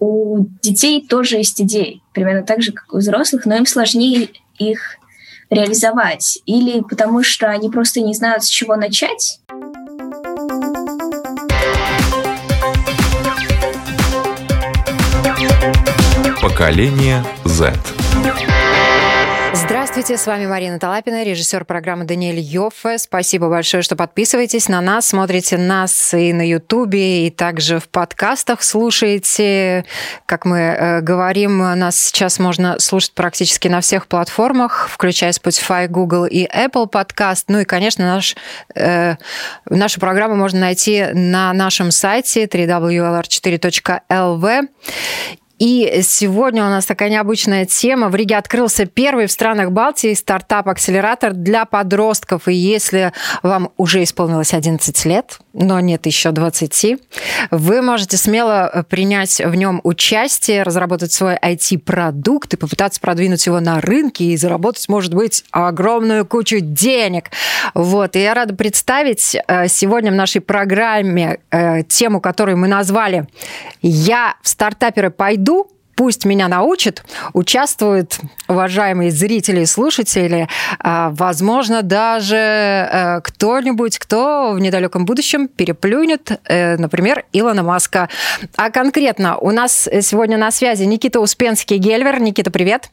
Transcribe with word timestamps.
у 0.00 0.46
детей 0.62 1.06
тоже 1.06 1.36
есть 1.36 1.60
идеи, 1.60 2.02
примерно 2.12 2.42
так 2.42 2.62
же, 2.62 2.72
как 2.72 2.92
у 2.94 2.98
взрослых, 2.98 3.46
но 3.46 3.56
им 3.56 3.66
сложнее 3.66 4.28
их 4.58 4.98
реализовать. 5.50 6.40
Или 6.46 6.80
потому 6.80 7.22
что 7.22 7.48
они 7.48 7.70
просто 7.70 8.00
не 8.00 8.14
знают, 8.14 8.44
с 8.44 8.48
чего 8.48 8.76
начать. 8.76 9.40
Поколение 16.40 17.24
Z. 17.44 17.74
Здравствуйте, 19.98 20.22
с 20.22 20.26
вами 20.28 20.46
Марина 20.46 20.78
Талапина, 20.78 21.24
режиссер 21.24 21.64
программы 21.64 22.04
Даниэль 22.04 22.38
Йоффе. 22.38 22.98
Спасибо 22.98 23.48
большое, 23.48 23.82
что 23.82 23.96
подписываетесь 23.96 24.68
на 24.68 24.80
нас, 24.80 25.08
смотрите 25.08 25.58
нас 25.58 26.14
и 26.14 26.32
на 26.32 26.46
Ютубе, 26.46 27.26
и 27.26 27.30
также 27.30 27.80
в 27.80 27.88
подкастах 27.88 28.62
слушаете. 28.62 29.84
Как 30.24 30.44
мы 30.44 30.58
э, 30.58 31.00
говорим, 31.00 31.58
нас 31.58 31.98
сейчас 31.98 32.38
можно 32.38 32.78
слушать 32.78 33.10
практически 33.10 33.66
на 33.66 33.80
всех 33.80 34.06
платформах, 34.06 34.88
включая 34.88 35.32
Spotify, 35.32 35.88
Google 35.88 36.26
и 36.26 36.46
Apple 36.46 36.88
Podcast. 36.88 37.46
Ну 37.48 37.58
и, 37.58 37.64
конечно, 37.64 38.04
наш, 38.04 38.36
э, 38.76 39.16
нашу 39.68 39.98
программу 39.98 40.36
можно 40.36 40.60
найти 40.60 41.06
на 41.12 41.52
нашем 41.52 41.90
сайте 41.90 42.44
www.lr4.lv. 42.44 44.68
И 45.58 46.02
сегодня 46.02 46.64
у 46.64 46.68
нас 46.68 46.86
такая 46.86 47.10
необычная 47.10 47.66
тема. 47.66 48.08
В 48.08 48.14
Риге 48.14 48.36
открылся 48.36 48.86
первый 48.86 49.26
в 49.26 49.32
странах 49.32 49.72
Балтии 49.72 50.14
стартап-акселератор 50.14 51.32
для 51.32 51.64
подростков. 51.64 52.46
И 52.46 52.54
если 52.54 53.12
вам 53.42 53.70
уже 53.76 54.04
исполнилось 54.04 54.54
11 54.54 55.04
лет, 55.04 55.38
но 55.52 55.80
нет 55.80 56.06
еще 56.06 56.30
20, 56.30 56.98
вы 57.50 57.82
можете 57.82 58.16
смело 58.16 58.84
принять 58.88 59.40
в 59.40 59.54
нем 59.56 59.80
участие, 59.82 60.62
разработать 60.62 61.12
свой 61.12 61.34
IT-продукт 61.34 62.54
и 62.54 62.56
попытаться 62.56 63.00
продвинуть 63.00 63.44
его 63.46 63.58
на 63.58 63.80
рынке 63.80 64.26
и 64.26 64.36
заработать, 64.36 64.88
может 64.88 65.12
быть, 65.12 65.44
огромную 65.50 66.24
кучу 66.24 66.60
денег. 66.60 67.30
Вот. 67.74 68.14
И 68.14 68.20
я 68.20 68.34
рада 68.34 68.54
представить 68.54 69.36
э, 69.48 69.66
сегодня 69.66 70.12
в 70.12 70.14
нашей 70.14 70.40
программе 70.40 71.40
э, 71.50 71.82
тему, 71.82 72.20
которую 72.20 72.58
мы 72.58 72.68
назвали 72.68 73.26
«Я 73.82 74.36
в 74.42 74.48
стартаперы 74.48 75.10
пойду 75.10 75.47
иду, 75.48 75.70
пусть 75.96 76.24
меня 76.24 76.46
научат, 76.46 77.04
участвуют 77.32 78.20
уважаемые 78.46 79.10
зрители 79.10 79.62
и 79.62 79.66
слушатели, 79.66 80.48
а, 80.78 81.10
возможно, 81.10 81.82
даже 81.82 82.36
э, 82.36 83.20
кто-нибудь, 83.22 83.98
кто 83.98 84.52
в 84.52 84.60
недалеком 84.60 85.04
будущем 85.04 85.48
переплюнет, 85.48 86.40
э, 86.44 86.76
например, 86.76 87.24
Илона 87.32 87.64
Маска. 87.64 88.08
А 88.56 88.70
конкретно 88.70 89.38
у 89.38 89.50
нас 89.50 89.88
сегодня 90.02 90.38
на 90.38 90.52
связи 90.52 90.84
Никита 90.84 91.18
Успенский-Гельвер. 91.18 92.20
Никита, 92.20 92.52
привет. 92.52 92.90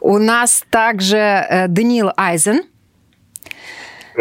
У 0.00 0.18
нас 0.18 0.64
также 0.70 1.16
э, 1.18 1.68
Даниил 1.68 2.10
Айзен– 2.16 2.64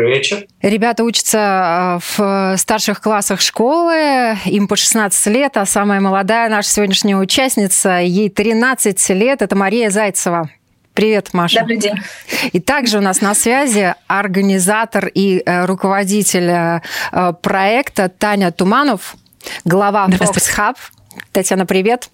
вечер. 0.01 0.45
Ребята 0.61 1.03
учатся 1.03 1.99
э, 2.17 2.17
в 2.17 2.57
старших 2.57 3.01
классах 3.01 3.41
школы, 3.41 4.37
им 4.45 4.67
по 4.67 4.75
16 4.75 5.25
лет, 5.27 5.57
а 5.57 5.65
самая 5.65 5.99
молодая 5.99 6.49
наша 6.49 6.69
сегодняшняя 6.69 7.17
участница, 7.17 7.99
ей 7.99 8.29
13 8.29 9.09
лет, 9.09 9.41
это 9.41 9.55
Мария 9.55 9.89
Зайцева. 9.89 10.49
Привет, 10.93 11.33
Маша. 11.33 11.61
Добрый 11.61 11.77
день. 11.77 11.95
И 12.51 12.59
также 12.59 12.99
у 12.99 13.01
нас 13.01 13.21
на 13.21 13.33
связи 13.33 13.95
организатор 14.07 15.07
и 15.07 15.41
э, 15.43 15.65
руководитель 15.65 16.49
э, 16.49 17.33
проекта 17.41 18.09
Таня 18.09 18.51
Туманов, 18.51 19.15
глава 19.65 20.07
Fox 20.07 20.55
Hub. 20.57 20.75
Татьяна, 21.31 21.65
привет. 21.65 22.09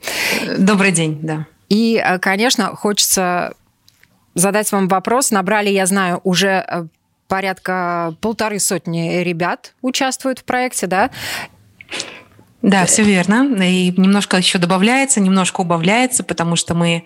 Добрый 0.57 0.91
день, 0.91 1.19
да. 1.21 1.45
И, 1.67 2.03
конечно, 2.21 2.75
хочется 2.75 3.53
задать 4.33 4.71
вам 4.71 4.87
вопрос. 4.87 5.31
Набрали, 5.31 5.69
я 5.69 5.85
знаю, 5.85 6.19
уже 6.23 6.87
порядка 7.29 8.15
полторы 8.19 8.59
сотни 8.59 9.23
ребят 9.23 9.73
участвуют 9.81 10.39
в 10.39 10.43
проекте, 10.43 10.87
да? 10.87 11.11
Да, 12.61 12.85
все 12.85 13.03
верно. 13.03 13.55
И 13.63 13.93
немножко 13.95 14.35
еще 14.35 14.57
добавляется, 14.57 15.21
немножко 15.21 15.61
убавляется, 15.61 16.25
потому 16.25 16.57
что 16.57 16.75
мы 16.75 17.03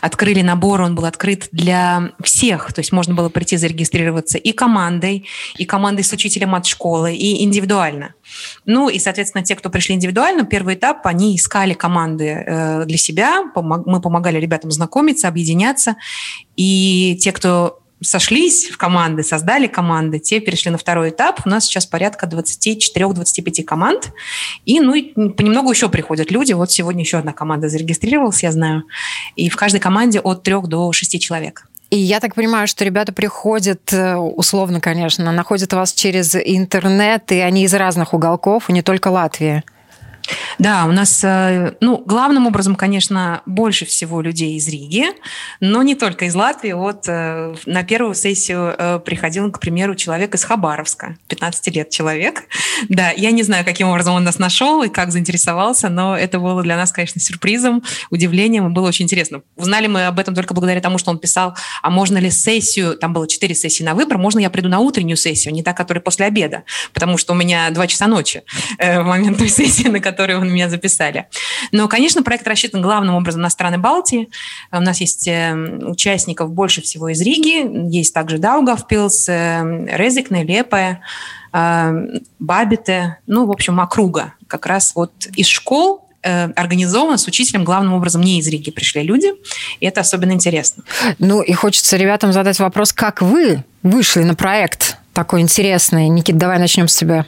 открыли 0.00 0.42
набор, 0.42 0.80
он 0.80 0.96
был 0.96 1.04
открыт 1.04 1.48
для 1.52 2.10
всех. 2.20 2.72
То 2.72 2.80
есть 2.80 2.90
можно 2.90 3.14
было 3.14 3.28
прийти 3.28 3.56
зарегистрироваться 3.56 4.38
и 4.38 4.50
командой, 4.50 5.26
и 5.56 5.64
командой 5.64 6.02
с 6.02 6.12
учителем 6.12 6.56
от 6.56 6.66
школы, 6.66 7.14
и 7.14 7.44
индивидуально. 7.44 8.14
Ну 8.64 8.88
и, 8.88 8.98
соответственно, 8.98 9.44
те, 9.44 9.54
кто 9.54 9.70
пришли 9.70 9.94
индивидуально, 9.94 10.44
первый 10.44 10.74
этап, 10.74 11.06
они 11.06 11.36
искали 11.36 11.74
команды 11.74 12.44
э, 12.44 12.84
для 12.84 12.98
себя. 12.98 13.44
Мы 13.54 14.00
помогали 14.00 14.40
ребятам 14.40 14.72
знакомиться, 14.72 15.28
объединяться. 15.28 15.94
И 16.56 17.16
те, 17.20 17.30
кто 17.30 17.77
сошлись 18.00 18.68
в 18.68 18.76
команды, 18.76 19.22
создали 19.22 19.66
команды, 19.66 20.18
те 20.18 20.40
перешли 20.40 20.70
на 20.70 20.78
второй 20.78 21.10
этап. 21.10 21.40
У 21.44 21.48
нас 21.48 21.64
сейчас 21.64 21.86
порядка 21.86 22.26
24-25 22.26 23.64
команд. 23.64 24.12
И, 24.64 24.80
ну, 24.80 24.94
и 24.94 25.12
понемногу 25.30 25.70
еще 25.70 25.88
приходят 25.88 26.30
люди. 26.30 26.52
Вот 26.52 26.70
сегодня 26.70 27.02
еще 27.02 27.18
одна 27.18 27.32
команда 27.32 27.68
зарегистрировалась, 27.68 28.42
я 28.42 28.52
знаю. 28.52 28.84
И 29.36 29.48
в 29.48 29.56
каждой 29.56 29.80
команде 29.80 30.20
от 30.20 30.42
трех 30.42 30.66
до 30.66 30.92
шести 30.92 31.18
человек. 31.18 31.66
И 31.90 31.96
я 31.96 32.20
так 32.20 32.34
понимаю, 32.34 32.68
что 32.68 32.84
ребята 32.84 33.12
приходят, 33.12 33.92
э, 33.92 34.16
условно, 34.16 34.78
конечно, 34.78 35.32
находят 35.32 35.72
вас 35.72 35.94
через 35.94 36.36
интернет, 36.36 37.32
и 37.32 37.38
они 37.38 37.64
из 37.64 37.72
разных 37.72 38.12
уголков, 38.12 38.68
и 38.68 38.74
не 38.74 38.82
только 38.82 39.08
Латвии. 39.08 39.62
Да, 40.58 40.86
у 40.86 40.92
нас, 40.92 41.22
э, 41.24 41.74
ну, 41.80 42.02
главным 42.04 42.46
образом, 42.46 42.74
конечно, 42.74 43.42
больше 43.46 43.86
всего 43.86 44.20
людей 44.20 44.56
из 44.56 44.68
Риги, 44.68 45.06
но 45.60 45.82
не 45.82 45.94
только 45.94 46.26
из 46.26 46.34
Латвии. 46.34 46.72
Вот 46.72 47.04
э, 47.06 47.54
на 47.66 47.82
первую 47.84 48.14
сессию 48.14 48.74
э, 48.76 49.00
приходил, 49.04 49.50
к 49.50 49.60
примеру, 49.60 49.94
человек 49.94 50.34
из 50.34 50.44
Хабаровска, 50.44 51.16
15 51.28 51.74
лет 51.74 51.90
человек. 51.90 52.44
Да, 52.88 53.10
я 53.10 53.30
не 53.30 53.42
знаю, 53.42 53.64
каким 53.64 53.88
образом 53.88 54.14
он 54.14 54.24
нас 54.24 54.38
нашел 54.38 54.82
и 54.82 54.88
как 54.88 55.12
заинтересовался, 55.12 55.88
но 55.88 56.16
это 56.16 56.38
было 56.38 56.62
для 56.62 56.76
нас, 56.76 56.92
конечно, 56.92 57.20
сюрпризом, 57.20 57.82
удивлением, 58.10 58.66
и 58.66 58.70
было 58.70 58.88
очень 58.88 59.04
интересно. 59.04 59.42
Узнали 59.56 59.86
мы 59.86 60.06
об 60.06 60.18
этом 60.18 60.34
только 60.34 60.54
благодаря 60.54 60.80
тому, 60.80 60.98
что 60.98 61.10
он 61.10 61.18
писал, 61.18 61.56
а 61.82 61.90
можно 61.90 62.18
ли 62.18 62.30
сессию, 62.30 62.96
там 62.96 63.12
было 63.12 63.28
4 63.28 63.54
сессии 63.54 63.82
на 63.82 63.94
выбор, 63.94 64.18
можно 64.18 64.40
я 64.40 64.50
приду 64.50 64.68
на 64.68 64.80
утреннюю 64.80 65.16
сессию, 65.16 65.54
не 65.54 65.62
та, 65.62 65.72
которая 65.72 66.02
после 66.02 66.26
обеда, 66.26 66.64
потому 66.92 67.16
что 67.16 67.32
у 67.32 67.36
меня 67.36 67.70
2 67.70 67.86
часа 67.86 68.06
ночи 68.06 68.42
в 68.78 69.02
момент 69.02 69.38
той 69.38 69.48
сессии, 69.48 69.88
на 69.88 70.00
которой 70.00 70.17
он 70.22 70.52
меня 70.52 70.68
записали. 70.68 71.26
Но, 71.72 71.88
конечно, 71.88 72.22
проект 72.22 72.46
рассчитан 72.46 72.82
главным 72.82 73.14
образом 73.14 73.40
на 73.40 73.50
страны 73.50 73.78
Балтии. 73.78 74.28
У 74.72 74.80
нас 74.80 75.00
есть 75.00 75.26
э, 75.28 75.54
участников 75.82 76.50
больше 76.50 76.82
всего 76.82 77.08
из 77.08 77.20
Риги, 77.20 77.88
есть 77.94 78.14
также 78.14 78.38
Даугавпилс, 78.38 79.28
э, 79.28 79.86
Резикне, 79.96 80.44
Лепе, 80.44 81.00
э, 81.52 82.06
Бабите, 82.38 83.18
ну, 83.26 83.46
в 83.46 83.50
общем, 83.50 83.80
округа. 83.80 84.34
Как 84.46 84.66
раз 84.66 84.92
вот 84.94 85.12
из 85.36 85.46
школ 85.46 86.04
организовано 86.20 87.16
с 87.16 87.28
учителем, 87.28 87.64
главным 87.64 87.94
образом 87.94 88.22
не 88.22 88.40
из 88.40 88.48
Риги 88.48 88.72
пришли 88.72 89.02
люди, 89.02 89.32
и 89.78 89.86
это 89.86 90.00
особенно 90.00 90.32
интересно. 90.32 90.82
Ну 91.20 91.42
и 91.42 91.52
хочется 91.52 91.96
ребятам 91.96 92.32
задать 92.32 92.58
вопрос, 92.58 92.92
как 92.92 93.22
вы 93.22 93.62
вышли 93.84 94.24
на 94.24 94.34
проект 94.34 94.98
такой 95.14 95.40
интересный? 95.40 96.08
Никит, 96.08 96.36
давай 96.36 96.58
начнем 96.58 96.88
с 96.88 96.96
тебя. 96.96 97.24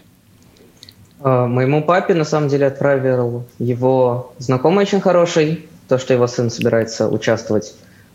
А, 1.22 1.46
моему 1.46 1.82
папе, 1.82 2.14
на 2.14 2.24
самом 2.24 2.48
деле, 2.48 2.66
отправил 2.66 3.44
его 3.58 4.32
знакомый 4.38 4.84
очень 4.84 5.00
хороший, 5.00 5.66
то, 5.88 5.98
что 5.98 6.14
его 6.14 6.26
сын 6.26 6.50
собирается 6.50 7.08
участвовать 7.08 7.74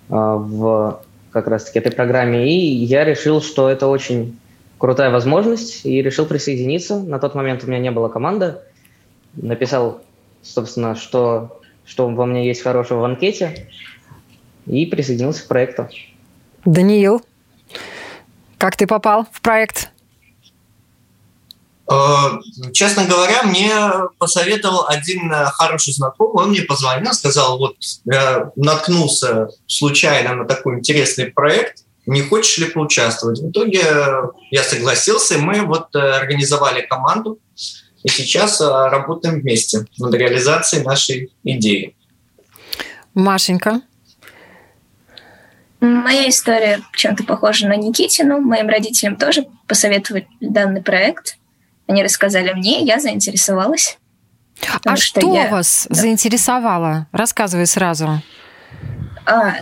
а, 0.09 0.35
в 0.35 1.01
как 1.31 1.47
раз-таки 1.47 1.79
этой 1.79 1.91
программе. 1.91 2.47
И 2.49 2.85
я 2.85 3.03
решил, 3.03 3.41
что 3.41 3.69
это 3.69 3.87
очень 3.87 4.39
крутая 4.77 5.11
возможность, 5.11 5.85
и 5.85 6.01
решил 6.01 6.25
присоединиться. 6.25 6.99
На 6.99 7.19
тот 7.19 7.35
момент 7.35 7.63
у 7.63 7.67
меня 7.67 7.79
не 7.79 7.91
было 7.91 8.07
команды. 8.07 8.55
Написал, 9.33 10.01
собственно, 10.41 10.95
что, 10.95 11.61
что 11.85 12.07
во 12.07 12.25
мне 12.25 12.47
есть 12.47 12.61
хорошего 12.61 13.01
в 13.01 13.03
анкете, 13.03 13.67
и 14.65 14.85
присоединился 14.85 15.43
к 15.43 15.47
проекту. 15.47 15.89
Даниил, 16.63 17.21
как 18.57 18.75
ты 18.77 18.87
попал 18.87 19.27
в 19.31 19.41
проект? 19.41 19.91
Э, 21.87 22.39
честно 22.73 23.05
говоря, 23.05 23.43
мне 23.43 23.71
посоветовал 24.17 24.87
один 24.87 25.31
э, 25.31 25.45
хороший 25.45 25.93
знакомый, 25.93 26.43
он 26.43 26.49
мне 26.49 26.61
позвонил, 26.61 27.13
сказал, 27.13 27.59
вот 27.59 27.75
я 28.05 28.51
наткнулся 28.55 29.49
случайно 29.67 30.35
на 30.35 30.45
такой 30.45 30.79
интересный 30.79 31.27
проект, 31.27 31.83
не 32.07 32.21
хочешь 32.21 32.57
ли 32.57 32.65
поучаствовать? 32.65 33.39
В 33.39 33.49
итоге 33.51 33.81
я 34.51 34.63
согласился, 34.63 35.35
и 35.35 35.37
мы 35.37 35.61
вот 35.61 35.95
э, 35.95 35.99
организовали 35.99 36.81
команду, 36.81 37.39
и 38.03 38.09
сейчас 38.09 38.61
работаем 38.61 39.41
вместе 39.41 39.85
над 39.97 40.13
реализацией 40.13 40.83
нашей 40.83 41.31
идеи. 41.43 41.95
Машенька? 43.15 43.81
Моя 45.79 46.29
история 46.29 46.81
чем-то 46.95 47.23
похожа 47.23 47.67
на 47.67 47.75
Никитину. 47.75 48.41
Моим 48.41 48.69
родителям 48.69 49.15
тоже 49.15 49.45
посоветовали 49.67 50.27
данный 50.39 50.81
проект– 50.81 51.37
они 51.87 52.03
рассказали 52.03 52.53
мне, 52.53 52.81
я 52.81 52.99
заинтересовалась. 52.99 53.97
А 54.85 54.95
что, 54.95 55.19
что 55.21 55.33
я... 55.35 55.49
вас 55.49 55.87
да. 55.89 55.95
заинтересовало? 55.95 57.07
Рассказывай 57.11 57.67
сразу. 57.67 58.21
А, 59.25 59.55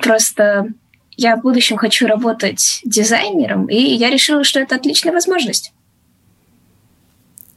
просто 0.00 0.68
я 1.16 1.36
в 1.36 1.42
будущем 1.42 1.76
хочу 1.76 2.06
работать 2.06 2.80
дизайнером, 2.84 3.66
и 3.66 3.76
я 3.76 4.10
решила, 4.10 4.44
что 4.44 4.60
это 4.60 4.76
отличная 4.76 5.12
возможность. 5.12 5.72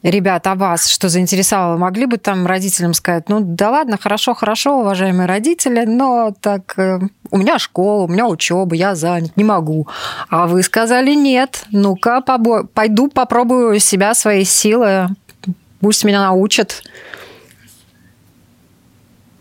Ребята, 0.03 0.51
а 0.51 0.55
вас 0.55 0.89
что 0.89 1.07
заинтересовало? 1.07 1.77
Могли 1.77 2.05
бы 2.05 2.17
там 2.17 2.45
родителям 2.45 2.93
сказать, 2.93 3.29
ну 3.29 3.39
да 3.39 3.69
ладно, 3.69 3.97
хорошо, 3.97 4.33
хорошо, 4.33 4.79
уважаемые 4.79 5.27
родители, 5.27 5.85
но 5.85 6.33
так 6.41 6.77
э, 6.77 6.99
у 7.31 7.37
меня 7.37 7.57
школа, 7.57 8.03
у 8.03 8.07
меня 8.09 8.27
учеба, 8.27 8.75
я 8.75 8.95
занят, 8.95 9.31
не 9.37 9.45
могу. 9.45 9.87
А 10.29 10.47
вы 10.47 10.61
сказали 10.61 11.13
нет, 11.13 11.63
ну-ка 11.71 12.21
побо- 12.27 12.67
пойду 12.67 13.07
попробую 13.07 13.79
себя, 13.79 14.13
свои 14.13 14.43
силы, 14.43 15.07
пусть 15.79 16.03
меня 16.03 16.21
научат. 16.21 16.83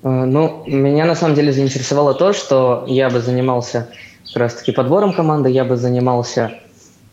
Э, 0.04 0.08
ну, 0.08 0.62
меня 0.68 1.06
на 1.06 1.16
самом 1.16 1.34
деле 1.34 1.52
заинтересовало 1.52 2.14
то, 2.14 2.32
что 2.32 2.84
я 2.86 3.10
бы 3.10 3.20
занимался 3.20 3.88
как 4.26 4.36
раз-таки 4.36 4.70
подбором 4.70 5.12
команды, 5.12 5.50
я 5.50 5.64
бы 5.64 5.76
занимался 5.76 6.52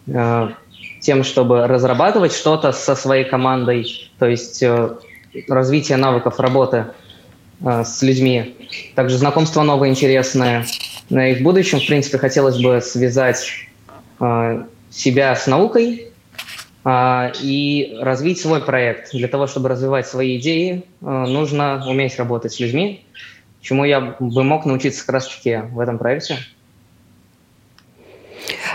э, 0.06 0.50
тем, 1.00 1.24
чтобы 1.24 1.68
разрабатывать 1.68 2.34
что-то 2.34 2.72
со 2.72 2.96
своей 2.96 3.25
командой, 3.25 4.12
то 4.19 4.28
есть 4.28 4.62
э, 4.62 4.96
развитие 5.48 5.98
навыков 5.98 6.40
работы 6.40 6.88
э, 7.62 7.84
с 7.84 8.01
людьми, 8.01 8.56
также 8.96 9.18
знакомство 9.18 9.63
новое, 9.63 9.90
интересное. 9.90 10.66
И 11.10 11.36
в 11.36 11.42
будущем, 11.42 11.80
в 11.80 11.88
принципе, 11.88 12.18
хотелось 12.18 12.62
бы 12.62 12.81
связать 12.81 13.50
э, 14.19 14.63
себя 14.90 15.36
с 15.36 15.48
наукой 15.48 16.06
и 17.42 17.98
развить 18.00 18.40
свой 18.40 18.62
проект. 18.62 19.12
Для 19.12 19.28
того, 19.28 19.48
чтобы 19.48 19.68
развивать 19.68 20.07
свои 20.07 20.38
идеи, 20.38 20.86
нужно 21.01 21.86
уметь 21.86 22.18
работать 22.18 22.54
с 22.54 22.60
людьми, 22.62 23.06
чему 23.62 23.84
я 23.84 24.16
бы 24.18 24.44
мог 24.44 24.66
научиться 24.66 25.06
как 25.06 25.16
раз-таки 25.16 25.57
в 25.72 25.80
этом 25.80 25.98
проекте. 25.98 26.38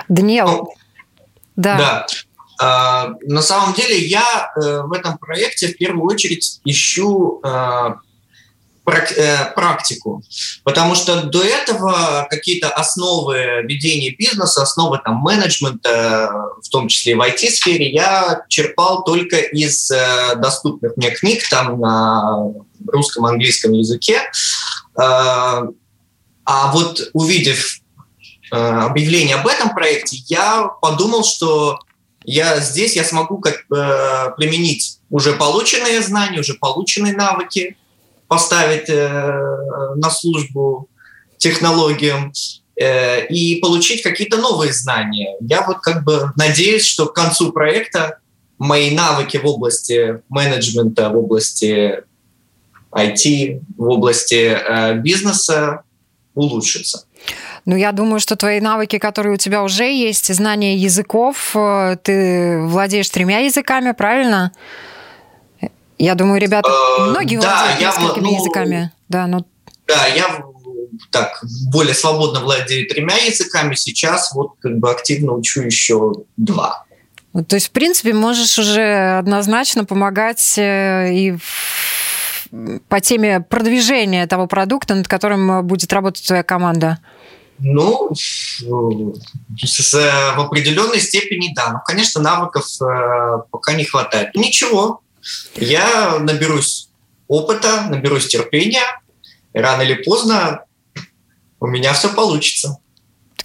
Даниэл, 0.08 0.68
да. 1.56 1.76
да. 1.76 2.06
А, 2.60 3.10
на 3.22 3.42
самом 3.42 3.74
деле 3.74 3.98
я 3.98 4.52
э, 4.56 4.82
в 4.82 4.92
этом 4.92 5.18
проекте 5.18 5.68
в 5.68 5.76
первую 5.76 6.06
очередь 6.06 6.60
ищу 6.64 7.40
э, 7.42 7.94
э, 8.86 9.52
практику, 9.54 10.22
потому 10.62 10.94
что 10.94 11.24
до 11.24 11.42
этого 11.42 12.28
какие-то 12.30 12.68
основы 12.68 13.62
ведения 13.64 14.10
бизнеса, 14.10 14.62
основы 14.62 15.00
там 15.04 15.16
менеджмента, 15.16 16.30
в 16.62 16.68
том 16.68 16.86
числе 16.86 17.16
в 17.16 17.20
IT-сфере, 17.20 17.90
я 17.90 18.44
черпал 18.48 19.02
только 19.02 19.36
из 19.38 19.90
доступных 20.36 20.96
мне 20.96 21.10
книг 21.10 21.42
там 21.50 21.80
на 21.80 22.52
русском, 22.86 23.26
английском 23.26 23.72
языке. 23.72 24.20
А 24.96 26.70
вот 26.72 27.10
увидев 27.14 27.80
объявление 28.56 29.36
об 29.36 29.46
этом 29.46 29.70
проекте, 29.74 30.16
я 30.26 30.68
подумал, 30.80 31.24
что 31.24 31.78
я 32.24 32.60
здесь 32.60 32.96
я 32.96 33.04
смогу 33.04 33.38
как 33.38 33.64
э, 33.70 34.30
применить 34.36 34.98
уже 35.10 35.34
полученные 35.34 36.00
знания, 36.02 36.40
уже 36.40 36.54
полученные 36.54 37.14
навыки, 37.14 37.76
поставить 38.28 38.88
э, 38.88 39.94
на 39.96 40.10
службу 40.10 40.88
технологиям 41.36 42.32
э, 42.76 43.26
и 43.26 43.60
получить 43.60 44.02
какие-то 44.02 44.38
новые 44.38 44.72
знания. 44.72 45.36
Я 45.40 45.62
вот 45.66 45.78
как 45.80 46.04
бы 46.04 46.32
надеюсь, 46.36 46.84
что 46.84 47.06
к 47.06 47.14
концу 47.14 47.52
проекта 47.52 48.18
мои 48.58 48.94
навыки 48.94 49.36
в 49.36 49.46
области 49.46 50.22
менеджмента, 50.28 51.10
в 51.10 51.18
области 51.18 52.02
IT, 52.90 53.60
в 53.76 53.88
области 53.88 54.56
э, 54.56 54.94
бизнеса 54.98 55.83
улучшатся. 56.34 57.04
Ну, 57.64 57.76
я 57.76 57.92
думаю, 57.92 58.20
что 58.20 58.36
твои 58.36 58.60
навыки, 58.60 58.98
которые 58.98 59.34
у 59.34 59.36
тебя 59.36 59.62
уже 59.62 59.84
есть, 59.84 60.32
знание 60.34 60.76
языков, 60.76 61.52
э, 61.54 61.96
ты 62.02 62.60
владеешь 62.62 63.08
тремя 63.08 63.38
языками, 63.38 63.92
правильно? 63.92 64.52
Я 65.98 66.14
думаю, 66.14 66.40
ребята, 66.40 66.68
э, 66.68 67.02
многие 67.04 67.40
да, 67.40 67.56
владеют 67.56 67.80
я, 67.80 67.88
несколькими 67.88 68.24
ну, 68.24 68.36
языками. 68.38 68.92
Да, 69.08 69.26
ну... 69.26 69.46
да, 69.86 70.06
я 70.08 70.44
так 71.10 71.42
более 71.70 71.94
свободно 71.94 72.40
владею 72.40 72.88
тремя 72.88 73.16
языками. 73.16 73.74
Сейчас 73.74 74.32
вот 74.34 74.52
как 74.60 74.78
бы 74.78 74.90
активно 74.90 75.32
учу 75.32 75.62
еще 75.62 76.12
два. 76.36 76.84
То 77.48 77.56
есть, 77.56 77.68
в 77.68 77.70
принципе, 77.70 78.12
можешь 78.12 78.58
уже 78.58 79.18
однозначно 79.18 79.84
помогать 79.84 80.54
э, 80.56 81.12
и 81.12 81.36
по 82.88 83.00
теме 83.00 83.40
продвижения 83.40 84.26
того 84.26 84.46
продукта, 84.46 84.94
над 84.94 85.08
которым 85.08 85.66
будет 85.66 85.92
работать 85.92 86.26
твоя 86.26 86.42
команда. 86.42 86.98
Ну, 87.58 88.12
с, 88.14 88.62
в 88.62 90.40
определенной 90.40 91.00
степени 91.00 91.52
да. 91.54 91.72
Но, 91.72 91.80
конечно, 91.84 92.20
навыков 92.20 92.66
э, 92.82 93.42
пока 93.50 93.74
не 93.74 93.84
хватает. 93.84 94.34
Ничего, 94.34 95.02
я 95.54 96.18
наберусь 96.18 96.88
опыта, 97.28 97.86
наберусь 97.88 98.26
терпения. 98.26 98.82
Рано 99.52 99.82
или 99.82 99.94
поздно 99.94 100.64
у 101.60 101.66
меня 101.66 101.92
все 101.92 102.08
получится. 102.12 102.78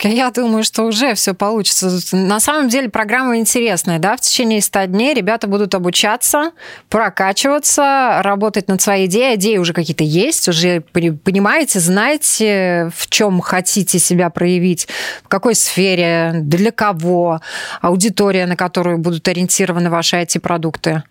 Я 0.01 0.31
думаю, 0.31 0.63
что 0.63 0.83
уже 0.83 1.13
все 1.13 1.33
получится. 1.33 1.91
На 2.13 2.39
самом 2.39 2.69
деле 2.69 2.87
программа 2.89 3.37
интересная, 3.37 3.99
да, 3.99 4.15
в 4.15 4.21
течение 4.21 4.61
100 4.61 4.85
дней 4.85 5.13
ребята 5.13 5.47
будут 5.47 5.75
обучаться, 5.75 6.51
прокачиваться, 6.87 8.21
работать 8.23 8.69
над 8.69 8.81
своей 8.81 9.07
идеей. 9.07 9.35
Идеи 9.35 9.57
уже 9.57 9.73
какие-то 9.73 10.05
есть, 10.05 10.47
уже 10.47 10.79
понимаете, 10.81 11.81
знаете, 11.81 12.91
в 12.95 13.09
чем 13.09 13.41
хотите 13.41 13.99
себя 13.99 14.29
проявить, 14.29 14.87
в 15.23 15.27
какой 15.27 15.53
сфере, 15.53 16.31
для 16.33 16.71
кого, 16.71 17.41
аудитория, 17.81 18.45
на 18.45 18.55
которую 18.55 18.99
будут 18.99 19.27
ориентированы 19.27 19.89
ваши 19.89 20.15
IT-продукты. 20.15 21.03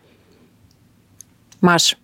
Маш. 1.61 1.97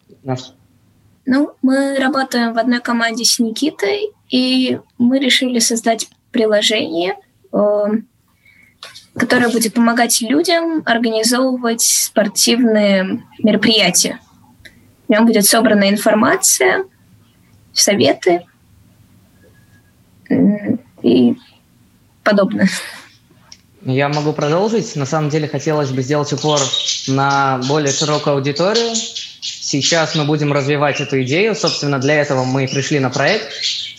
Ну, 1.25 1.53
мы 1.63 1.97
работаем 1.99 2.53
в 2.53 2.59
одной 2.59 2.81
команде 2.81 3.25
с 3.25 3.39
Никитой, 3.39 4.11
и 4.29 4.79
мы 4.99 5.19
решили 5.19 5.61
создать 5.61 6.09
приложение, 6.35 7.15
э, 7.53 7.85
которое 9.17 9.49
будет 9.49 9.73
помогать 9.73 10.21
людям 10.21 10.83
организовывать 10.85 11.81
спортивные 11.81 13.23
мероприятия. 13.39 14.19
В 15.07 15.13
нем 15.13 15.27
будет 15.27 15.47
собрана 15.47 15.89
информация, 15.89 16.85
советы 17.73 18.45
и 21.03 21.37
подобное. 22.23 22.69
Я 23.83 24.09
могу 24.09 24.33
продолжить. 24.33 24.97
На 24.97 25.07
самом 25.07 25.29
деле 25.29 25.47
хотелось 25.47 25.91
бы 25.91 26.03
сделать 26.03 26.33
упор 26.33 26.59
на 27.07 27.61
более 27.69 27.93
широкую 27.93 28.37
аудиторию. 28.37 28.95
Сейчас 28.95 30.15
мы 30.15 30.25
будем 30.25 30.53
развивать 30.53 31.01
эту 31.01 31.23
идею. 31.23 31.55
Собственно, 31.55 31.99
для 31.99 32.15
этого 32.15 32.45
мы 32.45 32.67
пришли 32.67 32.99
на 32.99 33.11
проект, 33.11 33.53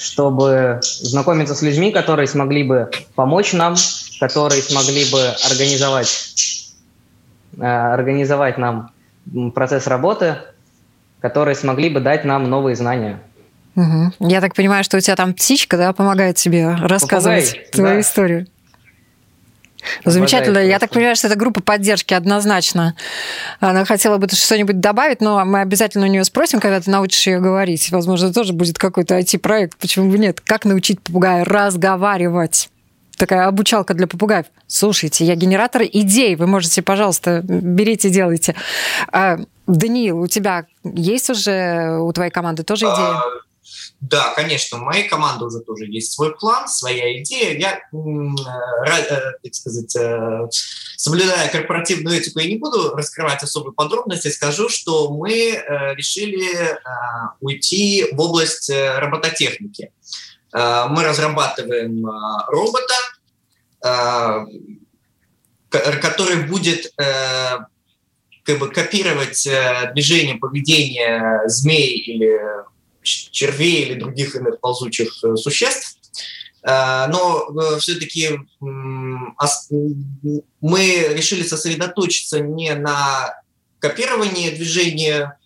чтобы 0.05 0.79
знакомиться 0.83 1.55
с 1.55 1.62
людьми, 1.62 1.91
которые 1.91 2.27
смогли 2.27 2.63
бы 2.63 2.89
помочь 3.15 3.53
нам, 3.53 3.75
которые 4.19 4.62
смогли 4.62 5.05
бы 5.12 5.21
организовать, 5.51 6.71
э, 7.57 7.65
организовать 7.65 8.57
нам 8.57 8.91
процесс 9.53 9.88
работы, 9.88 10.38
которые 11.21 11.55
смогли 11.55 11.89
бы 11.89 12.00
дать 12.00 12.24
нам 12.24 12.50
новые 12.50 12.75
знания. 12.75 13.19
Угу. 13.75 14.29
Я 14.29 14.41
так 14.41 14.53
понимаю, 14.55 14.83
что 14.83 14.97
у 14.97 15.00
тебя 15.00 15.15
там 15.15 15.33
птичка, 15.33 15.77
да, 15.77 15.91
помогает 15.91 16.38
тебе 16.38 16.75
рассказывать 16.75 17.51
Попугай, 17.51 17.71
твою 17.71 17.95
да. 17.95 18.01
историю. 18.01 18.47
Замечательно. 20.04 20.60
Я 20.60 20.80
так 20.80 20.92
понимаю, 20.92 21.15
что 21.15 21.27
это 21.27 21.36
группа 21.36 21.62
поддержки 21.62 22.13
однозначно. 22.13 22.96
Она 23.60 23.86
хотела 23.86 24.18
бы 24.18 24.27
что-нибудь 24.30 24.80
добавить, 24.80 25.22
но 25.22 25.44
мы 25.46 25.62
обязательно 25.62 26.06
у 26.06 26.10
нее 26.10 26.24
спросим, 26.24 26.60
когда 26.60 26.80
ты 26.80 26.89
научишь 26.89 27.27
ее 27.27 27.39
говорить. 27.39 27.92
Возможно, 27.92 28.34
тоже 28.34 28.54
будет 28.54 28.77
какой-то 28.77 29.18
IT-проект. 29.20 29.77
Почему 29.77 30.12
бы 30.12 30.18
нет? 30.18 30.42
Как 30.42 30.65
научить 30.65 31.01
попугая 31.01 31.44
разговаривать? 31.44 32.70
такая 33.15 33.48
обучалка 33.48 33.94
для 33.94 34.08
попугаев. 34.08 34.46
Слушайте, 34.68 35.25
я 35.25 35.36
генератор 35.36 35.84
идей. 35.84 36.36
Вы 36.36 36.48
можете, 36.48 36.82
пожалуйста, 36.82 37.42
берите, 37.44 38.10
делайте. 38.10 38.56
А, 39.12 39.39
Даниил, 39.68 40.20
у 40.22 40.27
тебя 40.27 40.65
есть 40.84 41.30
уже, 41.30 41.98
у 42.00 42.12
твоей 42.12 42.32
команды 42.32 42.63
тоже 42.63 42.86
идеи? 42.86 43.44
Да, 44.01 44.34
конечно, 44.36 44.77
у 44.77 44.81
моей 44.81 45.07
команды 45.07 45.45
уже 45.45 45.60
тоже 45.60 45.86
есть 45.86 46.12
свой 46.12 46.36
план, 46.36 46.67
своя 46.67 47.22
идея. 47.22 47.57
Я, 47.57 47.77
э, 47.77 47.79
э, 48.88 49.31
так 49.43 49.53
сказать, 49.53 49.95
э, 49.95 50.48
соблюдая 50.98 51.50
корпоративную 51.50 52.17
этику, 52.17 52.39
я 52.39 52.50
не 52.50 52.57
буду 52.57 52.95
раскрывать 52.95 53.41
особые 53.41 53.74
подробности, 53.74 54.27
скажу, 54.27 54.69
что 54.69 55.12
мы 55.12 55.63
решили 55.95 56.77
уйти 57.39 58.07
в 58.12 58.19
область 58.19 58.69
робототехники. 58.69 59.91
Мы 60.53 61.03
разрабатываем 61.03 62.05
робота, 62.48 62.93
который 65.69 66.43
будет 66.43 66.93
как 66.95 68.60
бы 68.60 68.69
копировать 68.69 69.48
движение, 69.93 70.36
поведение 70.36 71.41
змей 71.48 71.98
или 71.98 72.39
червей 73.05 73.83
или 73.83 74.00
других 74.00 74.35
иных 74.35 74.59
ползучих 74.59 75.24
э, 75.24 75.35
существ. 75.35 75.97
Э, 76.63 77.07
но 77.07 77.47
э, 77.47 77.79
все-таки 77.79 78.39
мы 78.59 81.07
решили 81.09 81.43
сосредоточиться 81.43 82.39
не 82.39 82.74
на 82.74 83.33
копировании 83.79 84.50
движения 84.50 85.38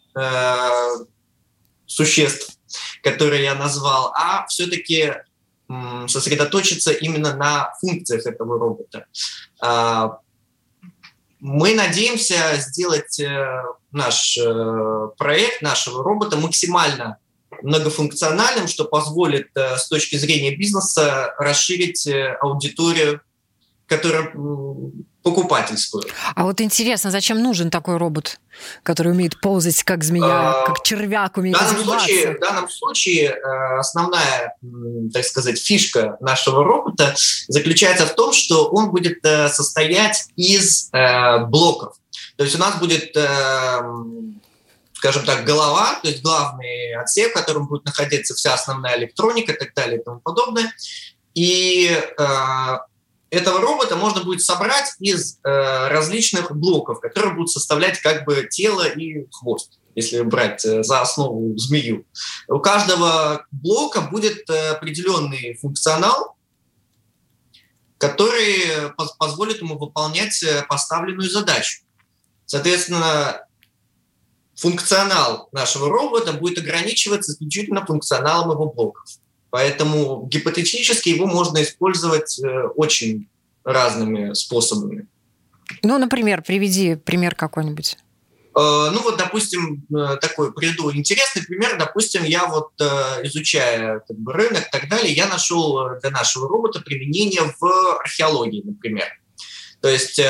существ, 1.86 2.58
которые 3.04 3.44
я 3.44 3.56
назвал, 3.56 4.12
а 4.16 4.46
все-таки 4.48 5.14
сосредоточиться 6.08 6.92
именно 6.92 7.36
на 7.36 7.74
функциях 7.80 8.26
этого 8.26 8.60
робота. 8.60 9.06
Мы 11.40 11.76
надеемся 11.76 12.56
сделать 12.58 13.22
наш 13.92 14.38
проект 15.18 15.62
нашего 15.62 16.04
робота 16.04 16.38
максимально 16.38 17.18
многофункциональным, 17.64 18.68
что 18.68 18.86
позволит 18.86 19.50
э, 19.56 19.78
с 19.78 19.88
точки 19.88 20.16
зрения 20.16 20.56
бизнеса 20.56 21.34
расширить 21.38 22.08
э, 22.08 22.38
аудиторию, 22.42 23.22
которая 23.88 24.32
покупательскую. 25.24 26.04
А 26.36 26.44
вот 26.44 26.62
интересно, 26.62 27.12
зачем 27.12 27.42
нужен 27.42 27.70
такой 27.70 27.98
робот, 27.98 28.40
который 28.84 29.12
умеет 29.12 29.40
ползать 29.42 29.84
как 29.84 30.04
змея, 30.04 30.52
а, 30.52 30.66
как 30.66 30.84
червяк 30.84 31.38
умеет 31.38 31.58
в 31.58 31.60
данном 31.60 31.84
случае, 31.84 32.36
В 32.36 32.40
данном 32.40 32.70
случае 32.70 33.26
э, 33.30 33.80
основная, 33.80 34.56
так 35.14 35.26
сказать, 35.26 35.60
фишка 35.60 36.18
нашего 36.22 36.64
робота 36.64 37.16
заключается 37.48 38.06
в 38.06 38.16
том, 38.16 38.32
что 38.32 38.70
он 38.70 38.92
будет 38.92 39.20
состоять 39.24 40.28
из 40.36 40.90
блоков. 40.92 41.96
То 42.38 42.44
есть 42.44 42.56
у 42.56 42.60
нас 42.60 42.80
будет 42.80 43.14
скажем 45.00 45.24
так, 45.24 45.46
голова, 45.46 45.98
то 46.02 46.10
есть 46.10 46.22
главный 46.22 46.94
отсек, 46.96 47.32
в 47.32 47.34
котором 47.34 47.68
будет 47.68 47.86
находиться 47.86 48.36
вся 48.36 48.54
основная 48.54 48.98
электроника 48.98 49.54
и 49.54 49.58
так 49.58 49.74
далее 49.74 50.02
и 50.02 50.04
тому 50.04 50.20
подобное. 50.20 50.74
И 51.34 51.90
э, 51.90 52.78
этого 53.30 53.62
робота 53.62 53.96
можно 53.96 54.26
будет 54.26 54.42
собрать 54.42 54.96
из 55.00 55.40
э, 55.46 55.88
различных 55.88 56.54
блоков, 56.54 57.00
которые 57.00 57.34
будут 57.34 57.50
составлять 57.50 58.02
как 58.02 58.26
бы 58.26 58.50
тело 58.52 58.86
и 58.86 59.26
хвост, 59.32 59.80
если 59.96 60.22
брать 60.22 60.66
э, 60.66 60.84
за 60.84 61.00
основу 61.00 61.58
змею. 61.58 62.06
У 62.50 62.60
каждого 62.60 63.46
блока 63.52 64.02
будет 64.02 64.50
э, 64.50 64.72
определенный 64.72 65.58
функционал, 65.62 66.36
который 67.98 68.92
позволит 69.18 69.62
ему 69.62 69.78
выполнять 69.78 70.44
э, 70.44 70.66
поставленную 70.68 71.30
задачу. 71.30 71.84
Соответственно, 72.46 73.46
функционал 74.60 75.48
нашего 75.52 75.90
робота 75.90 76.34
будет 76.34 76.58
ограничиваться 76.58 77.32
исключительно 77.32 77.86
функционалом 77.86 78.52
его 78.52 78.66
блоков. 78.72 79.06
Поэтому 79.50 80.28
гипотетически 80.28 81.10
его 81.10 81.26
можно 81.26 81.64
использовать 81.64 82.40
э, 82.40 82.68
очень 82.76 83.30
разными 83.64 84.34
способами. 84.34 85.08
Ну, 85.82 85.98
например, 85.98 86.44
приведи 86.44 86.96
пример 86.96 87.36
какой-нибудь. 87.36 87.98
Э, 88.56 88.90
ну 88.92 89.02
вот, 89.02 89.18
допустим, 89.18 89.86
э, 89.96 90.18
такой 90.18 90.54
приду 90.54 90.94
интересный 90.94 91.44
пример. 91.44 91.78
Допустим, 91.80 92.24
я 92.26 92.46
вот 92.46 92.72
изучая 93.24 94.02
как 94.08 94.18
бы, 94.18 94.34
рынок 94.34 94.68
и 94.68 94.72
так 94.72 94.90
далее, 94.90 95.14
я 95.14 95.28
нашел 95.28 95.98
для 96.02 96.12
нашего 96.12 96.48
робота 96.48 96.82
применение 96.82 97.54
в 97.60 98.00
археологии, 98.00 98.62
например. 98.64 99.08
То 99.82 99.88
есть 99.88 100.22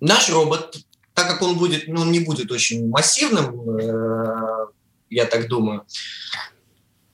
наш 0.00 0.30
робот 0.30 0.76
так 1.14 1.28
как 1.28 1.42
он 1.42 1.58
будет, 1.58 1.88
ну, 1.88 2.02
он 2.02 2.12
не 2.12 2.20
будет 2.20 2.50
очень 2.50 2.88
массивным, 2.88 3.78
э, 3.78 4.66
я 5.10 5.26
так 5.26 5.48
думаю, 5.48 5.84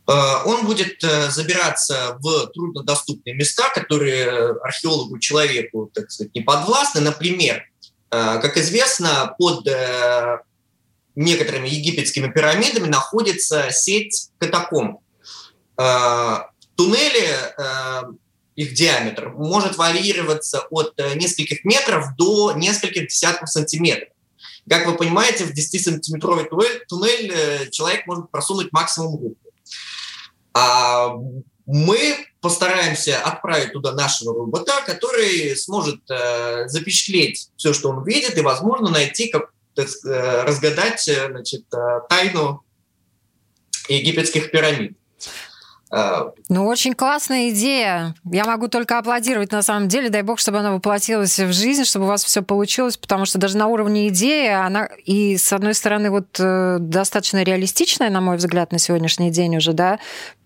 э, 0.06 0.12
он 0.44 0.66
будет 0.66 1.02
э, 1.02 1.30
забираться 1.30 2.16
в 2.20 2.46
труднодоступные 2.48 3.34
места, 3.34 3.70
которые 3.74 4.52
археологу, 4.62 5.18
человеку, 5.18 5.90
так 5.92 6.10
сказать, 6.10 6.34
не 6.34 6.42
подвластны. 6.42 7.00
Например, 7.00 7.64
как 8.10 8.56
известно, 8.56 9.34
под 9.38 9.68
некоторыми 11.14 11.68
египетскими 11.68 12.32
пирамидами 12.32 12.86
находится 12.86 13.70
сеть 13.70 14.30
катакомб. 14.38 15.00
Туннели 15.76 17.36
их 18.58 18.74
диаметр 18.74 19.28
может 19.28 19.76
варьироваться 19.76 20.66
от 20.70 20.92
э, 20.96 21.14
нескольких 21.14 21.64
метров 21.64 22.16
до 22.16 22.54
нескольких 22.56 23.06
десятков 23.06 23.48
сантиметров. 23.48 24.08
Как 24.68 24.84
вы 24.84 24.96
понимаете, 24.96 25.44
в 25.44 25.52
10-сантиметровый 25.52 26.48
туннель, 26.88 27.32
э, 27.32 27.70
человек 27.70 28.04
может 28.08 28.32
просунуть 28.32 28.72
максимум 28.72 29.12
руку. 29.12 29.36
А 30.54 31.10
мы 31.66 32.26
постараемся 32.40 33.20
отправить 33.20 33.74
туда 33.74 33.92
нашего 33.92 34.34
робота, 34.34 34.82
который 34.84 35.56
сможет 35.56 36.00
э, 36.10 36.66
запечатлеть 36.66 37.50
все, 37.56 37.72
что 37.72 37.90
он 37.90 38.04
видит, 38.04 38.36
и, 38.38 38.40
возможно, 38.40 38.90
найти, 38.90 39.28
как 39.28 39.52
разгадать 39.76 41.02
значит, 41.02 41.62
тайну 42.08 42.64
египетских 43.88 44.50
пирамид. 44.50 44.98
А, 45.90 46.32
ну, 46.48 46.66
очень 46.66 46.94
классная 46.94 47.50
идея. 47.50 48.14
Я 48.30 48.44
могу 48.44 48.68
только 48.68 48.98
аплодировать 48.98 49.52
на 49.52 49.62
самом 49.62 49.88
деле. 49.88 50.10
Дай 50.10 50.22
бог, 50.22 50.38
чтобы 50.38 50.58
она 50.58 50.72
воплотилась 50.72 51.38
в 51.38 51.52
жизнь, 51.52 51.84
чтобы 51.84 52.04
у 52.04 52.08
вас 52.08 52.24
все 52.24 52.42
получилось, 52.42 52.96
потому 52.96 53.24
что 53.24 53.38
даже 53.38 53.56
на 53.56 53.68
уровне 53.68 54.08
идеи 54.08 54.50
она 54.50 54.88
и, 55.04 55.36
с 55.36 55.52
одной 55.52 55.74
стороны, 55.74 56.10
вот 56.10 56.38
э, 56.38 56.76
достаточно 56.80 57.42
реалистичная, 57.42 58.10
на 58.10 58.20
мой 58.20 58.36
взгляд, 58.36 58.72
на 58.72 58.78
сегодняшний 58.78 59.30
день 59.30 59.56
уже, 59.56 59.72
да, 59.72 59.98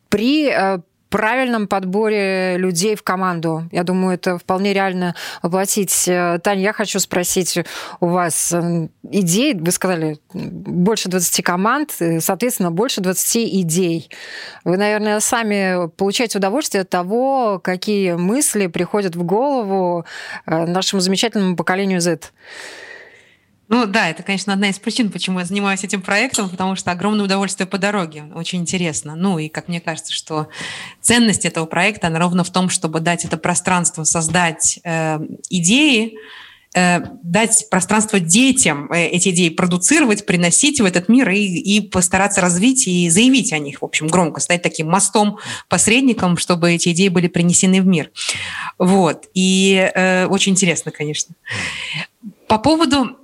при 0.08 0.48
э, 0.48 0.78
правильном 1.12 1.68
подборе 1.68 2.56
людей 2.56 2.96
в 2.96 3.02
команду. 3.02 3.68
Я 3.70 3.84
думаю, 3.84 4.14
это 4.14 4.38
вполне 4.38 4.72
реально 4.72 5.14
воплотить. 5.42 6.08
Э, 6.08 6.40
Таня, 6.42 6.62
я 6.62 6.72
хочу 6.72 6.98
спросить 6.98 7.58
у 8.00 8.06
вас 8.06 8.50
э, 8.52 8.88
идей. 9.10 9.54
Вы 9.54 9.70
сказали, 9.72 10.18
больше 10.32 11.10
20 11.10 11.44
команд, 11.44 11.94
э, 12.00 12.20
соответственно, 12.20 12.70
больше 12.70 13.02
20 13.02 13.36
идей. 13.60 14.08
Вы, 14.64 14.78
наверное, 14.78 15.20
сами 15.20 15.88
получаете 15.90 16.38
удовольствие 16.38 16.82
от 16.82 16.88
того, 16.88 17.60
какие 17.62 18.14
мысли 18.14 18.66
приходят 18.66 19.14
в 19.14 19.22
голову 19.22 20.06
нашему 20.46 21.00
замечательному 21.00 21.56
поколению 21.56 22.00
Z. 22.00 22.20
Ну 23.72 23.86
да, 23.86 24.10
это, 24.10 24.22
конечно, 24.22 24.52
одна 24.52 24.68
из 24.68 24.78
причин, 24.78 25.10
почему 25.10 25.38
я 25.38 25.46
занимаюсь 25.46 25.82
этим 25.82 26.02
проектом, 26.02 26.50
потому 26.50 26.76
что 26.76 26.90
огромное 26.90 27.24
удовольствие 27.24 27.66
по 27.66 27.78
дороге, 27.78 28.24
очень 28.34 28.60
интересно. 28.60 29.16
Ну 29.16 29.38
и, 29.38 29.48
как 29.48 29.68
мне 29.68 29.80
кажется, 29.80 30.12
что 30.12 30.48
ценность 31.00 31.46
этого 31.46 31.64
проекта, 31.64 32.08
она 32.08 32.18
ровно 32.18 32.44
в 32.44 32.50
том, 32.50 32.68
чтобы 32.68 33.00
дать 33.00 33.24
это 33.24 33.38
пространство, 33.38 34.04
создать 34.04 34.78
э, 34.84 35.20
идеи, 35.48 36.18
э, 36.74 37.00
дать 37.22 37.66
пространство 37.70 38.20
детям 38.20 38.92
э, 38.92 39.06
эти 39.06 39.30
идеи 39.30 39.48
продуцировать, 39.48 40.26
приносить 40.26 40.82
в 40.82 40.84
этот 40.84 41.08
мир 41.08 41.30
и, 41.30 41.42
и 41.42 41.80
постараться 41.80 42.42
развить 42.42 42.86
и 42.86 43.08
заявить 43.08 43.54
о 43.54 43.58
них, 43.58 43.80
в 43.80 43.86
общем, 43.86 44.08
громко, 44.08 44.42
стать 44.42 44.60
таким 44.60 44.90
мостом, 44.90 45.38
посредником, 45.70 46.36
чтобы 46.36 46.72
эти 46.72 46.90
идеи 46.90 47.08
были 47.08 47.26
принесены 47.26 47.80
в 47.80 47.86
мир. 47.86 48.10
Вот. 48.76 49.30
И 49.32 49.90
э, 49.94 50.26
очень 50.26 50.52
интересно, 50.52 50.90
конечно. 50.90 51.34
По 52.48 52.58
поводу 52.58 53.16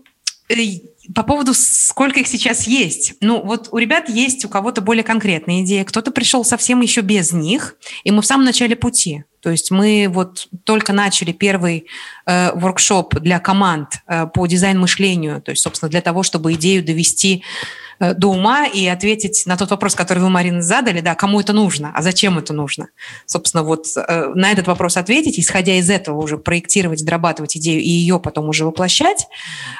по 1.14 1.22
поводу, 1.22 1.54
сколько 1.54 2.20
их 2.20 2.26
сейчас 2.26 2.66
есть. 2.66 3.14
Ну, 3.20 3.42
вот 3.42 3.68
у 3.70 3.78
ребят 3.78 4.08
есть 4.08 4.44
у 4.44 4.48
кого-то 4.48 4.80
более 4.80 5.04
конкретная 5.04 5.62
идея, 5.62 5.84
кто-то 5.84 6.10
пришел 6.10 6.44
совсем 6.44 6.80
еще 6.80 7.00
без 7.00 7.32
них, 7.32 7.76
и 8.04 8.10
мы 8.10 8.22
в 8.22 8.26
самом 8.26 8.44
начале 8.44 8.76
пути. 8.76 9.24
То 9.40 9.50
есть 9.50 9.70
мы 9.70 10.08
вот 10.10 10.48
только 10.64 10.92
начали 10.92 11.32
первый 11.32 11.86
э, 12.26 12.52
воркшоп 12.54 13.20
для 13.20 13.38
команд 13.38 14.00
э, 14.06 14.26
по 14.26 14.46
дизайн-мышлению, 14.46 15.40
то 15.40 15.50
есть, 15.50 15.62
собственно, 15.62 15.88
для 15.88 16.00
того, 16.00 16.22
чтобы 16.22 16.52
идею 16.54 16.84
довести 16.84 17.42
Э, 17.42 17.87
до 18.00 18.28
ума 18.28 18.66
и 18.66 18.86
ответить 18.86 19.44
на 19.46 19.56
тот 19.56 19.70
вопрос, 19.70 19.94
который 19.94 20.20
вы, 20.20 20.30
Марина, 20.30 20.62
задали, 20.62 21.00
да, 21.00 21.14
кому 21.14 21.40
это 21.40 21.52
нужно, 21.52 21.92
а 21.94 22.02
зачем 22.02 22.38
это 22.38 22.52
нужно. 22.52 22.88
Собственно, 23.26 23.62
вот 23.62 23.86
э, 23.96 24.32
на 24.34 24.52
этот 24.52 24.66
вопрос 24.66 24.96
ответить, 24.96 25.38
исходя 25.38 25.74
из 25.74 25.90
этого 25.90 26.22
уже 26.22 26.38
проектировать, 26.38 27.04
дорабатывать 27.04 27.56
идею 27.56 27.80
и 27.80 27.88
ее 27.88 28.20
потом 28.20 28.48
уже 28.48 28.64
воплощать. 28.64 29.26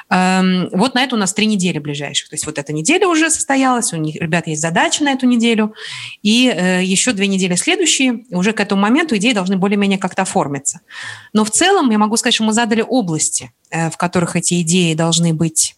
Эм, 0.09 0.69
вот 0.71 0.95
на 0.95 1.03
это 1.03 1.15
у 1.15 1.19
нас 1.19 1.33
три 1.33 1.45
недели 1.45 1.79
ближайших. 1.79 2.29
То 2.29 2.35
есть 2.35 2.45
вот 2.45 2.57
эта 2.57 2.73
неделя 2.73 3.07
уже 3.07 3.29
состоялась, 3.29 3.93
у 3.93 3.97
них, 3.97 4.15
ребят, 4.15 4.47
есть 4.47 4.61
задача 4.61 5.03
на 5.03 5.13
эту 5.13 5.25
неделю, 5.25 5.73
и 6.21 6.53
э, 6.53 6.83
еще 6.83 7.13
две 7.13 7.27
недели 7.27 7.55
следующие, 7.55 8.25
уже 8.31 8.53
к 8.53 8.59
этому 8.59 8.81
моменту 8.81 9.15
идеи 9.17 9.31
должны 9.31 9.57
более-менее 9.57 9.97
как-то 9.97 10.23
оформиться. 10.23 10.81
Но 11.33 11.45
в 11.45 11.51
целом 11.51 11.89
я 11.89 11.97
могу 11.97 12.17
сказать, 12.17 12.33
что 12.33 12.43
мы 12.43 12.53
задали 12.53 12.83
области, 12.87 13.51
в 13.71 13.97
которых 13.97 14.35
эти 14.35 14.61
идеи 14.61 14.93
должны 14.93 15.33
быть 15.33 15.75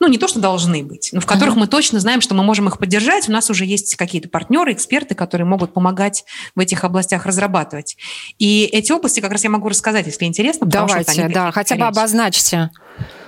ну, 0.00 0.08
не 0.08 0.16
то, 0.16 0.26
что 0.26 0.40
должны 0.40 0.82
быть, 0.82 1.10
но 1.12 1.20
в 1.20 1.26
которых 1.26 1.54
uh-huh. 1.54 1.60
мы 1.60 1.66
точно 1.66 2.00
знаем, 2.00 2.22
что 2.22 2.34
мы 2.34 2.42
можем 2.42 2.66
их 2.68 2.78
поддержать. 2.78 3.28
У 3.28 3.32
нас 3.32 3.50
уже 3.50 3.66
есть 3.66 3.96
какие-то 3.96 4.30
партнеры, 4.30 4.72
эксперты, 4.72 5.14
которые 5.14 5.46
могут 5.46 5.74
помогать 5.74 6.24
в 6.54 6.60
этих 6.60 6.84
областях 6.84 7.26
разрабатывать. 7.26 7.98
И 8.38 8.64
эти 8.64 8.92
области 8.92 9.20
как 9.20 9.30
раз 9.30 9.44
я 9.44 9.50
могу 9.50 9.68
рассказать, 9.68 10.06
если 10.06 10.24
интересно. 10.24 10.66
Давайте, 10.66 11.12
что 11.12 11.28
да, 11.28 11.52
хотя 11.52 11.76
бы 11.76 11.84
обозначьте. 11.84 12.70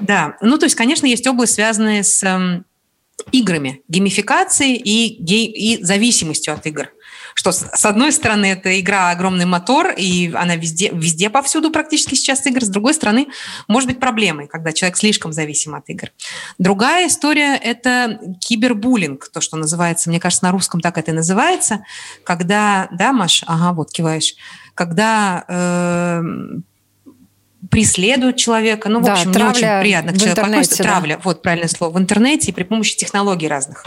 Да, 0.01 0.37
ну, 0.41 0.57
то 0.59 0.65
есть, 0.65 0.75
конечно, 0.75 1.07
есть 1.07 1.27
область, 1.27 1.55
связанная 1.55 2.03
с 2.03 2.23
эм, 2.23 2.65
играми, 3.31 3.83
геймификацией 3.89 4.77
и, 4.77 5.23
гей- 5.23 5.51
и 5.51 5.83
зависимостью 5.85 6.55
от 6.55 6.67
игр 6.67 6.89
что 7.35 7.53
с 7.53 7.85
одной 7.85 8.13
стороны 8.13 8.47
это 8.47 8.79
игра 8.81 9.11
огромный 9.11 9.47
мотор, 9.47 9.93
и 9.97 10.33
она 10.35 10.57
везде, 10.57 10.91
везде 10.93 11.31
повсюду 11.31 11.71
практически 11.71 12.15
сейчас 12.15 12.47
игр, 12.47 12.63
с 12.65 12.69
другой 12.69 12.95
стороны 12.95 13.29
может 13.69 13.89
быть 13.89 14.01
проблемой, 14.01 14.49
когда 14.49 14.73
человек 14.73 14.97
слишком 14.97 15.33
зависим 15.33 15.75
от 15.75 15.89
игр. 15.89 16.09
Другая 16.59 17.09
история– 17.09 17.57
это 17.63 18.21
кибербуллинг, 18.41 19.29
то, 19.33 19.41
что 19.41 19.57
называется, 19.57 20.11
мне 20.11 20.21
кажется, 20.21 20.45
на 20.45 20.53
русском 20.53 20.81
так 20.81 20.99
это 20.99 21.11
и 21.11 21.15
называется, 21.15 21.85
когда, 22.25 22.89
да, 22.93 23.13
Маш, 23.13 23.45
ага, 23.47 23.73
вот 23.73 23.93
киваешь, 23.93 24.35
когда 24.75 25.45
э, 25.49 26.23
преследуют 27.71 28.37
человека, 28.37 28.89
ну, 28.89 29.01
в 29.01 29.05
да, 29.05 29.15
общем, 29.15 29.33
не 29.33 29.45
очень 29.45 29.81
приятно 29.81 30.13
к 30.13 30.19
человеку 30.19 30.41
относятся. 30.43 30.83
Да. 30.83 30.91
Травля, 30.91 31.21
вот 31.23 31.43
правильное 31.43 31.69
слово, 31.69 31.93
в 31.93 31.99
интернете 31.99 32.51
и 32.51 32.55
при 32.55 32.65
помощи 32.65 32.97
технологий 32.97 33.49
разных. 33.49 33.85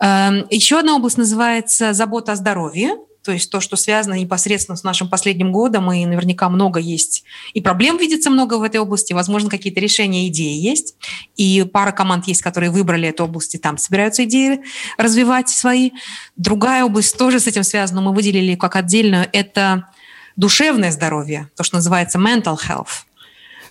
Эм, 0.00 0.46
Еще 0.50 0.78
одна 0.78 0.96
область 0.96 1.18
называется 1.18 1.92
забота 1.92 2.32
о 2.32 2.36
здоровье, 2.36 2.96
то 3.22 3.32
есть 3.32 3.50
то, 3.50 3.60
что 3.60 3.76
связано 3.76 4.14
непосредственно 4.14 4.76
с 4.76 4.82
нашим 4.82 5.08
последним 5.08 5.52
годом, 5.52 5.92
и 5.92 6.06
наверняка 6.06 6.48
много 6.48 6.80
есть, 6.80 7.24
и 7.52 7.60
проблем 7.60 7.98
видится 7.98 8.30
много 8.30 8.54
в 8.54 8.62
этой 8.62 8.78
области, 8.78 9.12
возможно, 9.12 9.50
какие-то 9.50 9.78
решения, 9.78 10.26
идеи 10.28 10.56
есть, 10.58 10.96
и 11.36 11.64
пара 11.70 11.92
команд 11.92 12.26
есть, 12.28 12.40
которые 12.40 12.70
выбрали 12.70 13.08
эту 13.08 13.24
область, 13.24 13.54
и 13.54 13.58
там 13.58 13.76
собираются 13.76 14.24
идеи 14.24 14.60
развивать 14.96 15.50
свои. 15.50 15.90
Другая 16.36 16.84
область 16.84 17.18
тоже 17.18 17.38
с 17.40 17.46
этим 17.46 17.62
связана, 17.62 18.00
мы 18.00 18.14
выделили 18.14 18.54
как 18.54 18.76
отдельную, 18.76 19.28
это 19.32 19.88
душевное 20.36 20.90
здоровье, 20.90 21.50
то, 21.56 21.62
что 21.62 21.76
называется 21.76 22.18
mental 22.18 22.56
health. 22.56 23.04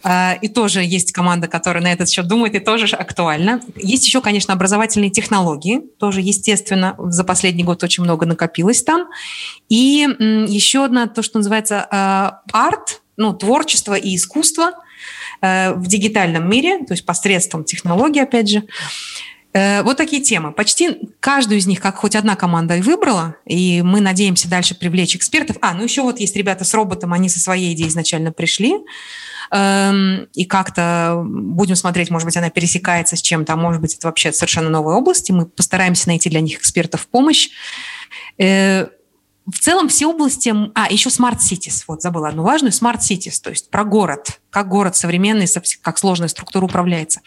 А, 0.03 0.37
и 0.41 0.47
тоже 0.47 0.81
есть 0.81 1.11
команда, 1.11 1.47
которая 1.47 1.83
на 1.83 1.91
этот 1.91 2.09
счет 2.09 2.27
думает, 2.27 2.55
и 2.55 2.59
тоже 2.59 2.95
актуально. 2.95 3.61
Есть 3.75 4.05
еще, 4.05 4.21
конечно, 4.21 4.53
образовательные 4.53 5.09
технологии, 5.09 5.81
тоже, 5.99 6.21
естественно, 6.21 6.95
за 6.97 7.23
последний 7.23 7.63
год 7.63 7.83
очень 7.83 8.03
много 8.03 8.25
накопилось 8.25 8.83
там. 8.83 9.07
И 9.67 10.07
еще 10.47 10.85
одна, 10.85 11.07
то, 11.07 11.21
что 11.21 11.39
называется 11.39 11.87
а, 11.91 12.41
арт, 12.51 13.01
ну, 13.17 13.33
творчество 13.33 13.95
и 13.95 14.15
искусство 14.15 14.71
э, 15.41 15.73
в 15.73 15.87
дигитальном 15.87 16.49
мире, 16.49 16.79
то 16.85 16.93
есть 16.93 17.05
посредством 17.05 17.65
технологий, 17.65 18.21
опять 18.21 18.49
же. 18.49 18.63
Э, 19.51 19.81
вот 19.83 19.97
такие 19.97 20.21
темы. 20.21 20.53
Почти 20.53 20.97
каждую 21.19 21.59
из 21.59 21.67
них, 21.67 21.81
как 21.81 21.97
хоть 21.97 22.15
одна 22.15 22.35
команда 22.35 22.77
и 22.77 22.81
выбрала, 22.81 23.35
и 23.45 23.81
мы 23.81 23.99
надеемся 23.99 24.49
дальше 24.49 24.73
привлечь 24.73 25.15
экспертов. 25.15 25.57
А, 25.61 25.73
ну 25.73 25.83
еще 25.83 26.01
вот 26.01 26.19
есть 26.19 26.35
ребята 26.35 26.63
с 26.63 26.73
роботом, 26.73 27.13
они 27.13 27.29
со 27.29 27.39
своей 27.39 27.73
идеей 27.73 27.89
изначально 27.89 28.31
пришли, 28.31 28.75
и 29.51 30.45
как-то 30.45 31.23
будем 31.25 31.75
смотреть, 31.75 32.11
может 32.11 32.25
быть, 32.25 32.37
она 32.37 32.49
пересекается 32.49 33.15
с 33.15 33.21
чем-то, 33.21 33.53
а 33.53 33.55
может 33.55 33.81
быть, 33.81 33.95
это 33.95 34.07
вообще 34.07 34.31
совершенно 34.31 34.69
новая 34.69 34.95
область, 34.95 35.29
и 35.29 35.33
мы 35.33 35.45
постараемся 35.45 36.07
найти 36.07 36.29
для 36.29 36.41
них 36.41 36.59
экспертов 36.59 37.07
помощь. 37.07 37.49
В 39.51 39.59
целом 39.59 39.87
все 39.87 40.07
области... 40.07 40.53
А, 40.75 40.91
еще 40.91 41.09
Smart 41.09 41.37
Cities. 41.37 41.83
Вот, 41.87 42.01
забыла 42.01 42.29
одну 42.29 42.43
важную. 42.43 42.71
Smart 42.71 42.99
Cities, 42.99 43.41
то 43.41 43.49
есть 43.49 43.69
про 43.69 43.83
город. 43.83 44.39
Как 44.49 44.67
город 44.67 44.95
современный, 44.95 45.47
как 45.81 45.97
сложная 45.97 46.27
структура 46.27 46.65
управляется. 46.65 47.21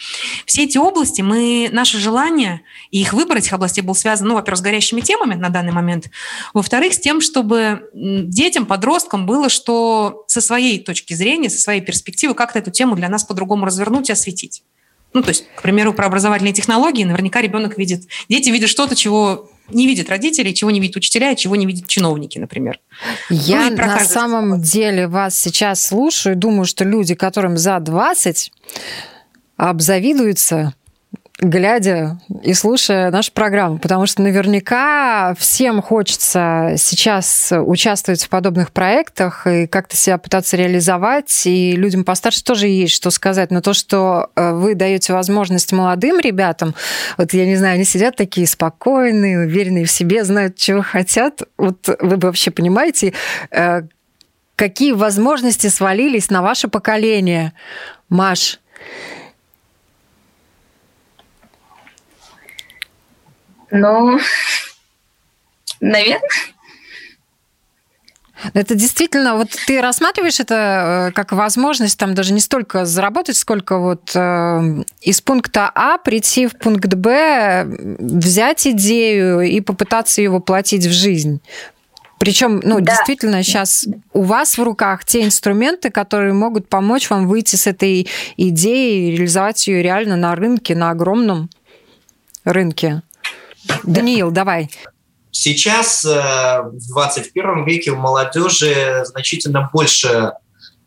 Все 0.47 0.65
эти 0.65 0.79
области, 0.79 1.23
мы, 1.23 1.69
наше 1.73 1.99
желание 1.99 2.63
и 2.91 3.01
их 3.01 3.13
выбор 3.13 3.39
этих 3.39 3.53
областей 3.53 3.83
был 3.83 3.95
связан, 3.95 4.29
ну, 4.29 4.35
во-первых, 4.35 4.59
с 4.59 4.63
горящими 4.63 5.01
темами 5.01 5.35
на 5.35 5.49
данный 5.49 5.73
момент. 5.73 6.11
Во-вторых, 6.55 6.95
с 6.95 6.99
тем, 6.99 7.21
чтобы 7.21 7.91
детям, 7.95 8.67
подросткам 8.67 9.27
было 9.27 9.49
что 9.49 10.25
со 10.27 10.41
своей 10.41 10.79
точки 10.79 11.15
зрения, 11.15 11.51
со 11.51 11.61
своей 11.61 11.81
перспективы 11.81 12.35
как-то 12.35 12.59
эту 12.59 12.71
тему 12.71 12.97
для 12.97 13.09
нас 13.09 13.25
по-другому 13.25 13.67
развернуть 13.67 14.09
и 14.09 14.13
осветить. 14.13 14.63
Ну, 15.13 15.23
то 15.23 15.29
есть, 15.29 15.45
к 15.55 15.63
примеру, 15.63 15.93
про 15.93 16.07
образовательные 16.07 16.55
технологии 16.55 17.05
наверняка 17.05 17.41
ребенок 17.41 17.77
видит, 17.77 18.05
дети 18.29 18.49
видят 18.49 18.71
что-то, 18.71 18.97
чего 18.97 19.51
не 19.69 19.87
видят 19.87 20.09
родители, 20.09 20.53
чего 20.53 20.71
не 20.71 20.81
видят 20.81 20.97
учителя, 20.97 21.35
чего 21.35 21.57
не 21.57 21.67
видят 21.67 21.87
чиновники, 21.89 22.39
например. 22.39 22.81
Я 23.31 23.71
ну, 23.71 23.77
на 23.77 24.01
самом 24.01 24.61
деле 24.61 25.07
вас 25.07 25.37
сейчас 25.37 25.87
слушаю 25.87 26.35
и 26.35 26.39
думаю, 26.39 26.65
что 26.65 26.85
люди, 26.85 27.15
которым 27.15 27.57
за 27.57 27.79
20, 27.79 28.53
обзавидуются 29.57 30.75
глядя 31.41 32.19
и 32.43 32.55
слушая 32.55 33.11
нашу 33.11 33.33
программу, 33.33 33.79
потому 33.79 34.07
что 34.07 34.23
наверняка 34.23 35.35
всем 35.39 35.83
хочется 35.83 36.75
сейчас 36.77 37.53
участвовать 37.53 38.25
в 38.25 38.29
подобных 38.29 38.71
проектах 38.71 39.47
и 39.47 39.67
как-то 39.67 39.97
себя 39.97 40.19
пытаться 40.19 40.57
реализовать, 40.57 41.47
и 41.47 41.73
людям 41.73 42.05
постарше 42.05 42.45
тоже 42.45 42.69
есть 42.69 42.95
что 42.95 43.11
сказать, 43.11 43.51
но 43.51 43.61
то, 43.61 43.75
что 43.75 44.31
э, 44.37 44.53
вы 44.53 44.75
даете 44.75 45.13
возможность 45.13 45.73
молодым 45.73 46.21
ребятам, 46.21 46.75
вот 47.17 47.33
я 47.33 47.47
не 47.47 47.57
знаю, 47.57 47.75
они 47.75 47.85
сидят 47.85 48.17
такие 48.17 48.47
спокойные, 48.47 49.41
уверенные 49.41 49.85
в 49.85 49.91
себе, 49.91 50.25
знают, 50.25 50.57
чего 50.57 50.83
хотят, 50.83 51.43
вот 51.57 51.89
вы 52.01 52.17
вообще 52.19 52.51
понимаете, 52.51 53.15
э, 53.51 53.83
какие 54.55 54.93
возможности 54.93 55.67
свалились 55.67 56.31
на 56.31 56.43
ваше 56.43 56.69
поколение, 56.69 57.53
Маш, 58.09 58.61
Ну, 63.73 64.19
наверное. 65.81 66.21
Это 68.55 68.75
действительно, 68.75 69.37
вот 69.37 69.51
ты 69.67 69.81
рассматриваешь 69.81 70.41
это 70.41 71.09
э, 71.09 71.13
как 71.13 71.31
возможность 71.33 71.97
там 71.97 72.15
даже 72.15 72.33
не 72.33 72.41
столько 72.41 72.85
заработать, 72.85 73.37
сколько 73.37 73.79
вот 73.79 74.11
э, 74.15 74.83
из 75.01 75.21
пункта 75.21 75.71
А 75.75 75.97
прийти 75.99 76.49
в 76.49 76.57
пункт 76.57 76.93
Б, 76.93 77.65
взять 77.99 78.67
идею 78.67 79.43
и 79.43 79.61
попытаться 79.61 80.21
ее 80.21 80.31
воплотить 80.31 80.85
в 80.87 80.91
жизнь. 80.91 81.41
Причем, 82.19 82.61
ну, 82.65 82.81
да. 82.81 82.93
действительно, 82.93 83.43
сейчас 83.43 83.87
у 84.13 84.23
вас 84.23 84.59
в 84.59 84.63
руках 84.63 85.05
те 85.05 85.23
инструменты, 85.25 85.91
которые 85.91 86.33
могут 86.33 86.69
помочь 86.69 87.11
вам 87.11 87.29
выйти 87.29 87.57
с 87.57 87.67
этой 87.67 88.09
идеей, 88.37 89.13
реализовать 89.13 89.67
ее 89.67 89.83
реально 89.83 90.17
на 90.17 90.35
рынке, 90.35 90.75
на 90.75 90.91
огромном 90.91 91.49
рынке. 92.45 93.03
Даниил, 93.85 94.31
давай. 94.31 94.71
Сейчас, 95.31 96.05
э, 96.05 96.63
в 96.63 96.89
21 96.89 97.65
веке, 97.65 97.93
у 97.93 97.97
молодежи 97.97 99.03
значительно 99.07 99.71
больше 99.73 100.33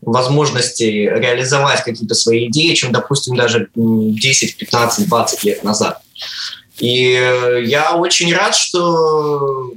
возможностей 0.01 1.09
реализовать 1.09 1.83
какие-то 1.83 2.13
свои 2.13 2.47
идеи, 2.47 2.75
чем, 2.75 2.91
допустим, 2.91 3.35
даже 3.35 3.69
10, 3.75 4.57
15, 4.57 5.07
20 5.07 5.43
лет 5.43 5.63
назад. 5.63 6.01
И 6.77 7.11
я 7.65 7.95
очень 7.95 8.33
рад, 8.33 8.55
что 8.55 9.73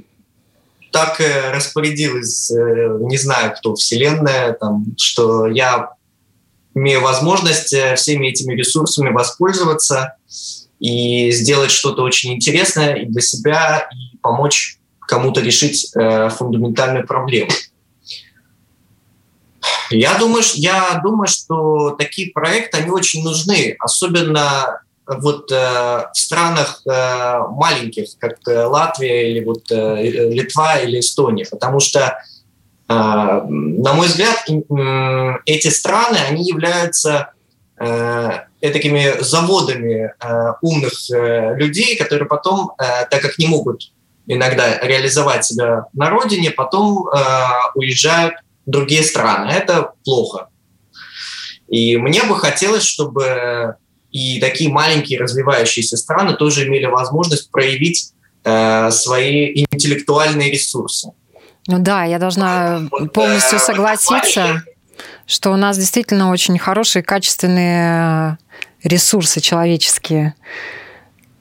так 0.91 1.21
распорядилась, 1.53 2.51
э, 2.51 2.97
не 3.01 3.17
знаю 3.17 3.53
кто, 3.55 3.75
Вселенная, 3.75 4.53
там, 4.53 4.85
что 4.97 5.47
я 5.47 5.89
имею 6.73 7.01
возможность 7.01 7.73
э, 7.73 7.95
всеми 7.95 8.27
этими 8.27 8.55
ресурсами 8.55 9.09
воспользоваться 9.09 10.15
и 10.79 11.31
сделать 11.31 11.71
что-то 11.71 12.03
очень 12.03 12.33
интересное 12.33 12.95
и 12.95 13.05
для 13.05 13.21
себя, 13.21 13.89
и 13.91 14.17
помочь 14.17 14.77
кому-то 14.99 15.41
решить 15.41 15.91
э, 15.95 16.29
фундаментальную 16.29 17.05
проблему. 17.05 17.51
Я 19.91 20.17
думаю, 20.17 20.43
я 20.53 20.99
думаю, 21.03 21.27
что 21.27 21.91
такие 21.91 22.31
проекты, 22.31 22.77
они 22.77 22.91
очень 22.91 23.23
нужны, 23.23 23.75
особенно 23.79 24.81
вот 25.07 25.51
э, 25.51 25.55
в 25.55 26.11
странах 26.13 26.83
э, 26.85 27.39
маленьких, 27.49 28.09
как 28.19 28.37
э, 28.47 28.65
Латвия 28.65 29.31
или 29.31 29.43
вот 29.43 29.63
э, 29.71 30.29
Литва 30.29 30.77
или 30.77 30.99
Эстония, 30.99 31.45
потому 31.49 31.79
что, 31.79 32.19
э, 32.87 32.93
на 32.93 33.93
мой 33.93 34.07
взгляд, 34.07 34.47
э, 34.47 35.33
эти 35.47 35.69
страны, 35.69 36.17
они 36.29 36.45
являются 36.45 37.33
э, 37.33 37.38
такими 37.79 39.21
заводами 39.21 40.13
э, 40.19 40.53
умных 40.61 40.93
э, 41.11 41.55
людей, 41.55 41.97
которые 41.97 42.27
потом, 42.27 42.71
э, 42.77 43.05
так 43.09 43.21
как 43.21 43.37
не 43.37 43.47
могут 43.47 43.91
иногда 44.27 44.79
реализовать 44.79 45.45
себя 45.45 45.85
на 45.93 46.09
родине, 46.09 46.51
потом 46.51 47.07
э, 47.07 47.21
уезжают 47.75 48.35
в 48.65 48.69
другие 48.69 49.03
страны. 49.03 49.49
Это 49.51 49.93
плохо. 50.03 50.49
И 51.67 51.97
мне 51.97 52.23
бы 52.23 52.37
хотелось, 52.37 52.83
чтобы 52.83 53.75
и 54.11 54.39
такие 54.39 54.71
маленькие 54.71 55.19
развивающиеся 55.19 55.97
страны 55.97 56.33
тоже 56.33 56.67
имели 56.67 56.85
возможность 56.85 57.51
проявить 57.51 58.13
э, 58.43 58.91
свои 58.91 59.65
интеллектуальные 59.71 60.51
ресурсы. 60.51 61.11
Ну 61.67 61.79
да, 61.79 62.03
я 62.05 62.17
должна 62.17 62.81
полностью 63.13 63.57
э, 63.57 63.61
согласиться, 63.61 64.63
что 65.25 65.51
у 65.51 65.55
нас 65.55 65.77
действительно 65.77 66.31
очень 66.31 66.57
хорошие, 66.57 67.03
качественные 67.03 68.37
ресурсы 68.83 69.41
человеческие. 69.41 70.35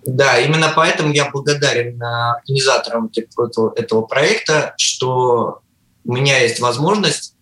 Да, 0.07 0.39
именно 0.39 0.73
поэтому 0.75 1.13
я 1.13 1.31
благодарен 1.31 2.03
организаторам 2.03 3.11
этого, 3.77 4.03
проекта, 4.03 4.75
что 4.79 5.61
у 6.05 6.13
меня 6.13 6.39
есть 6.39 6.61
возможность 6.61 7.35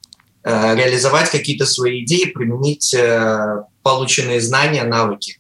э, 0.43 0.75
реализовать 0.75 1.31
какие-то 1.31 1.65
свои 1.65 2.05
идеи, 2.05 2.25
применить 2.25 2.93
э, 2.93 3.63
полученные 3.83 4.41
знания, 4.41 4.83
навыки. 4.83 5.39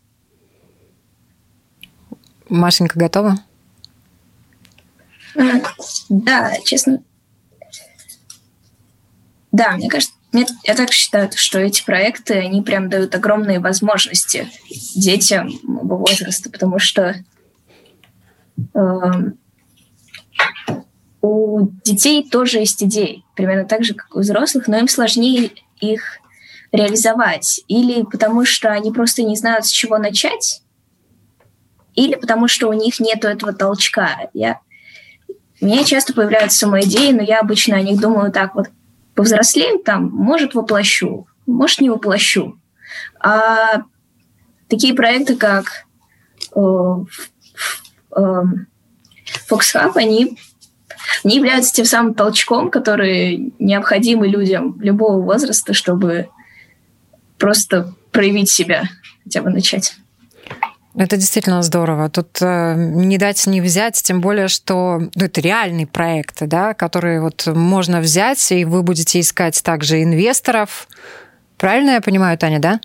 Машенька 2.48 2.98
готова? 2.98 3.38
Да, 6.08 6.52
честно. 6.64 7.02
Да, 9.52 9.72
мне 9.72 9.88
кажется, 9.88 10.14
я 10.64 10.74
так 10.74 10.92
считаю, 10.92 11.30
что 11.34 11.58
эти 11.58 11.84
проекты, 11.84 12.34
они 12.34 12.62
прям 12.62 12.88
дают 12.88 13.14
огромные 13.14 13.60
возможности 13.60 14.48
детям 14.94 15.50
возраста, 15.62 16.50
потому 16.50 16.78
что 16.78 17.16
э, 18.74 18.80
у 21.22 21.68
детей 21.84 22.28
тоже 22.28 22.58
есть 22.58 22.82
идеи, 22.82 23.24
примерно 23.34 23.64
так 23.64 23.84
же, 23.84 23.94
как 23.94 24.14
у 24.16 24.20
взрослых, 24.20 24.68
но 24.68 24.78
им 24.78 24.88
сложнее 24.88 25.50
их 25.80 26.18
реализовать. 26.72 27.60
Или 27.68 28.02
потому 28.02 28.44
что 28.44 28.70
они 28.70 28.92
просто 28.92 29.22
не 29.22 29.36
знают, 29.36 29.66
с 29.66 29.70
чего 29.70 29.98
начать, 29.98 30.62
или 31.94 32.14
потому 32.14 32.46
что 32.46 32.68
у 32.68 32.72
них 32.72 33.00
нет 33.00 33.24
этого 33.24 33.52
толчка. 33.52 34.28
Я... 34.34 34.60
У 35.60 35.66
меня 35.66 35.84
часто 35.84 36.12
появляются 36.12 36.58
самоидеи, 36.58 37.12
но 37.12 37.22
я 37.22 37.40
обычно 37.40 37.76
о 37.76 37.82
них 37.82 37.98
думаю 37.98 38.30
так 38.30 38.54
вот, 38.54 38.66
повзрослею 39.16 39.80
там, 39.80 40.10
может, 40.10 40.54
воплощу, 40.54 41.26
может, 41.46 41.80
не 41.80 41.90
воплощу. 41.90 42.56
А 43.18 43.82
такие 44.68 44.94
проекты, 44.94 45.36
как 45.36 45.86
э, 46.54 46.60
э, 48.14 48.42
Fox 49.50 49.74
Hub, 49.74 49.92
они, 49.96 50.38
они 51.24 51.36
являются 51.36 51.72
тем 51.72 51.86
самым 51.86 52.14
толчком, 52.14 52.70
который 52.70 53.54
необходимы 53.58 54.28
людям 54.28 54.78
любого 54.80 55.20
возраста, 55.20 55.72
чтобы 55.72 56.28
просто 57.38 57.94
проявить 58.12 58.50
себя, 58.50 58.84
хотя 59.24 59.42
бы 59.42 59.50
начать. 59.50 59.96
Это 60.98 61.18
действительно 61.18 61.62
здорово. 61.62 62.08
Тут 62.08 62.38
э, 62.40 62.74
не 62.74 63.18
дать 63.18 63.46
не 63.46 63.60
взять, 63.60 64.02
тем 64.02 64.22
более, 64.22 64.48
что 64.48 64.98
ну, 64.98 65.24
это 65.24 65.42
реальный 65.42 65.86
проект, 65.86 66.42
да, 66.46 66.72
который 66.72 67.20
вот 67.20 67.46
можно 67.46 68.00
взять, 68.00 68.50
и 68.50 68.64
вы 68.64 68.82
будете 68.82 69.20
искать 69.20 69.62
также 69.62 70.02
инвесторов. 70.02 70.88
Правильно 71.58 71.90
я 71.90 72.00
понимаю, 72.00 72.38
Таня, 72.38 72.60
да? 72.60 72.80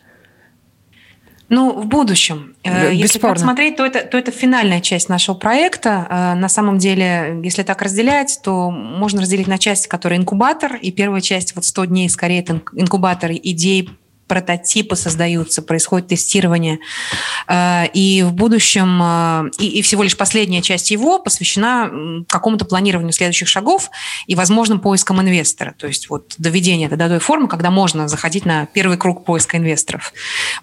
Ну, 1.48 1.72
в 1.82 1.86
будущем. 1.86 2.56
Бесспорно. 2.64 2.92
Если 2.92 3.20
так 3.20 3.40
смотреть, 3.40 3.76
то 3.78 3.86
это, 3.86 4.02
то 4.02 4.18
это 4.18 4.32
финальная 4.32 4.82
часть 4.82 5.08
нашего 5.08 5.36
проекта. 5.36 6.08
Э, 6.10 6.34
на 6.36 6.50
самом 6.50 6.80
деле, 6.80 7.40
если 7.44 7.64
так 7.64 7.82
разделять, 7.82 8.42
то 8.44 8.72
можно 8.72 9.22
разделить 9.22 9.48
на 9.48 9.58
части, 9.58 9.88
которые 9.88 10.20
инкубатор, 10.20 10.76
и 10.76 10.92
первая 10.92 11.22
часть, 11.22 11.56
вот 11.56 11.64
100 11.64 11.86
дней, 11.86 12.10
скорее, 12.10 12.42
это 12.42 12.62
инкубатор 12.74 13.32
идей, 13.32 13.90
прототипы 14.32 14.96
создаются, 14.96 15.62
происходит 15.62 16.08
тестирование. 16.08 16.80
Э, 17.50 17.88
и 17.94 18.24
в 18.24 18.32
будущем, 18.32 19.02
э, 19.04 19.50
и, 19.60 19.82
всего 19.82 20.04
лишь 20.04 20.16
последняя 20.16 20.62
часть 20.62 20.90
его 20.90 21.20
посвящена 21.20 22.24
какому-то 22.30 22.64
планированию 22.64 23.12
следующих 23.12 23.50
шагов 23.50 23.90
и 24.28 24.36
возможным 24.36 24.80
поискам 24.80 25.20
инвестора. 25.20 25.76
То 25.78 25.86
есть 25.86 26.10
вот 26.10 26.36
доведение 26.38 26.88
до 26.88 27.10
той 27.10 27.20
формы, 27.20 27.50
когда 27.50 27.72
можно 27.72 28.08
заходить 28.08 28.46
на 28.46 28.68
первый 28.68 28.98
круг 28.98 29.26
поиска 29.26 29.58
инвесторов. 29.58 30.14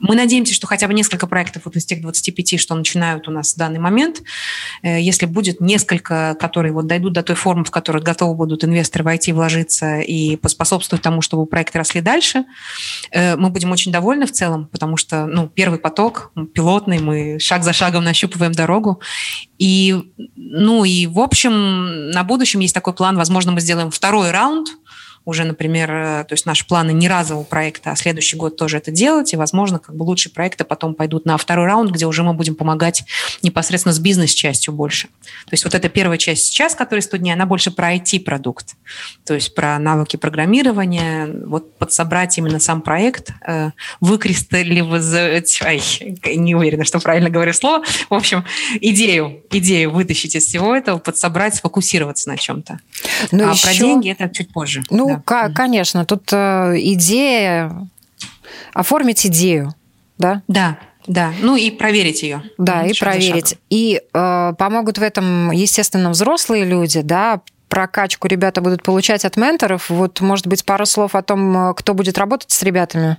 Мы 0.01 0.15
надеемся, 0.15 0.55
что 0.55 0.67
хотя 0.67 0.89
бы 0.89 0.95
несколько 0.95 1.27
проектов 1.27 1.65
вот 1.67 1.77
из 1.77 1.85
тех 1.85 2.01
25, 2.01 2.59
что 2.59 2.75
начинают 2.75 3.29
у 3.29 3.31
нас 3.31 3.53
в 3.53 3.59
данный 3.59 3.81
момент, 3.81 4.23
э, 4.83 4.99
если 4.99 5.27
будет 5.27 5.61
несколько, 5.61 6.39
которые 6.41 6.73
вот 6.73 6.87
дойдут 6.87 7.13
до 7.13 7.23
той 7.23 7.37
формы, 7.37 7.65
в 7.67 7.71
которой 7.71 8.03
готовы 8.03 8.35
будут 8.35 8.65
инвесторы 8.65 9.05
войти, 9.05 9.33
вложиться 9.33 9.99
и 9.99 10.37
поспособствовать 10.37 11.03
тому, 11.03 11.21
чтобы 11.21 11.45
проекты 11.45 11.77
росли 11.77 12.01
дальше, 12.01 12.47
мы 13.15 13.51
будем 13.51 13.58
очень 13.65 13.93
довольны 13.93 14.27
в 14.27 14.33
целом, 14.33 14.67
потому 14.67 14.97
что, 14.97 15.27
ну, 15.27 15.49
первый 15.49 15.79
поток, 15.79 16.33
пилотный, 16.55 16.99
мы 16.99 17.39
шаг 17.39 17.65
за 17.65 17.73
шагом 17.73 18.05
нащупываем 18.05 18.53
дорогу. 18.53 19.01
И, 19.59 19.97
ну, 20.37 20.85
и, 20.85 21.07
в 21.07 21.19
общем, 21.19 22.11
на 22.11 22.25
будущем 22.25 22.61
есть 22.61 22.75
такой 22.75 22.95
план, 22.95 23.17
возможно, 23.17 23.53
мы 23.53 23.61
сделаем 23.61 23.91
второй 23.91 24.31
раунд– 24.31 24.69
уже, 25.29 25.45
например, 25.45 25.91
э, 25.91 26.25
то 26.27 26.33
есть 26.33 26.47
наши 26.47 26.67
планы 26.67 26.93
не 26.93 27.07
разового 27.07 27.45
проекта, 27.45 27.91
а 27.91 27.97
следующий 27.97 28.39
год 28.39 28.57
тоже 28.57 28.79
это 28.79 28.91
делать, 28.91 29.35
и, 29.35 29.37
возможно, 29.37 29.79
как 29.79 29.95
бы 29.95 30.05
лучшие 30.05 30.33
проекты 30.33 30.65
потом 30.65 30.95
пойдут 30.95 31.27
на 31.27 31.37
второй 31.37 31.67
раунд, 31.67 31.91
где 31.91 32.07
уже 32.07 32.23
мы 32.23 32.33
будем 32.33 32.55
помогать 32.55 33.05
непосредственно 33.43 33.93
с 33.93 33.99
бизнес-частью 33.99 34.73
больше. 34.73 35.09
То 35.09 35.53
есть 35.53 35.65
вот 35.65 35.75
эта 35.75 35.91
первая 35.91 36.17
часть 36.17 36.47
сейчас, 36.47 36.75
которая 36.75 37.03
100 37.03 37.19
дней, 37.19 37.33
она 37.33 37.45
больше 37.45 37.71
про 37.71 37.95
IT-продукт, 37.95 38.77
то 39.27 39.35
есть 39.35 39.55
про 39.55 39.79
навыки 39.79 40.17
программирования, 40.17 41.29
вот 41.45 41.77
подсобрать 41.77 42.39
именно 42.39 42.59
сам 42.59 42.81
проект, 42.81 43.33
э, 43.47 43.73
выкристаллизовать, 44.01 45.61
ай, 45.63 45.83
не 46.37 46.55
уверена, 46.55 46.85
что 46.85 47.01
правильно 47.01 47.29
говорю 47.29 47.53
слово, 47.53 47.85
в 48.09 48.15
общем, 48.15 48.47
идею, 48.81 49.43
идею 49.51 49.91
вытащить 49.91 50.37
из 50.37 50.47
всего 50.47 50.75
этого, 50.75 50.97
подсобрать, 50.97 51.55
сфокусироваться 51.55 52.31
на 52.31 52.39
чем-то. 52.39 52.81
Но 53.31 53.45
ну, 53.45 53.51
а 53.51 53.53
еще... 53.53 53.67
про 53.67 53.75
деньги 53.75 54.11
это 54.11 54.31
чуть 54.35 54.55
позже. 54.55 54.83
Ну, 54.89 55.09
да. 55.09 55.18
К- 55.25 55.51
конечно, 55.55 56.05
тут 56.05 56.31
э, 56.33 56.75
идея, 56.77 57.89
оформить 58.75 59.27
идею, 59.27 59.75
да? 60.19 60.43
Да, 60.49 60.79
да, 61.07 61.33
ну 61.41 61.57
и 61.57 61.71
проверить 61.71 62.23
ее. 62.23 62.43
Да, 62.59 62.85
и 62.85 62.93
проверить. 62.99 63.57
И 63.71 64.01
э, 64.13 64.53
помогут 64.59 64.99
в 64.99 65.03
этом, 65.03 65.51
естественно, 65.51 66.11
взрослые 66.11 66.65
люди, 66.65 67.01
да, 67.01 67.41
прокачку 67.69 68.29
ребята 68.29 68.61
будут 68.61 68.83
получать 68.83 69.25
от 69.25 69.37
менторов. 69.37 69.91
Вот, 69.91 70.21
может 70.21 70.47
быть, 70.47 70.65
пару 70.65 70.87
слов 70.87 71.15
о 71.15 71.23
том, 71.23 71.71
э, 71.71 71.75
кто 71.75 71.95
будет 71.95 72.19
работать 72.19 72.51
с 72.51 72.63
ребятами? 72.63 73.17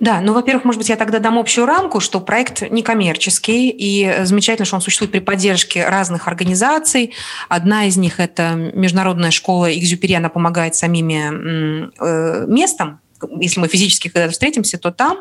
Да, 0.00 0.20
ну, 0.20 0.32
во-первых, 0.32 0.64
может 0.64 0.78
быть, 0.78 0.88
я 0.88 0.96
тогда 0.96 1.18
дам 1.18 1.38
общую 1.38 1.66
рамку, 1.66 2.00
что 2.00 2.20
проект 2.20 2.62
некоммерческий, 2.70 3.68
и 3.70 4.24
замечательно, 4.24 4.64
что 4.64 4.76
он 4.76 4.82
существует 4.82 5.10
при 5.10 5.18
поддержке 5.18 5.86
разных 5.86 6.28
организаций. 6.28 7.14
Одна 7.48 7.86
из 7.86 7.96
них– 7.96 8.18
это 8.20 8.54
Международная 8.54 9.30
школа 9.30 9.76
Экзюпери, 9.76 10.14
она 10.14 10.28
помогает 10.28 10.74
самими 10.74 11.90
э, 12.00 12.46
местам, 12.46 13.00
если 13.40 13.60
мы 13.60 13.68
физически 13.68 14.08
когда-то 14.08 14.32
встретимся, 14.32 14.78
то 14.78 14.90
там. 14.90 15.18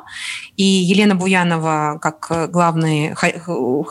И 0.55 0.63
Елена 0.63 1.15
Буянова, 1.15 1.99
как 2.01 2.51
главный 2.51 3.09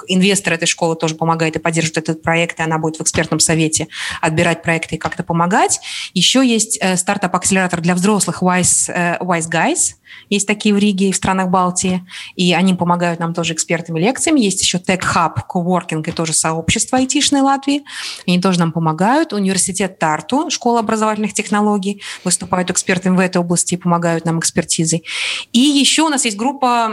инвестор 0.09 0.55
этой 0.55 0.67
школы, 0.67 0.97
тоже 0.97 1.15
помогает 1.15 1.57
и 1.57 1.59
поддерживает 1.59 1.99
этот 1.99 2.23
проект, 2.23 2.61
и 2.61 2.63
она 2.63 2.79
будет 2.79 2.97
в 2.97 3.03
экспертном 3.03 3.41
совете 3.41 3.89
отбирать 4.21 4.63
проекты 4.63 4.97
и 4.97 4.99
как-то 4.99 5.23
помогать. 5.23 5.81
Еще 6.15 6.47
есть 6.47 6.79
э, 6.81 6.97
стартап-акселератор 6.97 7.81
для 7.81 7.95
взрослых 7.95 8.43
Wise, 8.43 8.93
э, 8.93 9.19
Wise 9.19 9.51
Guys– 9.51 9.95
есть 10.31 10.47
такие 10.47 10.75
в 10.75 10.79
Риге 10.79 11.09
и 11.09 11.12
в 11.12 11.16
странах 11.16 11.49
Балтии, 11.49 12.07
и 12.35 12.53
они 12.53 12.75
помогают 12.75 13.21
нам 13.21 13.35
тоже 13.35 13.55
экспертами 13.55 14.01
лекциями. 14.01 14.40
Есть 14.40 14.62
еще 14.62 14.79
Tech 14.79 15.01
Hub, 15.14 15.40
Coworking 15.49 16.09
и 16.09 16.12
тоже 16.12 16.33
сообщество 16.33 16.99
айтишной 16.99 17.40
Латвии. 17.40 17.85
Они 18.27 18.40
тоже 18.40 18.59
нам 18.59 18.73
помогают. 18.73 19.33
Университет 19.33 19.99
Тарту, 19.99 20.51
школа 20.51 20.81
образовательных 20.81 21.35
технологий, 21.35 22.03
выступают 22.25 22.71
экспертами 22.71 23.16
в 23.16 23.21
этой 23.21 23.38
области 23.38 23.75
и 23.75 23.77
помогают 23.77 24.25
нам 24.25 24.38
экспертизой. 24.38 25.05
И 25.53 25.61
еще 25.61 26.03
у 26.03 26.09
нас 26.09 26.25
есть 26.25 26.37
группа, 26.37 26.90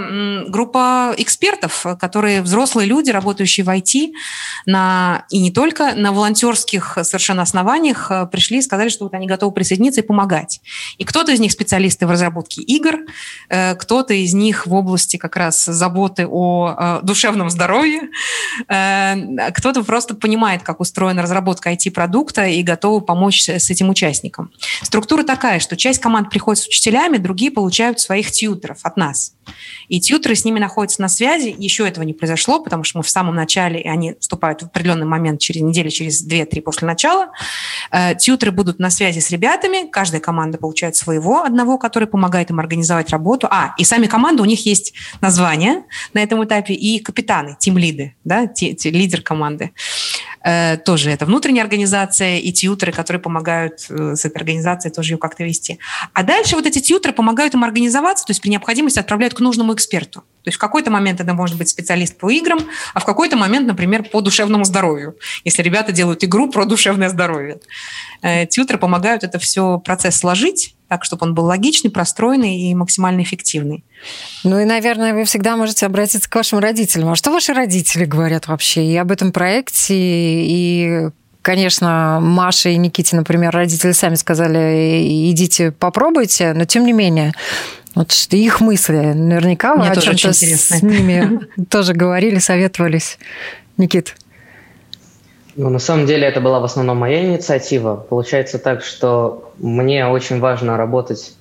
группа 0.47 1.13
экспертов, 1.17 1.86
которые 1.99 2.41
взрослые 2.41 2.88
люди, 2.88 3.12
работающие 3.12 3.65
в 3.65 3.69
IT, 3.69 4.12
на, 4.65 5.26
и 5.30 5.39
не 5.39 5.52
только 5.52 5.95
на 5.95 6.12
волонтерских 6.12 6.97
совершенно 7.04 7.41
основаниях 7.41 8.12
э, 8.12 8.26
пришли 8.28 8.60
и 8.60 8.62
сказали, 8.62 8.89
что 8.89 9.06
вот 9.06 9.13
они 9.13 9.28
готовы 9.28 9.54
присоединиться 9.54 10.02
и 10.02 10.04
помогать. 10.04 10.62
И 10.97 11.04
кто-то 11.04 11.32
из 11.32 11.39
них 11.39 11.52
специалисты 11.52 12.08
в 12.08 12.12
разработке 12.12 12.62
игр, 12.62 13.03
Э, 13.50 13.76
кто-то 13.76 14.13
из 14.13 14.34
них 14.34 14.66
в 14.68 14.74
области 14.74 15.18
как 15.18 15.36
раз 15.36 15.66
заботы 15.66 16.28
о 16.28 16.76
э, 16.78 17.00
душевном 17.04 17.50
здоровье, 17.50 18.10
э, 18.68 19.52
кто-то 19.52 19.84
просто 19.84 20.16
понимает, 20.16 20.63
как 20.63 20.80
устроена 20.80 21.22
разработка 21.22 21.72
IT-продукта 21.72 22.46
и 22.46 22.63
готовы 22.63 23.02
помочь 23.02 23.48
с 23.48 23.70
этим 23.70 23.89
участникам. 23.89 24.52
Структура 24.82 25.24
такая, 25.24 25.60
что 25.60 25.76
часть 25.78 26.00
команд 26.00 26.30
приходит 26.30 26.63
с 26.63 26.68
учителями, 26.68 27.18
другие 27.18 27.52
получают 27.52 28.00
своих 28.00 28.32
тьютеров 28.32 28.80
от 28.84 28.98
нас. 28.98 29.34
И 29.89 30.00
тьютеры 30.00 30.36
с 30.36 30.46
ними 30.46 30.60
находятся 30.60 31.02
на 31.02 31.10
связи. 31.10 31.54
Еще 31.58 31.88
этого 31.88 32.04
не 32.04 32.13
произошло, 32.13 32.62
потому 32.62 32.84
что 32.84 33.00
мы 33.00 33.04
в 33.04 33.10
самом 33.10 33.36
начале, 33.36 33.82
и 33.82 33.88
они 33.88 34.16
вступают 34.20 34.62
в 34.62 34.66
определенный 34.68 35.06
момент 35.06 35.42
через 35.42 35.62
неделю, 35.62 35.89
через 35.89 36.26
2-3 36.26 36.62
после 36.62 36.88
начала. 36.88 37.30
Тьютеры 38.20 38.52
будут 38.52 38.80
на 38.80 38.89
связи 38.89 39.20
с 39.20 39.30
ребятами, 39.32 39.89
каждая 39.89 40.22
команда 40.22 40.58
получает 40.58 40.96
своего 40.96 41.44
одного, 41.44 41.78
который 41.78 42.08
помогает 42.08 42.50
им 42.50 42.60
организовать 42.60 42.92
работу. 43.12 43.47
А, 43.49 43.73
и 43.77 43.84
сами 43.84 44.08
команды, 44.08 44.41
у 44.41 44.45
них 44.45 44.65
есть 44.65 44.93
название 45.21 45.84
на 46.13 46.21
этом 46.21 46.43
этапе 46.43 46.73
и 46.73 46.99
капитаны, 46.99 47.56
тим-лиды, 47.60 48.15
да, 48.23 48.47
те, 48.47 48.73
те, 48.73 48.89
лидер 48.89 49.21
команды. 49.21 49.71
Э, 50.43 50.77
тоже 50.77 51.10
это 51.10 51.25
внутренняя 51.25 51.63
организация 51.63 52.38
и 52.38 52.51
тьютеры, 52.51 52.91
которые 52.91 53.21
помогают 53.21 53.86
э, 53.89 54.15
с 54.15 54.25
этой 54.25 54.38
организацией 54.38 54.93
тоже 54.93 55.13
ее 55.13 55.17
как-то 55.17 55.43
вести. 55.43 55.79
А 56.13 56.23
дальше 56.23 56.56
вот 56.56 56.65
эти 56.65 56.79
тьютеры 56.79 57.13
помогают 57.13 57.53
им 57.53 57.63
организоваться, 57.63 58.25
то 58.25 58.32
есть 58.32 58.41
при 58.41 58.49
необходимости 58.49 58.99
отправляют 58.99 59.34
к 59.34 59.39
нужному 59.39 59.73
эксперту. 59.73 60.21
То 60.43 60.49
есть 60.49 60.58
в 60.58 60.60
какой-то 60.60 60.91
момент 60.91 61.21
это 61.21 61.34
может 61.34 61.58
быть 61.58 61.69
специалист 61.69 62.17
по 62.17 62.29
играм, 62.29 62.60
а 62.93 62.99
в 62.99 63.06
какой-то 63.06 63.38
момент, 63.38 63.65
например, 63.65 64.03
по 64.03 64.19
душевному 64.19 64.65
здоровью, 64.65 65.15
если 65.45 65.63
ребята 65.63 65.93
делают 65.93 66.23
игру 66.25 66.49
про 66.49 66.65
душевное 66.65 67.08
здоровье. 67.08 67.60
Э, 68.21 68.45
тьютеры 68.45 68.77
помогают 68.77 69.23
это 69.23 69.39
все 69.39 69.79
процесс 69.79 70.17
сложить, 70.17 70.75
так, 70.93 71.03
чтобы 71.03 71.25
он 71.25 71.34
был 71.34 71.45
логичный, 71.45 71.89
простроенный 71.89 72.56
и 72.56 72.75
максимально 72.75 73.23
эффективный. 73.23 73.84
Ну 74.43 74.60
и, 74.60 74.65
наверное, 74.65 75.15
вы 75.15 75.25
всегда 75.25 75.58
можете 75.58 75.88
обратиться 75.88 76.29
к 76.29 76.36
вашим 76.36 76.60
родителям. 76.60 77.10
А 77.10 77.15
что 77.15 77.32
ваши 77.32 77.51
родители 77.51 78.06
говорят 78.06 78.47
вообще 78.47 78.86
и 78.86 78.95
об 78.95 79.12
этом 79.12 79.32
проекте, 79.32 79.95
и 79.95 81.10
Конечно, 81.41 82.19
Маша 82.21 82.69
и 82.69 82.77
Никите, 82.77 83.17
например, 83.17 83.51
родители 83.51 83.91
сами 83.91 84.15
сказали, 84.15 85.29
идите 85.29 85.71
попробуйте, 85.71 86.53
но 86.53 86.63
тем 86.63 86.86
не 86.86 86.93
менее, 86.93 87.34
вот 87.95 88.13
их 88.32 88.62
мысли, 88.62 89.12
наверняка 89.13 89.73
вы 89.73 89.82
Мне 89.82 89.91
о 89.91 89.95
чем-то 89.97 90.32
с 90.32 90.82
ними 90.82 91.41
тоже 91.69 91.93
говорили, 91.93 92.39
советовались. 92.39 93.17
Никит. 93.75 94.15
Ну, 95.56 95.70
на 95.70 95.80
самом 95.80 96.08
деле 96.08 96.28
это 96.28 96.42
была 96.42 96.60
в 96.60 96.63
основном 96.63 96.98
моя 96.98 97.24
инициатива. 97.24 97.96
Получается 97.96 98.58
так, 98.58 98.84
что 98.84 99.52
мне 99.58 100.08
очень 100.08 100.39
важно 100.39 100.78
работать 100.78 101.36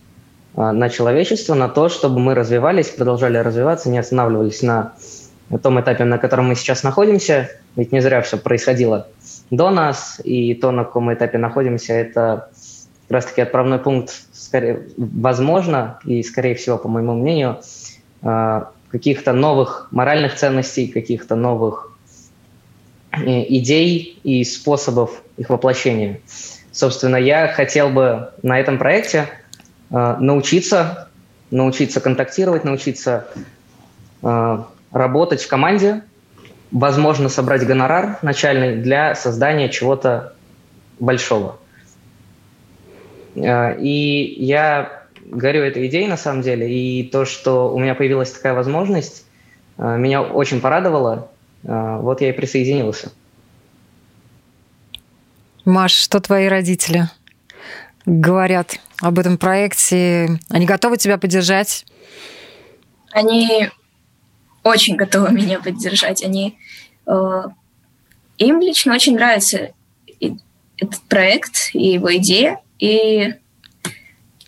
а, 0.55 0.72
на 0.72 0.90
человечество, 0.90 1.55
на 1.55 1.68
то, 1.68 1.88
чтобы 1.88 2.18
мы 2.18 2.35
развивались, 2.35 2.90
продолжали 2.90 3.38
развиваться, 3.38 3.88
не 3.88 3.98
останавливались 3.98 4.62
на 4.62 4.92
том 5.62 5.81
этапе, 5.81 6.05
на 6.05 6.18
котором 6.18 6.48
мы 6.48 6.57
сейчас 6.57 6.83
находимся. 6.83 7.51
Ведь 7.75 7.92
не 7.92 8.01
зря 8.01 8.20
все 8.20 8.37
происходило 8.37 9.09
до 9.51 9.70
нас, 9.70 10.20
и 10.22 10.55
то, 10.55 10.72
на 10.72 10.85
каком 10.85 11.12
этапе 11.12 11.38
находимся, 11.38 11.94
это 11.94 12.51
как 13.09 13.16
раз-таки 13.16 13.40
отправной 13.40 13.79
пункт, 13.79 14.12
скорее, 14.33 14.88
возможно, 14.98 15.98
и, 16.05 16.22
скорее 16.22 16.55
всего, 16.55 16.77
по 16.77 16.88
моему 16.88 17.14
мнению, 17.14 17.61
а, 18.22 18.72
каких-то 18.90 19.33
новых 19.33 19.88
моральных 19.90 20.35
ценностей, 20.35 20.87
каких-то 20.88 21.35
новых 21.35 21.91
идей 23.14 24.18
и 24.22 24.44
способов 24.44 25.22
их 25.37 25.51
воплощения. 25.51 26.20
Собственно, 26.70 27.16
я 27.16 27.48
хотел 27.48 27.90
бы 27.90 28.31
на 28.42 28.59
этом 28.59 28.79
проекте 28.79 29.29
э, 29.90 30.16
научиться, 30.18 31.09
научиться 31.51 32.01
контактировать, 32.01 32.64
научиться 32.64 33.29
э, 34.22 34.59
работать 34.90 35.42
в 35.42 35.48
команде, 35.48 36.03
возможно, 36.70 37.29
собрать 37.29 37.66
гонорар 37.66 38.18
начальный 38.22 38.77
для 38.77 39.14
создания 39.14 39.68
чего-то 39.68 40.33
большого. 40.98 41.59
Э, 43.35 43.79
и 43.79 44.42
я 44.42 45.03
горю 45.27 45.62
этой 45.62 45.87
идеей 45.88 46.09
на 46.09 46.16
самом 46.16 46.40
деле, 46.40 46.70
и 46.72 47.05
то, 47.05 47.27
что 47.27 47.72
у 47.72 47.79
меня 47.79 47.94
появилась 47.94 48.33
такая 48.33 48.55
возможность, 48.55 49.27
э, 49.77 49.96
меня 49.98 50.22
очень 50.22 50.62
порадовало, 50.62 51.29
вот 51.62 52.20
я 52.20 52.31
и 52.31 52.33
присоединился. 52.33 53.12
Маш, 55.64 55.92
что 55.92 56.20
твои 56.20 56.48
родители 56.48 57.09
говорят 58.05 58.81
об 59.01 59.18
этом 59.18 59.38
проекте? 59.38 60.40
Они 60.48 60.66
готовы 60.66 60.96
тебя 60.96 61.18
поддержать? 61.18 61.87
Они 63.12 63.70
очень 64.64 64.96
готовы 64.96 65.31
меня 65.33 65.61
поддержать. 65.61 66.25
Они 66.25 66.59
э, 67.07 67.42
им 68.38 68.61
лично 68.61 68.94
очень 68.94 69.14
нравится 69.14 69.72
и, 70.18 70.37
этот 70.79 71.01
проект 71.03 71.70
и 71.75 71.92
его 71.92 72.14
идея, 72.16 72.61
и 72.79 73.35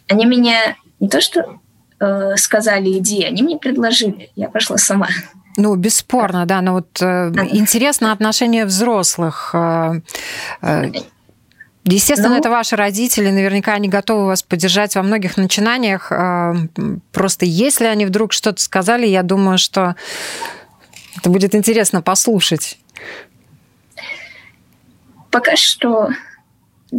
они 0.08 0.26
меня 0.26 0.76
не 0.98 1.08
то 1.08 1.20
что 1.20 1.60
э, 2.00 2.36
сказали 2.36 2.98
идеи, 2.98 3.24
они 3.24 3.42
мне 3.42 3.58
предложили, 3.58 4.30
я 4.34 4.48
пошла 4.48 4.78
сама. 4.78 5.08
Ну, 5.56 5.74
бесспорно, 5.76 6.46
да. 6.46 6.60
Но 6.60 6.72
вот 6.74 7.00
э, 7.00 7.32
интересно 7.50 8.12
отношение 8.12 8.64
взрослых. 8.64 9.50
Э, 9.54 10.00
э, 10.62 10.92
естественно, 11.84 12.30
ну, 12.30 12.38
это 12.38 12.50
ваши 12.50 12.76
родители, 12.76 13.30
наверняка 13.30 13.74
они 13.74 13.88
готовы 13.88 14.26
вас 14.26 14.42
поддержать 14.42 14.96
во 14.96 15.02
многих 15.02 15.36
начинаниях. 15.36 16.10
Э, 16.10 16.54
просто 17.12 17.44
если 17.44 17.86
они 17.86 18.06
вдруг 18.06 18.32
что-то 18.32 18.60
сказали, 18.60 19.06
я 19.06 19.22
думаю, 19.22 19.58
что 19.58 19.94
это 21.16 21.30
будет 21.30 21.54
интересно 21.54 22.02
послушать. 22.02 22.78
Пока 25.30 25.56
что 25.56 26.10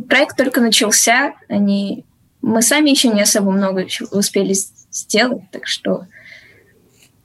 проект 0.08 0.38
только 0.38 0.62
начался, 0.62 1.34
они 1.50 2.06
мы 2.42 2.62
сами 2.62 2.90
еще 2.92 3.08
не 3.10 3.22
особо 3.22 3.52
много 3.52 3.88
успели 4.12 4.54
сделать, 4.92 5.42
так 5.52 5.68
что 5.68 6.06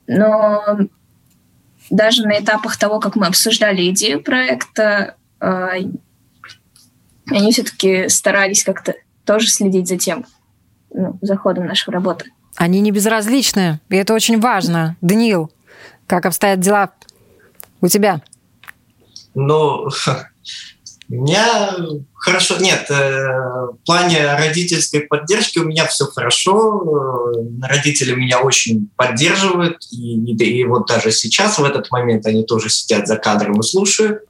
но 0.06 0.78
даже 1.90 2.22
на 2.22 2.38
этапах 2.38 2.76
того, 2.76 3.00
как 3.00 3.16
мы 3.16 3.26
обсуждали 3.26 3.90
идею 3.90 4.22
проекта, 4.22 5.16
а, 5.40 5.72
они 7.26 7.52
все-таки 7.52 8.08
старались 8.08 8.64
как-то 8.64 8.94
тоже 9.24 9.48
следить 9.48 9.88
за 9.88 9.96
тем, 9.98 10.24
ну, 10.92 11.18
за 11.20 11.36
ходом 11.36 11.66
нашей 11.66 11.90
работы. 11.90 12.30
Они 12.56 12.80
не 12.80 12.90
безразличны, 12.90 13.80
и 13.88 13.96
это 13.96 14.14
очень 14.14 14.40
важно. 14.40 14.96
Даниил, 15.00 15.50
как 16.06 16.26
обстоят 16.26 16.60
дела 16.60 16.90
у 17.80 17.88
тебя? 17.88 18.22
Ну, 19.34 19.88
у 21.08 21.12
меня 21.12 21.76
хорошо, 22.20 22.56
нет, 22.58 22.86
э, 22.90 22.94
в 22.94 23.78
плане 23.84 24.34
родительской 24.34 25.00
поддержки 25.00 25.58
у 25.58 25.64
меня 25.64 25.86
все 25.86 26.04
хорошо. 26.04 27.32
Э, 27.32 27.66
родители 27.66 28.14
меня 28.14 28.40
очень 28.40 28.90
поддерживают, 28.96 29.78
и, 29.90 30.34
и, 30.34 30.64
вот 30.64 30.86
даже 30.86 31.10
сейчас, 31.10 31.58
в 31.58 31.64
этот 31.64 31.90
момент, 31.90 32.26
они 32.26 32.44
тоже 32.44 32.68
сидят 32.68 33.08
за 33.08 33.16
кадром 33.16 33.60
и 33.60 33.62
слушают. 33.62 34.22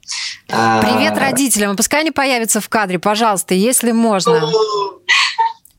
А, 0.49 0.81
Привет 0.81 1.17
родителям, 1.17 1.75
пускай 1.75 2.01
они 2.01 2.11
появятся 2.11 2.61
в 2.61 2.69
кадре, 2.69 2.97
пожалуйста, 2.97 3.53
если 3.53 3.91
можно. 3.91 4.39
Ну, 4.39 5.01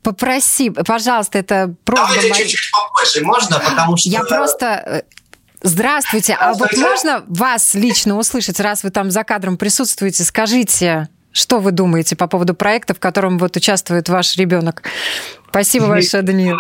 Попроси, 0.03 0.71
пожалуйста, 0.71 1.39
это 1.39 1.75
просьба. 1.85 2.09
Давайте 2.09 2.49
чуть-чуть 2.49 2.73
попозже, 2.73 3.25
можно, 3.25 3.61
потому 3.61 3.97
что... 3.97 4.09
Я 4.09 4.25
просто 4.25 4.67
э, 4.67 5.03
Здравствуйте. 5.63 6.37
А 6.39 6.55
вот 6.55 6.77
можно 6.77 7.25
вас 7.29 7.75
лично 7.75 8.19
услышать, 8.19 8.59
раз 8.59 8.83
вы 8.83 8.91
там 8.91 9.11
за 9.11 9.23
кадром 9.23 9.57
присутствуете? 9.57 10.25
Скажите, 10.25 11.09
что 11.33 11.59
вы 11.59 11.73
думаете 11.73 12.17
по 12.17 12.27
поводу 12.27 12.55
проекта, 12.55 12.95
в 12.95 13.01
котором 13.01 13.39
вот 13.39 13.57
участвует 13.57 14.09
ваш 14.09 14.37
ребенок? 14.37 14.83
Спасибо 15.49 15.89
большое, 15.89 16.23
Даниил. 16.23 16.59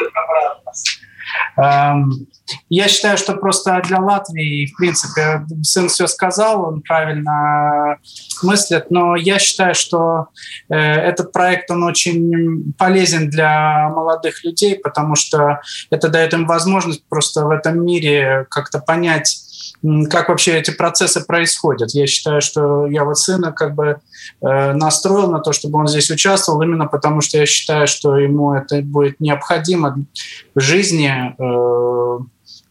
Эм, 1.56 2.26
я 2.68 2.88
считаю, 2.88 3.16
что 3.18 3.34
просто 3.34 3.80
для 3.86 3.98
Латвии, 3.98 4.66
в 4.66 4.76
принципе, 4.76 5.44
сын 5.62 5.88
все 5.88 6.06
сказал, 6.06 6.64
он 6.64 6.82
правильно 6.82 7.98
мыслит, 8.42 8.90
но 8.90 9.16
я 9.16 9.38
считаю, 9.38 9.74
что 9.74 10.26
э, 10.68 10.76
этот 10.76 11.32
проект, 11.32 11.70
он 11.70 11.84
очень 11.84 12.74
полезен 12.78 13.30
для 13.30 13.88
молодых 13.90 14.44
людей, 14.44 14.78
потому 14.78 15.14
что 15.14 15.60
это 15.90 16.08
дает 16.08 16.32
им 16.32 16.46
возможность 16.46 17.04
просто 17.08 17.44
в 17.44 17.50
этом 17.50 17.84
мире 17.84 18.46
как-то 18.50 18.78
понять, 18.78 19.41
как 20.10 20.28
вообще 20.28 20.58
эти 20.58 20.70
процессы 20.70 21.24
происходят. 21.24 21.90
Я 21.92 22.06
считаю, 22.06 22.40
что 22.40 22.86
я 22.86 23.04
вот 23.04 23.18
сына 23.18 23.52
как 23.52 23.74
бы 23.74 23.98
э, 24.40 24.72
настроил 24.72 25.30
на 25.30 25.40
то, 25.40 25.52
чтобы 25.52 25.80
он 25.80 25.88
здесь 25.88 26.10
участвовал, 26.10 26.62
именно 26.62 26.86
потому 26.86 27.20
что 27.20 27.38
я 27.38 27.46
считаю, 27.46 27.88
что 27.88 28.16
ему 28.16 28.54
это 28.54 28.80
будет 28.82 29.18
необходимо 29.18 29.96
в 30.54 30.60
жизни, 30.60 31.34
э, 31.36 32.18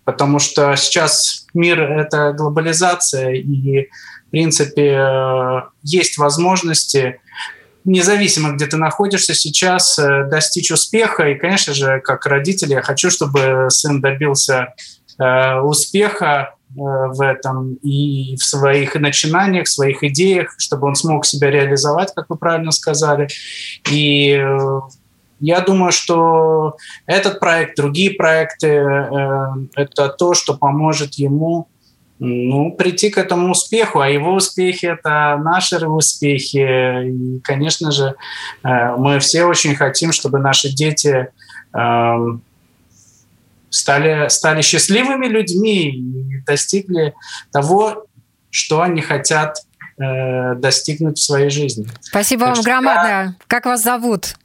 потому 0.05 0.39
что 0.39 0.75
сейчас 0.77 1.47
мир— 1.53 1.81
это 1.99 2.31
глобализация, 2.31 3.31
и, 3.33 3.89
в 4.27 4.31
принципе, 4.31 4.95
э, 4.97 5.61
есть 5.83 6.17
возможности 6.17 7.19
независимо, 7.83 8.51
где 8.51 8.67
ты 8.67 8.77
находишься 8.77 9.33
сейчас, 9.33 9.99
достичь 10.29 10.71
успеха. 10.71 11.29
И, 11.29 11.35
конечно 11.35 11.73
же, 11.73 11.99
как 11.99 12.27
родитель, 12.27 12.71
я 12.71 12.81
хочу, 12.83 13.09
чтобы 13.09 13.67
сын 13.69 13.99
добился 13.99 14.75
э, 15.19 15.59
успеха 15.59 16.53
в 16.75 17.21
этом 17.21 17.75
и 17.75 18.35
в 18.35 18.43
своих 18.43 18.95
начинаниях, 18.95 19.65
в 19.65 19.71
своих 19.71 20.03
идеях, 20.03 20.55
чтобы 20.57 20.87
он 20.87 20.95
смог 20.95 21.25
себя 21.25 21.49
реализовать, 21.49 22.13
как 22.15 22.25
вы 22.29 22.37
правильно 22.37 22.71
сказали. 22.71 23.27
И 23.89 24.31
э, 24.31 24.79
я 25.39 25.61
думаю, 25.61 25.91
что 25.91 26.77
этот 27.05 27.39
проект, 27.39 27.77
другие 27.77 28.11
проекты 28.11 28.67
э,– 28.67 29.45
это 29.75 30.09
то, 30.09 30.33
что 30.33 30.55
поможет 30.55 31.15
ему 31.15 31.67
ну, 32.19 32.71
прийти 32.73 33.09
к 33.09 33.17
этому 33.17 33.51
успеху, 33.51 33.99
а 33.99 34.07
его 34.07 34.35
успехи– 34.35 34.85
это 34.87 35.41
наши 35.43 35.85
успехи. 35.87 37.07
И, 37.07 37.39
конечно 37.39 37.91
же, 37.91 38.13
мы 38.63 39.17
все 39.17 39.45
очень 39.45 39.75
хотим, 39.75 40.11
чтобы 40.11 40.37
наши 40.37 40.69
дети 40.69 41.29
стали, 43.71 44.27
стали 44.29 44.61
счастливыми 44.61 45.25
людьми 45.25 45.89
и 45.89 46.41
достигли 46.45 47.15
того, 47.51 48.05
что 48.51 48.81
они 48.81 49.01
хотят 49.01 49.57
э, 49.97 50.55
достигнуть 50.55 51.17
в 51.17 51.23
своей 51.23 51.49
жизни. 51.49 51.87
Спасибо 52.01 52.47
так 52.47 52.55
вам 52.57 52.63
громадное. 52.63 53.25
Я... 53.25 53.35
Как 53.47 53.65
вас 53.65 53.81
зовут? 53.81 54.35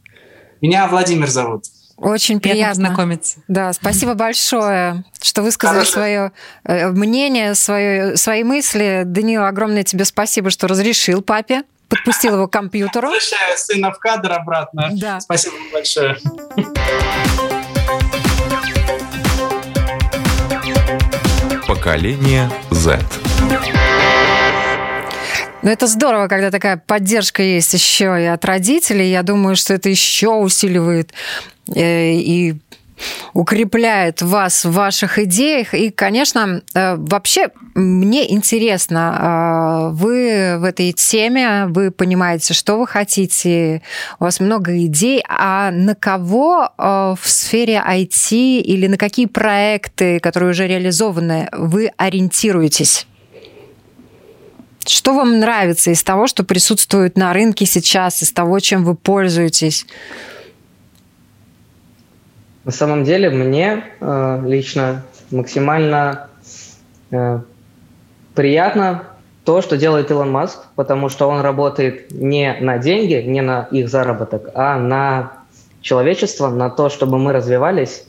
Меня 0.63 0.87
Владимир 0.87 1.29
зовут. 1.29 1.65
Очень 1.97 2.41
приятно. 2.41 2.61
приятно 2.61 2.87
знакомиться. 2.87 3.39
Да, 3.49 3.73
спасибо 3.73 4.15
большое, 4.15 5.05
что 5.21 5.43
высказали 5.43 5.79
Хорошо. 5.79 5.93
свое 5.93 6.33
э, 6.65 6.89
мнение, 6.89 7.55
свое, 7.55 8.17
свои 8.17 8.45
мысли. 8.45 9.03
Данил, 9.05 9.45
огромное 9.45 9.83
тебе 9.83 10.05
спасибо, 10.05 10.51
что 10.51 10.69
разрешил 10.69 11.23
папе, 11.23 11.65
подпустил 11.89 12.35
его 12.35 12.49
к 12.49 12.53
компьютеру. 12.53 13.09
Возвращаю 13.09 13.57
сына 13.59 13.93
в 13.93 13.99
кадр 13.99 14.33
обратно. 14.33 14.91
Да. 14.93 15.21
Спасибо 15.21 15.57
большое. 15.73 16.17
Поколение 21.87 22.51
Z. 22.73 22.99
Ну, 25.63 25.71
это 25.71 25.87
здорово, 25.87 26.27
когда 26.27 26.51
такая 26.51 26.83
поддержка 26.85 27.45
есть 27.45 27.73
еще 27.75 28.21
и 28.21 28.25
от 28.25 28.45
родителей. 28.45 29.09
Я 29.09 29.23
думаю, 29.23 29.55
что 29.55 29.73
это 29.73 29.89
еще 29.89 30.31
усиливает 30.31 31.13
э, 31.73 32.15
и 32.15 32.57
укрепляет 33.35 34.23
вас 34.23 34.65
в 34.65 34.73
ваших 34.73 35.19
идеях. 35.19 35.75
И, 35.75 35.91
конечно, 35.91 36.63
э, 36.75 36.97
вообще 36.97 37.49
мне 37.75 38.33
интересно, 38.33 39.91
э, 39.93 39.95
вы 39.95 40.57
в 40.59 40.65
этой 40.65 40.93
теме, 40.93 41.67
вы 41.69 41.91
понимаете, 41.91 42.55
что 42.55 42.79
вы 42.79 42.87
хотите, 42.87 43.83
у 44.19 44.25
вас 44.25 44.41
много 44.41 44.77
идей, 44.85 45.23
а 45.29 45.71
на 45.71 45.95
кого 45.95 46.71
в 46.77 47.19
сфере 47.23 47.83
IT 47.87 48.61
или 48.61 48.87
на 48.87 48.97
какие 48.97 49.27
проекты, 49.27 50.21
которые 50.21 50.51
уже 50.51 50.67
реализованы, 50.67 51.49
вы 51.53 51.91
ориентируетесь? 51.97 53.07
Что 54.87 55.15
вам 55.15 55.41
нравится 55.41 55.91
из 55.91 56.03
того, 56.05 56.27
что 56.29 56.45
присутствует 56.45 57.19
на 57.19 57.33
рынке 57.33 57.67
сейчас, 57.67 58.23
из 58.23 58.33
того, 58.33 58.61
чем 58.61 58.85
вы 58.85 58.95
пользуетесь? 58.95 59.85
На 62.67 62.73
самом 62.73 63.05
деле 63.05 63.31
мне 63.31 63.85
э, 64.01 64.43
лично 64.45 65.05
максимально 65.31 66.29
э, 67.13 67.39
приятно 68.35 69.05
то, 69.45 69.63
что 69.63 69.77
делает 69.77 70.11
Илон 70.11 70.33
Маск, 70.33 70.65
потому 70.75 71.09
что 71.09 71.29
он 71.29 71.41
работает 71.41 72.11
не 72.11 72.57
на 72.61 72.79
деньги, 72.79 73.15
не 73.15 73.41
на 73.41 73.69
их 73.71 73.89
заработок, 73.89 74.51
а 74.55 74.79
на 74.79 75.45
человечество, 75.81 76.51
на 76.51 76.69
то, 76.69 76.89
чтобы 76.89 77.19
мы 77.19 77.33
развивались 77.33 78.05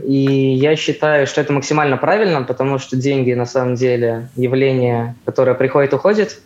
и 0.00 0.54
я 0.54 0.76
считаю, 0.76 1.26
что 1.26 1.40
это 1.40 1.52
максимально 1.52 1.96
правильно, 1.96 2.42
потому 2.42 2.78
что 2.78 2.96
деньги 2.96 3.32
на 3.32 3.44
самом 3.44 3.74
деле 3.74 4.28
явление, 4.36 5.16
которое 5.24 5.54
приходит 5.54 5.92
уходит. 5.92 6.40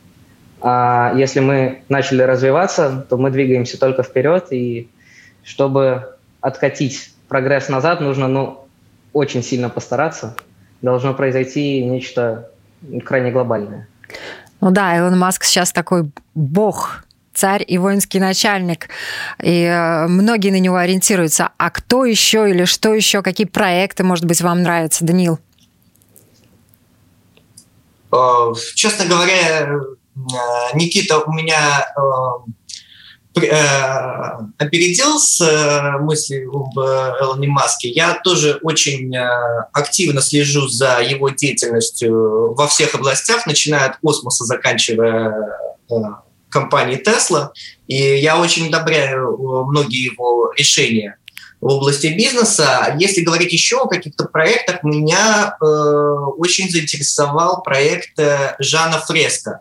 А 0.61 1.13
если 1.15 1.41
мы 1.41 1.83
начали 1.89 2.23
развиваться, 2.23 3.07
то 3.09 3.17
мы 3.17 3.31
двигаемся 3.31 3.79
только 3.79 4.03
вперед. 4.03 4.47
И 4.51 4.89
чтобы 5.45 6.16
откатить 6.47 7.13
прогресс 7.29 7.69
назад, 7.69 8.01
нужно 8.01 8.29
ну, 8.29 8.67
очень 9.13 9.43
сильно 9.43 9.69
постараться. 9.69 10.37
Должно 10.81 11.13
произойти 11.15 11.85
нечто 11.85 12.51
крайне 13.05 13.33
глобальное. 13.33 13.89
Ну 14.61 14.71
да, 14.71 14.97
Илон 14.97 15.19
Маск 15.19 15.45
сейчас 15.45 15.73
такой 15.73 16.11
бог 16.35 17.05
царь 17.35 17.65
и 17.67 17.79
воинский 17.79 18.21
начальник. 18.21 18.89
И 19.43 19.63
э, 19.63 20.07
многие 20.07 20.51
на 20.51 20.61
него 20.61 20.77
ориентируются. 20.77 21.51
А 21.59 21.71
кто 21.71 22.05
еще 22.05 22.49
или 22.49 22.65
что 22.65 22.95
еще, 22.95 23.23
какие 23.23 23.47
проекты, 23.47 24.05
может 24.05 24.25
быть, 24.25 24.41
вам 24.41 24.63
нравятся, 24.63 25.05
Данил? 25.05 25.39
Э, 28.13 28.53
честно 28.75 29.05
говоря, 29.07 29.69
э, 29.69 29.69
Никита 30.75 31.19
у 31.19 31.33
меня 31.33 31.61
опередил 33.37 35.19
с 35.19 35.41
мыслью 36.01 36.53
об 36.53 36.79
Элоне 36.79 37.49
Маске. 37.49 37.91
Я 37.91 38.19
тоже 38.25 38.59
очень 38.63 39.15
активно 39.73 40.21
слежу 40.21 40.69
за 40.69 41.01
его 41.01 41.29
деятельностью 41.29 42.55
во 42.55 42.67
всех 42.67 42.95
областях, 42.95 43.47
начиная 43.47 43.87
от 43.87 43.99
космоса, 43.99 44.45
заканчивая 44.45 45.35
компании 46.57 47.03
Tesla, 47.03 47.51
и 47.87 47.97
я 47.97 48.41
очень 48.41 48.69
одобряю 48.69 49.35
э, 49.35 49.65
многие 49.71 50.05
его 50.05 50.53
решения 50.57 51.17
в 51.61 51.67
области 51.67 52.09
бизнеса. 52.09 52.97
Если 52.99 53.23
говорить 53.23 53.53
еще 53.53 53.83
о 53.83 53.89
каких-то 53.89 54.27
проектах, 54.27 54.83
меня 54.83 55.57
э, 55.61 55.65
очень 55.65 56.71
заинтересовал 56.71 57.63
проект 57.63 58.19
э, 58.19 58.57
Жана 58.59 59.01
Фреско. 59.01 59.61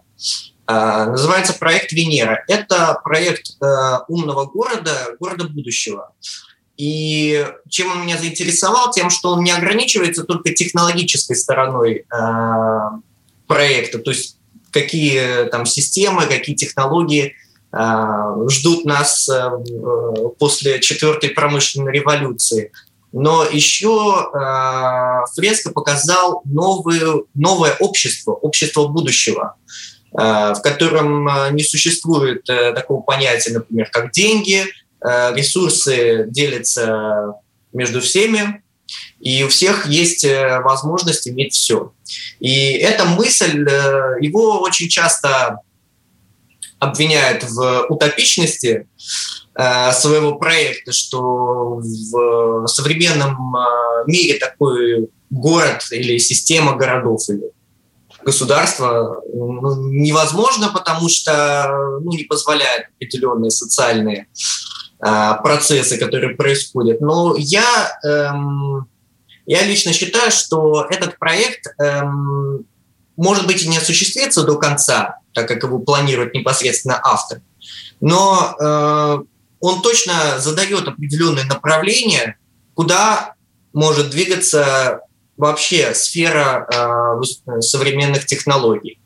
Э, 0.68 1.06
называется 1.06 1.54
проект 1.54 1.92
Венера. 1.92 2.44
Это 2.48 3.00
проект 3.04 3.52
э, 3.62 3.66
умного 4.08 4.46
города, 4.46 5.16
города 5.20 5.48
будущего. 5.48 6.12
И 6.78 7.48
чем 7.70 7.92
он 7.92 8.02
меня 8.02 8.18
заинтересовал? 8.18 8.92
Тем, 8.92 9.10
что 9.10 9.34
он 9.34 9.44
не 9.44 9.52
ограничивается 9.52 10.24
только 10.24 10.54
технологической 10.54 11.36
стороной 11.36 12.06
э, 12.12 12.80
проекта, 13.48 14.00
то 14.00 14.12
есть 14.12 14.38
какие 14.72 15.48
там 15.50 15.66
системы, 15.66 16.26
какие 16.26 16.56
технологии 16.56 17.36
э, 17.72 18.48
ждут 18.50 18.86
нас 18.86 19.30
э, 19.30 19.52
после 20.40 20.82
четвертой 20.82 21.30
промышленной 21.30 21.94
революции. 21.94 22.72
Но 23.14 23.46
еще 23.46 24.30
э, 24.34 25.26
Фреско 25.36 25.72
показал 25.72 26.42
новое, 26.44 27.22
новое 27.36 27.78
общество, 27.80 28.34
общество 28.34 28.88
будущего, 28.88 29.56
э, 29.56 29.95
в 30.18 30.62
котором 30.64 31.28
не 31.56 31.64
существует 31.64 32.50
э, 32.50 32.74
такого 32.74 33.02
понятия, 33.02 33.52
например, 33.52 33.90
как 33.92 34.12
деньги, 34.12 34.64
э, 35.06 35.36
ресурсы 35.36 36.26
делятся 36.30 37.34
между 37.74 38.00
всеми, 38.00 38.64
и 39.20 39.44
у 39.44 39.48
всех 39.48 39.88
есть 39.88 40.24
э, 40.24 40.60
возможность 40.62 41.28
иметь 41.28 41.54
все. 41.54 41.94
И 42.40 42.74
эта 42.74 43.06
мысль, 43.06 43.66
э, 43.68 44.18
его 44.22 44.60
очень 44.62 44.88
часто 44.88 45.60
обвиняют 46.80 47.44
в 47.44 47.88
утопичности 47.90 48.88
э, 49.56 49.92
своего 49.94 50.36
проекта, 50.36 50.92
что 50.92 51.80
в 51.82 52.68
современном 52.68 53.56
мире 54.06 54.38
такой 54.38 55.10
город 55.30 55.88
или 55.92 56.18
система 56.18 56.76
городов 56.76 57.22
или 57.30 57.52
государство 58.26 59.22
ну, 59.34 59.88
невозможно, 59.90 60.70
потому 60.70 61.08
что 61.08 62.00
ну, 62.02 62.12
не 62.12 62.24
позволяют 62.24 62.88
определенные 62.96 63.52
социальные 63.52 64.28
процессы, 64.98 65.98
которые 65.98 66.36
происходят. 66.36 67.00
Но 67.02 67.36
я 67.38 68.00
эм, 68.04 68.88
я 69.46 69.64
лично 69.64 69.94
считаю, 69.94 70.32
что 70.32 70.88
этот 70.90 71.20
проект 71.20 71.68
эм, 71.80 72.66
может 73.16 73.46
быть 73.46 73.64
и 73.64 73.68
не 73.68 73.78
осуществится 73.78 74.44
до 74.44 74.58
конца, 74.58 75.20
так 75.34 75.48
как 75.48 75.64
его 75.64 75.80
планирует 75.80 76.34
непосредственно 76.34 77.00
автор, 77.04 77.42
но 78.02 78.56
э, 78.60 79.18
он 79.60 79.82
точно 79.82 80.40
задает 80.40 80.88
определенное 80.88 81.46
направление, 81.46 82.38
куда 82.74 83.36
может 83.74 84.10
двигаться 84.10 85.02
вообще 85.38 85.94
сфера 85.94 86.68
э, 86.72 87.62
современных 87.62 88.26
технологий. 88.26 89.00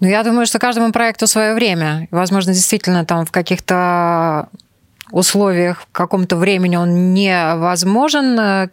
Ну, 0.00 0.08
я 0.08 0.22
думаю, 0.22 0.46
что 0.46 0.58
каждому 0.58 0.92
проекту 0.92 1.26
свое 1.26 1.54
время. 1.54 2.08
Возможно, 2.10 2.52
действительно, 2.52 3.04
там 3.04 3.26
в 3.26 3.32
каких-то 3.32 4.48
условиях, 5.10 5.82
в 5.82 5.86
каком-то 5.92 6.36
времени 6.36 6.76
он 6.76 7.14
невозможен, 7.14 8.38
э, 8.38 8.68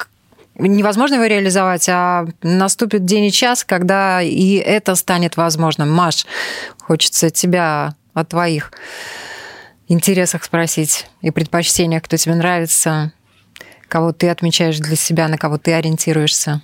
невозможно 0.58 1.16
его 1.16 1.26
реализовать, 1.26 1.88
а 1.90 2.26
наступит 2.44 3.06
день 3.06 3.26
и 3.26 3.32
час, 3.32 3.64
когда 3.64 4.22
и 4.22 4.56
это 4.56 4.96
станет 4.96 5.38
возможным. 5.38 5.92
Маш, 5.92 6.26
хочется 6.80 7.30
тебя 7.30 7.96
о 8.14 8.24
твоих 8.24 8.72
интересах 9.88 10.44
спросить 10.44 11.08
и 11.22 11.32
предпочтениях, 11.32 12.04
кто 12.04 12.18
тебе 12.18 12.36
нравится, 12.36 13.12
кого 13.88 14.12
ты 14.12 14.30
отмечаешь 14.30 14.80
для 14.80 14.96
себя, 14.96 15.28
на 15.28 15.38
кого 15.38 15.58
ты 15.58 15.74
ориентируешься. 15.74 16.62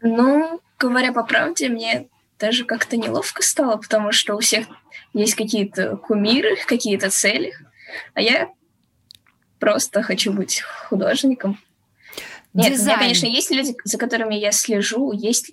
Ну, 0.00 0.60
говоря 0.78 1.12
по 1.12 1.24
правде, 1.24 1.68
мне 1.68 2.08
даже 2.38 2.64
как-то 2.64 2.96
неловко 2.96 3.42
стало, 3.42 3.76
потому 3.76 4.12
что 4.12 4.34
у 4.34 4.40
всех 4.40 4.66
есть 5.12 5.34
какие-то 5.34 5.96
кумиры, 5.96 6.56
какие-то 6.66 7.10
цели, 7.10 7.54
а 8.12 8.20
я 8.20 8.50
просто 9.58 10.02
хочу 10.02 10.32
быть 10.32 10.60
художником. 10.60 11.58
Нет, 12.52 12.72
Дизайн. 12.72 12.82
у 12.82 12.90
меня, 12.90 12.98
конечно, 12.98 13.26
есть 13.26 13.50
люди, 13.50 13.74
за 13.84 13.98
которыми 13.98 14.34
я 14.34 14.52
слежу, 14.52 15.12
есть 15.12 15.52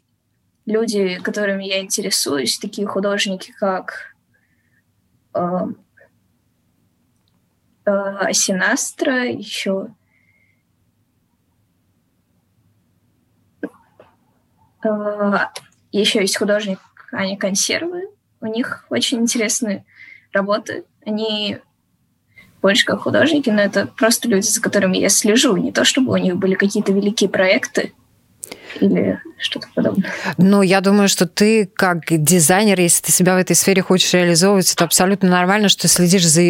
люди, 0.66 1.20
которыми 1.24 1.64
я 1.64 1.82
интересуюсь, 1.82 2.60
такие 2.60 2.88
художники, 2.88 3.54
как 3.58 4.16
э, 5.34 5.40
э, 7.86 8.34
Синастра, 8.34 9.26
еще 9.26 9.88
э, 14.84 15.38
еще 15.92 16.22
есть 16.22 16.38
художник 16.38 16.80
Аня 17.12 17.38
Консервы. 17.38 18.10
У 18.40 18.48
них 18.48 18.86
очень 18.90 19.20
интересные 19.20 19.86
работы. 20.32 20.86
Они 21.06 21.60
больше 22.62 22.86
как 22.86 23.02
художники, 23.02 23.50
но 23.50 23.62
это 23.62 23.88
просто 23.88 24.28
люди, 24.28 24.48
за 24.48 24.62
которыми 24.62 24.98
я 24.98 25.10
слежу. 25.10 25.58
Не 25.58 25.72
то, 25.72 25.84
чтобы 25.84 26.14
у 26.14 26.18
них 26.18 26.38
были 26.38 26.56
какие-то 26.56 26.92
великие 26.92 27.30
проекты, 27.30 27.94
или 28.80 29.20
что-то 29.38 29.68
подобное. 29.74 30.12
Ну, 30.38 30.62
я 30.62 30.82
думаю, 30.82 31.10
что 31.10 31.28
ты 31.28 31.66
как 31.66 32.04
дизайнер, 32.10 32.80
если 32.80 33.06
ты 33.06 33.12
себя 33.12 33.36
в 33.36 33.40
этой 33.40 33.56
сфере 33.56 33.82
хочешь 33.82 34.14
реализовывать, 34.14 34.72
это 34.72 34.86
абсолютно 34.86 35.30
нормально, 35.30 35.70
что 35.70 35.88
следишь 35.88 36.28
за 36.28 36.42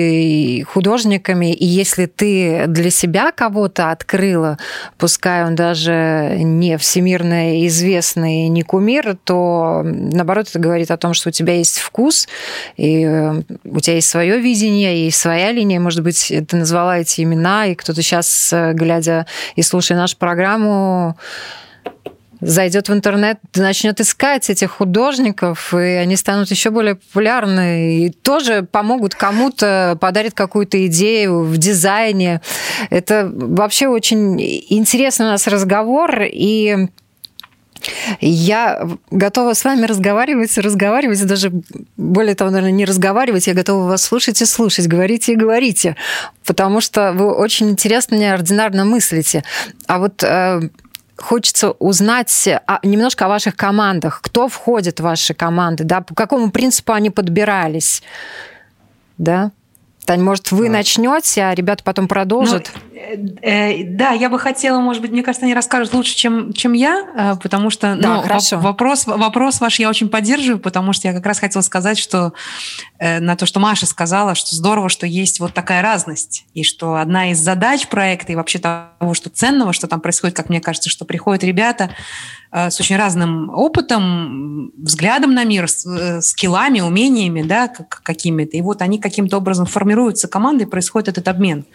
художниками, 0.65 1.53
и 1.53 1.65
если 1.65 2.05
ты 2.05 2.65
для 2.67 2.89
себя 2.89 3.31
кого-то 3.31 3.91
открыла, 3.91 4.57
пускай 4.97 5.45
он 5.45 5.55
даже 5.55 6.35
не 6.37 6.77
всемирно 6.77 7.65
известный, 7.67 8.47
не 8.49 8.63
кумир, 8.63 9.17
то 9.23 9.81
наоборот 9.83 10.49
это 10.49 10.59
говорит 10.59 10.91
о 10.91 10.97
том, 10.97 11.13
что 11.13 11.29
у 11.29 11.31
тебя 11.31 11.55
есть 11.55 11.79
вкус, 11.79 12.27
и 12.77 13.03
э, 13.03 13.41
у 13.63 13.79
тебя 13.79 13.95
есть 13.95 14.09
свое 14.09 14.39
видение, 14.39 15.07
и 15.07 15.11
своя 15.11 15.51
линия, 15.51 15.79
может 15.79 16.03
быть, 16.03 16.31
ты 16.47 16.55
назвала 16.55 16.99
эти 16.99 17.21
имена, 17.21 17.67
и 17.67 17.75
кто-то 17.75 18.01
сейчас, 18.01 18.51
э, 18.51 18.73
глядя 18.73 19.25
и 19.55 19.61
слушая 19.61 19.97
нашу 19.97 20.17
программу, 20.17 21.17
зайдет 22.41 22.89
в 22.89 22.93
интернет, 22.93 23.39
начнет 23.55 24.01
искать 24.01 24.49
этих 24.49 24.71
художников, 24.71 25.73
и 25.73 25.77
они 25.77 26.15
станут 26.15 26.49
еще 26.49 26.71
более 26.71 26.95
популярны, 26.95 28.05
и 28.05 28.09
тоже 28.09 28.63
помогут 28.63 29.15
кому-то, 29.15 29.97
подарят 30.01 30.33
какую-то 30.33 30.85
идею 30.87 31.43
в 31.43 31.57
дизайне. 31.57 32.41
Это 32.89 33.29
вообще 33.31 33.87
очень 33.87 34.41
интересный 34.69 35.27
у 35.27 35.29
нас 35.29 35.47
разговор, 35.47 36.21
и 36.23 36.87
я 38.19 38.87
готова 39.09 39.53
с 39.53 39.63
вами 39.63 39.85
разговаривать, 39.85 40.57
разговаривать, 40.57 41.25
даже 41.25 41.51
более 41.97 42.35
того, 42.35 42.51
наверное, 42.51 42.71
не 42.71 42.85
разговаривать, 42.85 43.47
я 43.47 43.53
готова 43.53 43.87
вас 43.87 44.03
слушать 44.03 44.41
и 44.41 44.45
слушать, 44.45 44.87
говорите 44.87 45.33
и 45.33 45.35
говорите, 45.35 45.95
потому 46.45 46.81
что 46.81 47.11
вы 47.13 47.33
очень 47.33 47.69
интересно, 47.69 48.15
неординарно 48.15 48.85
мыслите. 48.85 49.43
А 49.87 49.99
вот 49.99 50.23
э, 50.23 50.61
хочется 51.21 51.71
узнать 51.71 52.49
немножко 52.83 53.25
о 53.25 53.29
ваших 53.29 53.55
командах. 53.55 54.21
Кто 54.21 54.47
входит 54.47 54.99
в 54.99 55.03
ваши 55.03 55.33
команды, 55.33 55.83
да, 55.83 56.01
по 56.01 56.15
какому 56.15 56.51
принципу 56.51 56.93
они 56.93 57.09
подбирались, 57.09 58.03
да? 59.17 59.51
Тань, 60.05 60.21
может, 60.21 60.51
вы 60.51 60.67
а. 60.67 60.71
начнете, 60.71 61.43
а 61.43 61.53
ребята 61.53 61.83
потом 61.83 62.07
продолжат? 62.07 62.71
Ну, 62.73 62.90
да, 63.15 64.11
я 64.11 64.29
бы 64.29 64.39
хотела, 64.39 64.79
может 64.79 65.01
быть, 65.01 65.11
мне 65.11 65.23
кажется, 65.23 65.45
они 65.45 65.53
расскажут 65.53 65.93
лучше, 65.93 66.15
чем, 66.15 66.53
чем 66.53 66.73
я, 66.73 67.05
э, 67.15 67.35
потому 67.41 67.69
что 67.69 67.95
да, 67.95 68.15
ну, 68.15 68.21
хорошо. 68.21 68.59
вопрос, 68.59 69.05
вопрос 69.05 69.61
ваш 69.61 69.79
я 69.79 69.89
очень 69.89 70.09
поддерживаю, 70.09 70.59
потому 70.59 70.93
что 70.93 71.07
я 71.07 71.13
как 71.13 71.25
раз 71.25 71.39
хотела 71.39 71.61
сказать, 71.61 71.97
что 71.97 72.33
э, 72.99 73.19
на 73.19 73.35
то, 73.35 73.45
что 73.45 73.59
Маша 73.59 73.85
сказала, 73.85 74.35
что 74.35 74.55
здорово, 74.55 74.89
что 74.89 75.05
есть 75.05 75.39
вот 75.39 75.53
такая 75.53 75.81
разность, 75.81 76.45
и 76.53 76.63
что 76.63 76.95
одна 76.95 77.31
из 77.31 77.39
задач 77.39 77.87
проекта 77.87 78.31
и 78.31 78.35
вообще 78.35 78.59
того, 78.59 79.13
что 79.13 79.29
ценного, 79.29 79.73
что 79.73 79.87
там 79.87 80.01
происходит, 80.01 80.35
как 80.35 80.49
мне 80.49 80.61
кажется, 80.61 80.89
что 80.89 81.05
приходят 81.05 81.43
ребята 81.43 81.91
Э, 82.51 82.69
с 82.69 82.79
очень 82.79 82.97
разным 82.97 83.49
опытом, 83.49 84.71
взглядом 84.77 85.33
на 85.33 85.45
мир, 85.45 85.65
э, 85.65 86.21
скиллами, 86.21 86.81
умениями, 86.81 87.43
да, 87.43 87.69
какими-то. 87.69 88.57
И 88.57 88.61
вот 88.61 88.81
они 88.81 88.99
каким-то 88.99 89.37
образом 89.37 89.65
формируются 89.65 90.27
командой, 90.27 90.65
происходит 90.65 91.09
этот 91.09 91.29
обмен. 91.29 91.65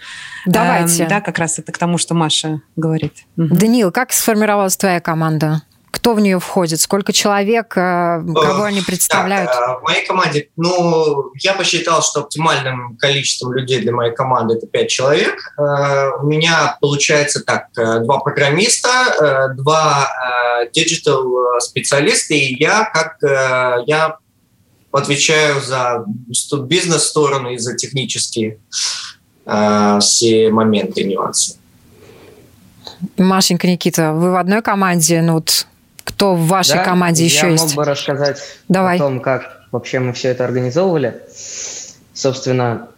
Давайте. 0.45 1.05
Эм, 1.05 1.09
да, 1.09 1.21
как 1.21 1.39
раз 1.39 1.59
это 1.59 1.73
к 1.73 1.79
тому, 1.79 1.99
что 1.99 2.15
Маша 2.15 2.61
говорит. 2.77 3.25
Даниил, 3.37 3.91
как 3.91 4.13
сформировалась 4.13 4.77
твоя 4.77 5.01
команда? 5.01 5.63
Кто 5.91 6.13
в 6.15 6.21
нее 6.21 6.39
входит? 6.39 6.81
Сколько 6.81 7.13
человек? 7.13 7.77
Э, 7.77 8.21
кого 8.23 8.65
они 8.65 8.83
представляют? 8.83 9.51
Так, 9.51 9.81
в 9.81 9.85
моей 9.85 10.07
команде, 10.07 10.49
ну, 10.57 11.33
я 11.41 11.55
посчитал, 11.55 12.03
что 12.03 12.21
оптимальным 12.21 12.97
количеством 12.99 13.55
людей 13.55 13.81
для 13.81 13.93
моей 13.93 14.15
команды 14.15 14.55
это 14.55 14.67
5 14.67 14.89
человек. 14.91 15.55
У 15.57 16.27
меня 16.27 16.77
получается 16.81 17.43
так, 17.43 17.69
два 17.75 18.19
программиста, 18.19 19.55
два 19.57 20.11
digital 20.73 21.61
специалиста, 21.61 22.35
и 22.35 22.57
я 22.61 22.91
как 22.93 23.17
я 23.87 24.19
отвечаю 24.97 25.61
за 25.61 26.05
бизнес-сторону 26.63 27.51
и 27.51 27.59
за 27.59 27.77
технические 27.77 28.59
все 30.01 30.51
моменты, 30.51 31.05
нюансы. 31.05 31.57
Машенька, 33.17 33.67
Никита, 33.67 34.13
вы 34.13 34.33
в 34.33 34.37
одной 34.37 34.63
команде, 34.63 35.23
ну 35.23 35.35
вот 35.35 35.67
кто 36.05 36.35
в 36.35 36.47
вашей 36.47 36.77
да, 36.77 36.85
команде 36.85 37.25
еще 37.25 37.47
я 37.47 37.53
есть? 37.53 37.65
Я 37.65 37.69
мог 37.69 37.77
бы 37.77 37.85
рассказать 37.85 38.39
Давай. 38.69 38.97
о 38.97 38.99
том, 38.99 39.21
как 39.21 39.67
вообще 39.73 39.99
мы 39.99 40.13
все 40.13 40.29
это 40.29 40.45
организовывали. 40.45 41.21
Собственно, 42.15 42.89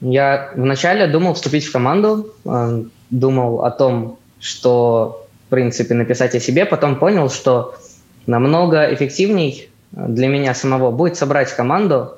я 0.00 0.50
вначале 0.54 1.06
думал 1.08 1.34
вступить 1.34 1.64
в 1.64 1.72
команду, 1.72 2.34
э, 2.44 2.84
думал 3.10 3.64
о 3.64 3.70
том, 3.70 4.18
что, 4.40 5.26
в 5.46 5.50
принципе, 5.50 5.94
написать 5.94 6.34
о 6.34 6.40
себе, 6.40 6.64
потом 6.64 6.96
понял, 6.96 7.28
что 7.28 7.74
намного 8.26 8.92
эффективней 8.94 9.68
для 9.90 10.28
меня 10.28 10.54
самого 10.54 10.90
будет 10.90 11.16
собрать 11.16 11.52
команду, 11.54 12.14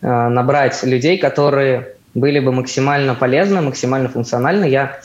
э, 0.00 0.28
набрать 0.28 0.82
людей, 0.84 1.18
которые 1.18 1.97
были 2.20 2.40
бы 2.40 2.52
максимально 2.52 3.14
полезны, 3.14 3.60
максимально 3.60 4.08
функциональны. 4.08 4.64
Я 4.64 5.00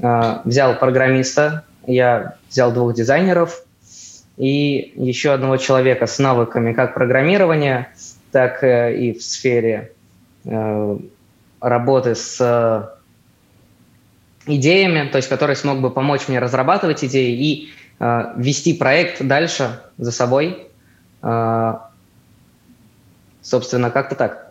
э, 0.00 0.38
взял 0.44 0.78
программиста, 0.78 1.64
я 1.86 2.34
взял 2.48 2.72
двух 2.72 2.94
дизайнеров, 2.94 3.62
и 4.38 4.92
еще 4.94 5.32
одного 5.32 5.56
человека 5.56 6.06
с 6.06 6.18
навыками 6.20 6.72
как 6.72 6.94
программирования, 6.94 7.92
так 8.30 8.62
э, 8.62 8.96
и 8.96 9.12
в 9.12 9.22
сфере 9.22 9.92
э, 10.44 10.98
работы 11.60 12.14
с 12.14 12.38
э, 12.40 12.86
идеями, 14.46 15.08
то 15.08 15.16
есть 15.16 15.28
который 15.28 15.56
смог 15.56 15.80
бы 15.80 15.90
помочь 15.90 16.28
мне 16.28 16.38
разрабатывать 16.38 17.04
идеи 17.04 17.32
и 17.32 17.68
вести 18.36 18.74
проект 18.74 19.26
дальше 19.26 19.80
за 19.96 20.12
собой. 20.12 20.68
Собственно, 23.42 23.90
как-то 23.90 24.14
так. 24.14 24.47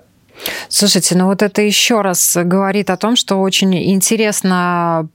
Слушайте, 0.69 1.15
ну 1.15 1.25
вот 1.25 1.41
это 1.41 1.61
еще 1.61 2.01
раз 2.01 2.37
говорит 2.39 2.89
о 2.89 2.97
том, 2.97 3.15
что 3.15 3.37
очень 3.37 3.75
интересно 3.91 5.07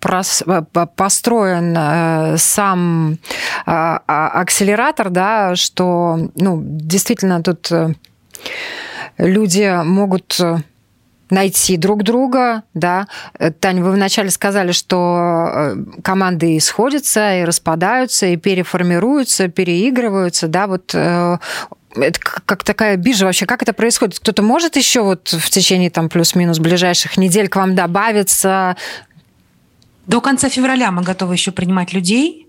построен 0.97 1.75
э, 1.77 2.37
сам 2.39 3.19
а, 3.67 4.03
а, 4.07 4.29
акселератор, 4.41 5.11
да, 5.11 5.55
что, 5.57 6.19
ну, 6.35 6.61
действительно 6.63 7.43
тут 7.43 7.71
э, 7.71 7.95
люди 9.19 9.83
могут 9.85 10.41
найти 11.31 11.79
друг 11.79 12.03
друга, 12.03 12.63
да. 12.75 13.07
Таня, 13.61 13.83
вы 13.83 13.93
вначале 13.93 14.31
сказали, 14.31 14.73
что 14.73 15.49
э, 15.51 15.77
команды 16.03 16.59
исходятся 16.59 17.41
и 17.41 17.45
распадаются, 17.45 18.27
и 18.27 18.37
переформируются, 18.37 19.49
переигрываются, 19.49 20.49
да, 20.49 20.67
вот 20.67 20.95
это 21.95 22.19
как 22.21 22.65
такая 22.65 22.97
биржа 22.97 23.27
вообще, 23.27 23.47
как 23.47 23.63
это 23.63 23.73
происходит? 23.73 24.19
Кто-то 24.19 24.43
может 24.43 24.77
еще 24.77 25.03
вот 25.03 25.29
в 25.29 25.51
течение 25.51 25.91
там 25.91 26.09
плюс-минус 26.09 26.59
ближайших 26.59 27.17
недель 27.17 27.49
к 27.49 27.57
вам 27.57 27.75
добавиться? 27.75 28.77
До 30.07 30.21
конца 30.21 30.49
февраля 30.49 30.91
мы 30.91 31.03
готовы 31.03 31.35
еще 31.35 31.53
принимать 31.53 31.93
людей. 31.93 32.49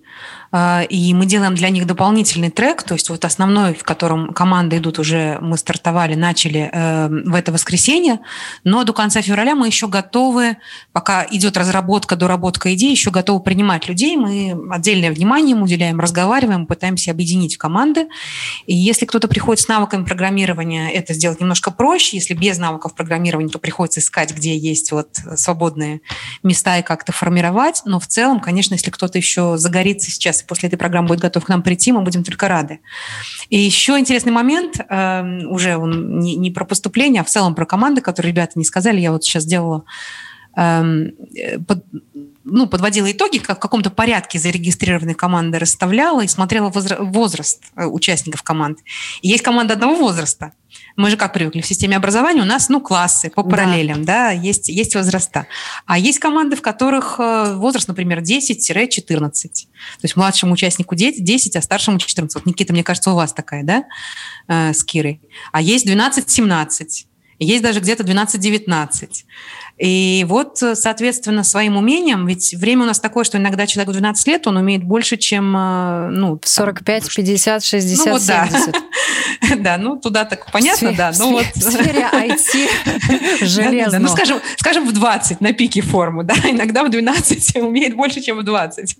А, 0.55 0.83
и 0.83 1.15
мы 1.15 1.25
делаем 1.25 1.55
для 1.55 1.69
них 1.69 1.87
дополнительный 1.87 2.51
трек, 2.51 2.83
то 2.83 2.93
есть 2.93 3.09
вот 3.09 3.25
основной, 3.25 3.73
в 3.73 3.81
котором 3.81 4.33
команды 4.33 4.77
идут 4.77 4.99
уже, 4.99 5.39
мы 5.41 5.57
стартовали, 5.57 6.13
начали 6.13 6.69
э, 6.71 7.07
в 7.07 7.33
это 7.33 7.51
воскресенье, 7.51 8.19
но 8.63 8.83
до 8.83 8.93
конца 8.93 9.23
февраля 9.23 9.55
мы 9.55 9.65
еще 9.65 9.87
готовы, 9.87 10.57
пока 10.91 11.25
идет 11.31 11.57
разработка, 11.57 12.15
доработка 12.15 12.71
идей, 12.75 12.91
еще 12.91 13.09
готовы 13.09 13.39
принимать 13.39 13.87
людей, 13.87 14.15
мы 14.15 14.55
отдельное 14.69 15.11
внимание 15.11 15.55
им 15.55 15.63
уделяем, 15.63 15.99
разговариваем, 15.99 16.67
пытаемся 16.67 17.09
объединить 17.09 17.57
команды. 17.57 18.07
И 18.67 18.75
если 18.75 19.07
кто-то 19.07 19.27
приходит 19.27 19.63
с 19.63 19.67
навыками 19.67 20.03
программирования, 20.03 20.91
это 20.91 21.15
сделать 21.15 21.41
немножко 21.41 21.71
проще, 21.71 22.17
если 22.17 22.35
без 22.35 22.59
навыков 22.59 22.93
программирования, 22.93 23.49
то 23.49 23.57
приходится 23.57 24.01
искать, 24.01 24.31
где 24.35 24.55
есть 24.55 24.91
вот 24.91 25.17
свободные 25.35 26.01
места 26.43 26.77
и 26.77 26.83
как-то 26.83 27.11
формировать, 27.11 27.81
но 27.85 27.99
в 27.99 28.05
целом, 28.05 28.39
конечно, 28.39 28.75
если 28.75 28.91
кто-то 28.91 29.17
еще 29.17 29.57
загорится 29.57 30.11
сейчас 30.11 30.42
после 30.47 30.67
этой 30.67 30.77
программы 30.77 31.09
будет 31.09 31.19
готов 31.19 31.45
к 31.45 31.49
нам 31.49 31.63
прийти, 31.63 31.91
мы 31.91 32.01
будем 32.01 32.23
только 32.23 32.47
рады. 32.47 32.79
И 33.49 33.59
еще 33.59 33.97
интересный 33.97 34.31
момент, 34.31 34.79
э, 34.79 35.45
уже 35.45 35.77
он 35.77 36.19
не, 36.19 36.51
про 36.51 36.65
поступление, 36.65 37.21
а 37.21 37.23
в 37.23 37.29
целом 37.29 37.55
про 37.55 37.65
команды, 37.65 38.01
которые 38.01 38.31
ребята 38.31 38.53
не 38.55 38.65
сказали, 38.65 38.99
я 38.99 39.11
вот 39.11 39.23
сейчас 39.23 39.43
сделала 39.43 39.83
эм, 40.55 41.11
под, 41.67 41.83
ну, 42.43 42.67
подводила 42.67 43.11
итоги, 43.11 43.37
как 43.37 43.57
в 43.57 43.61
каком-то 43.61 43.89
порядке 43.89 44.39
зарегистрированные 44.39 45.15
команды 45.15 45.59
расставляла 45.59 46.21
и 46.21 46.27
смотрела 46.27 46.71
возраст 46.71 47.63
э, 47.75 47.85
участников 47.85 48.43
команд. 48.43 48.79
И 49.21 49.29
есть 49.29 49.43
команда 49.43 49.75
одного 49.75 49.95
возраста. 49.95 50.53
Мы 50.95 51.09
же 51.09 51.17
как 51.17 51.33
привыкли 51.33 51.61
в 51.61 51.65
системе 51.65 51.97
образования, 51.97 52.41
у 52.41 52.45
нас, 52.45 52.69
ну, 52.69 52.81
классы 52.81 53.29
по 53.29 53.43
параллелям, 53.43 54.05
да, 54.05 54.25
да 54.25 54.31
есть, 54.31 54.69
есть 54.69 54.95
возраста. 54.95 55.47
А 55.85 55.97
есть 55.97 56.19
команды, 56.19 56.55
в 56.55 56.61
которых 56.61 57.15
э, 57.19 57.53
возраст, 57.55 57.87
например, 57.87 58.19
10-14. 58.19 59.29
То 59.31 59.49
есть 60.01 60.15
младшему 60.15 60.53
участнику 60.53 60.95
10, 60.95 61.55
а 61.55 61.61
старшему 61.61 61.99
14. 61.99 62.35
Вот, 62.35 62.45
Никита, 62.45 62.73
мне 62.73 62.83
кажется, 62.83 63.11
у 63.11 63.15
вас 63.15 63.33
такая, 63.33 63.63
да, 63.63 63.85
э, 64.47 64.73
с 64.73 64.83
Кирой. 64.83 65.21
А 65.51 65.61
есть 65.61 65.87
12-17. 65.87 67.05
Есть 67.39 67.63
даже 67.63 67.79
где-то 67.79 68.03
12-19. 68.03 69.09
И 69.83 70.25
вот, 70.29 70.59
соответственно, 70.75 71.43
своим 71.43 71.75
умением, 71.75 72.25
ведь 72.25 72.53
время 72.53 72.83
у 72.83 72.85
нас 72.85 73.01
такое, 73.01 73.25
что 73.25 73.37
иногда 73.37 73.67
человек 73.67 73.89
в 73.89 73.91
12 73.91 74.27
лет, 74.27 74.47
он 74.47 74.55
умеет 74.55 74.85
больше, 74.85 75.17
чем... 75.17 75.53
Э, 75.57 76.07
ну, 76.09 76.39
45, 76.41 77.13
50, 77.13 77.63
60, 77.65 78.05
ну, 78.05 78.11
вот, 78.13 78.21
70. 78.21 78.71
Да. 78.71 78.79
да, 79.57 79.77
ну 79.77 79.97
туда 79.97 80.25
так 80.25 80.51
понятно, 80.51 80.93
да. 80.93 81.11
Ну, 81.17 81.31
вот. 81.31 81.45
В 81.55 81.61
сфере 81.61 82.07
IT 82.13 83.45
железно. 83.45 83.99
Ну, 83.99 84.07
скажем, 84.07 84.39
скажем, 84.57 84.87
в 84.87 84.93
20 84.93 85.41
на 85.41 85.53
пике 85.53 85.81
формы, 85.81 86.23
да, 86.23 86.35
иногда 86.49 86.83
в 86.83 86.89
12 86.89 87.57
умеет 87.57 87.95
больше, 87.95 88.21
чем 88.21 88.37
в 88.37 88.43
20. 88.43 88.97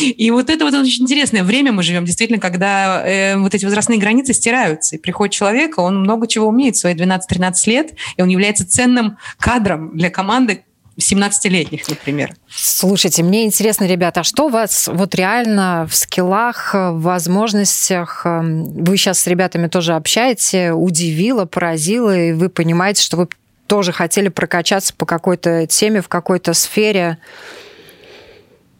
И 0.00 0.30
вот 0.30 0.50
это 0.50 0.64
вот 0.64 0.74
очень 0.74 1.04
интересное 1.04 1.42
время 1.42 1.72
мы 1.72 1.82
живем, 1.82 2.04
действительно, 2.04 2.40
когда 2.40 3.06
э, 3.06 3.36
вот 3.36 3.54
эти 3.54 3.64
возрастные 3.64 3.98
границы 3.98 4.32
стираются, 4.32 4.96
и 4.96 4.98
приходит 4.98 5.34
человек, 5.34 5.78
он 5.78 6.00
много 6.00 6.26
чего 6.26 6.48
умеет 6.48 6.76
в 6.76 6.80
свои 6.80 6.94
12-13 6.94 7.52
лет, 7.66 7.94
и 8.16 8.22
он 8.22 8.28
является 8.28 8.68
ценным 8.68 9.18
кадром 9.38 9.96
для 9.96 10.10
команды 10.10 10.64
17-летних, 10.98 11.88
например. 11.88 12.34
Слушайте, 12.48 13.22
мне 13.22 13.44
интересно, 13.44 13.84
ребята, 13.84 14.20
а 14.20 14.24
что 14.24 14.48
вас 14.48 14.88
вот 14.90 15.14
реально 15.14 15.86
в 15.88 15.94
скиллах, 15.94 16.72
в 16.74 17.00
возможностях, 17.00 18.24
эм, 18.24 18.64
вы 18.64 18.96
сейчас 18.96 19.18
с 19.18 19.26
ребятами 19.26 19.68
тоже 19.68 19.94
общаете, 19.94 20.72
удивило, 20.72 21.44
поразило, 21.44 22.16
и 22.16 22.32
вы 22.32 22.48
понимаете, 22.48 23.02
что 23.02 23.18
вы 23.18 23.28
тоже 23.66 23.92
хотели 23.92 24.28
прокачаться 24.28 24.94
по 24.94 25.04
какой-то 25.04 25.66
теме, 25.66 26.00
в 26.00 26.08
какой-то 26.08 26.54
сфере, 26.54 27.18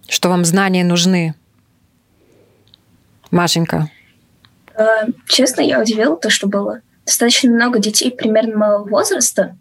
что 0.08 0.28
вам 0.28 0.44
знания 0.44 0.84
нужны? 0.84 1.34
Машенька. 3.30 3.90
Э, 4.74 5.08
честно, 5.28 5.60
я 5.60 5.80
удивила 5.80 6.16
то, 6.16 6.30
что 6.30 6.46
было 6.46 6.80
достаточно 7.04 7.50
много 7.50 7.78
детей 7.78 8.10
примерно 8.10 8.56
моего 8.56 8.84
возраста, 8.84 9.56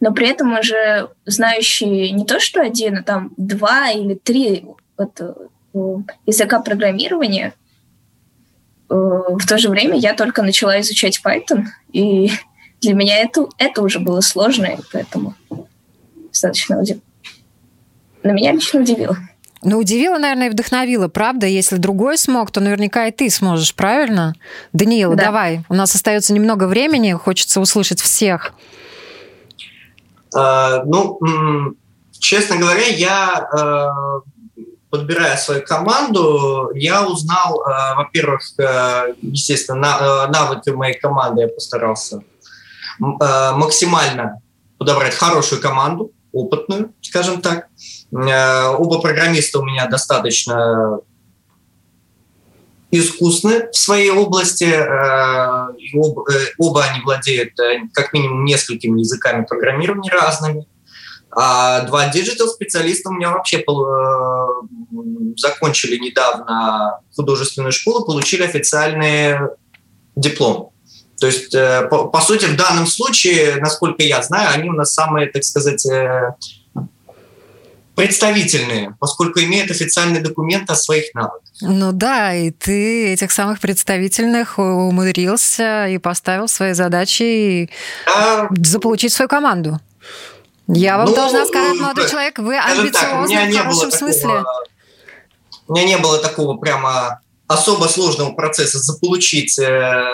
но 0.00 0.12
при 0.12 0.28
этом 0.28 0.58
уже 0.58 1.10
знающие 1.24 2.10
не 2.10 2.24
то 2.24 2.40
что 2.40 2.60
один, 2.60 2.98
а 2.98 3.02
там 3.02 3.32
два 3.36 3.90
или 3.90 4.14
три 4.14 4.64
вот, 4.96 5.20
э, 5.20 5.34
языка 6.26 6.60
программирования, 6.60 7.54
э, 8.90 8.94
в 8.94 9.46
то 9.46 9.58
же 9.58 9.68
время 9.68 9.96
я 9.96 10.14
только 10.14 10.42
начала 10.42 10.80
изучать 10.80 11.20
Python, 11.24 11.64
и 11.92 12.30
для 12.80 12.94
меня 12.94 13.18
это, 13.18 13.46
это 13.58 13.82
уже 13.82 13.98
было 13.98 14.20
сложно, 14.20 14.66
и 14.66 14.78
поэтому 14.92 15.34
достаточно 16.28 16.80
удивило. 16.80 17.02
Но 18.22 18.32
меня 18.32 18.52
лично 18.52 18.80
удивило. 18.80 19.16
Ну, 19.62 19.78
удивило, 19.78 20.18
наверное, 20.18 20.48
и 20.48 20.50
вдохновило, 20.50 21.08
правда? 21.08 21.46
Если 21.46 21.76
другой 21.76 22.16
смог, 22.16 22.50
то 22.52 22.60
наверняка 22.60 23.06
и 23.06 23.10
ты 23.10 23.28
сможешь, 23.28 23.74
правильно? 23.74 24.34
Даниила, 24.72 25.16
да. 25.16 25.26
давай. 25.26 25.64
У 25.68 25.74
нас 25.74 25.94
остается 25.94 26.32
немного 26.32 26.64
времени, 26.68 27.12
хочется 27.12 27.60
услышать 27.60 28.00
всех. 28.00 28.54
Э, 30.36 30.82
ну, 30.84 31.18
честно 32.18 32.56
говоря, 32.56 32.86
я, 32.86 33.48
э, 33.56 34.60
подбирая 34.90 35.36
свою 35.36 35.64
команду, 35.64 36.70
я 36.74 37.06
узнал, 37.06 37.62
э, 37.62 37.94
во-первых, 37.96 38.42
естественно, 39.22 40.26
навыки 40.28 40.70
моей 40.70 40.98
команды 40.98 41.42
я 41.42 41.48
постарался 41.48 42.22
максимально 42.98 44.40
подобрать 44.76 45.14
хорошую 45.14 45.60
команду, 45.60 46.10
опытную, 46.32 46.92
скажем 47.00 47.40
так. 47.40 47.68
Оба 48.10 49.00
программиста 49.00 49.60
у 49.60 49.64
меня 49.64 49.86
достаточно 49.86 50.98
искусны 52.90 53.68
в 53.70 53.76
своей 53.76 54.10
области. 54.10 54.64
Э, 54.64 55.68
оба, 55.94 56.32
э, 56.32 56.46
оба 56.58 56.84
они 56.84 57.02
владеют 57.02 57.58
э, 57.60 57.80
как 57.92 58.12
минимум 58.12 58.44
несколькими 58.44 59.00
языками 59.00 59.44
программирования 59.44 60.12
разными. 60.12 60.66
А 61.30 61.82
два 61.82 62.08
digital-специалиста 62.08 63.10
у 63.10 63.12
меня 63.12 63.30
вообще 63.30 63.62
закончили 65.36 65.98
недавно 65.98 67.00
художественную 67.14 67.72
школу, 67.72 68.06
получили 68.06 68.44
официальный 68.44 69.36
диплом. 70.16 70.72
То 71.20 71.26
есть, 71.26 71.52
по 71.52 72.20
сути, 72.22 72.46
в 72.46 72.56
данном 72.56 72.86
случае, 72.86 73.56
насколько 73.56 74.02
я 74.02 74.22
знаю, 74.22 74.54
они 74.54 74.70
у 74.70 74.72
нас 74.72 74.94
самые, 74.94 75.30
так 75.30 75.44
сказать, 75.44 75.86
представительные, 77.98 78.94
поскольку 79.00 79.40
имеют 79.40 79.72
официальные 79.72 80.22
документы 80.22 80.72
о 80.72 80.76
своих 80.76 81.12
навыках. 81.14 81.42
Ну 81.60 81.90
да, 81.90 82.32
и 82.32 82.52
ты 82.52 83.12
этих 83.12 83.32
самых 83.32 83.58
представительных 83.58 84.56
умудрился 84.60 85.88
и 85.88 85.98
поставил 85.98 86.46
свои 86.46 86.74
задачи 86.74 87.68
а... 88.06 88.46
заполучить 88.50 89.12
свою 89.12 89.28
команду. 89.28 89.80
Я 90.68 90.96
вам 90.96 91.08
ну, 91.08 91.16
должна 91.16 91.44
сказать, 91.44 91.76
молодой 91.76 92.04
ну, 92.04 92.10
человек, 92.10 92.38
вы 92.38 92.56
амбициозный 92.56 93.50
в 93.50 93.56
хорошем 93.56 93.90
смысле. 93.90 94.44
у 95.66 95.74
меня 95.74 95.84
не 95.84 95.98
было 95.98 96.18
такого 96.18 96.56
прямо 96.56 97.20
особо 97.48 97.86
сложного 97.86 98.30
процесса 98.30 98.78
заполучить 98.78 99.58
э, 99.58 100.04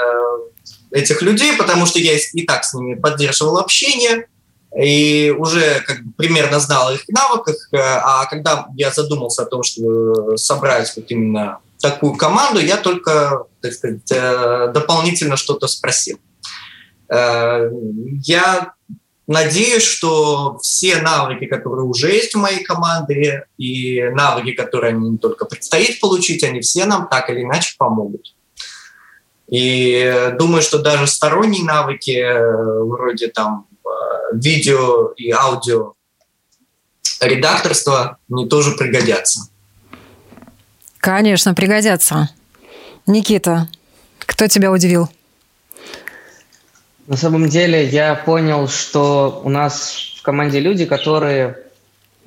этих 0.91 1.21
людей, 1.21 1.55
потому 1.59 1.85
что 1.85 1.99
я 1.99 2.17
и 2.17 2.47
так 2.47 2.65
с 2.65 2.73
ними 2.73 2.95
поддерживал 2.95 3.59
общение 3.59 4.27
и 4.77 5.31
уже 5.31 5.83
как 5.87 6.03
бы 6.03 6.13
примерно 6.17 6.59
знал 6.59 6.93
их 6.93 7.05
навыках, 7.09 7.69
э, 7.73 7.77
а 7.79 8.27
когда 8.27 8.67
я 8.77 8.91
задумался 8.91 9.43
о 9.43 9.47
том, 9.47 9.63
что 9.63 10.37
собрать 10.37 10.93
вот 10.97 11.05
именно 11.09 11.59
такую 11.81 12.17
команду, 12.17 12.61
я 12.61 12.77
только, 12.77 13.45
так 13.61 13.73
сказать, 13.73 14.11
э, 14.11 14.73
дополнительно 14.75 15.37
что-то 15.37 15.69
спросил. 15.69 16.19
Э, 17.09 17.71
я 18.25 18.73
надеюсь, 19.29 19.85
что 19.85 20.59
все 20.61 21.01
навыки, 21.01 21.47
которые 21.47 21.85
уже 21.85 22.11
есть 22.11 22.35
в 22.35 22.39
моей 22.39 22.65
команде, 22.65 23.47
и 23.57 24.03
навыки, 24.13 24.53
которые 24.53 24.91
они 24.91 25.11
не 25.11 25.19
только 25.19 25.45
предстоит 25.45 26.01
получить, 26.01 26.43
они 26.43 26.61
все 26.61 26.85
нам 26.85 27.09
так 27.09 27.31
или 27.31 27.43
иначе 27.43 27.77
помогут. 27.79 28.35
И 29.49 30.33
думаю, 30.39 30.63
что 30.63 30.79
даже 30.79 31.07
сторонние 31.07 31.65
навыки, 31.65 32.25
вроде 32.87 33.29
там 33.29 33.67
видео 34.33 35.13
и 35.17 35.31
аудио 35.31 35.95
редакторства 37.21 38.19
мне 38.29 38.47
тоже 38.47 38.73
пригодятся. 38.73 39.49
Конечно, 40.99 41.55
пригодятся. 41.55 42.31
Никита, 43.07 43.69
кто 44.19 44.47
тебя 44.47 44.73
удивил? 44.73 45.09
На 47.07 47.17
самом 47.17 47.49
деле 47.49 47.87
я 47.87 48.15
понял, 48.15 48.69
что 48.69 49.43
у 49.45 49.51
нас 49.51 50.17
в 50.19 50.23
команде 50.23 50.61
люди, 50.61 50.87
которые 50.87 51.59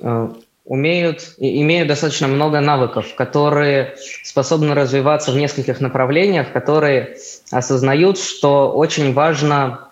э, 0.00 0.28
умеют 0.64 1.34
и 1.38 1.62
имеют 1.62 1.88
достаточно 1.88 2.28
много 2.28 2.60
навыков, 2.60 3.14
которые 3.16 3.96
способны 4.22 4.74
развиваться 4.74 5.32
в 5.32 5.36
нескольких 5.36 5.80
направлениях, 5.80 6.52
которые 6.52 7.16
осознают, 7.50 8.20
что 8.20 8.70
очень 8.70 9.12
важно 9.14 9.87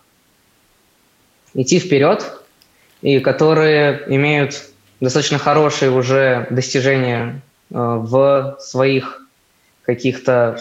идти 1.57 1.79
вперед, 1.81 2.25
и 3.03 3.21
которые 3.21 4.05
имеют 4.09 4.63
достаточно 5.01 5.39
хорошие 5.39 5.91
уже 5.91 6.47
достижения 6.51 7.41
э, 7.71 7.75
в 7.75 8.57
своих 8.61 9.23
каких-то 9.83 10.61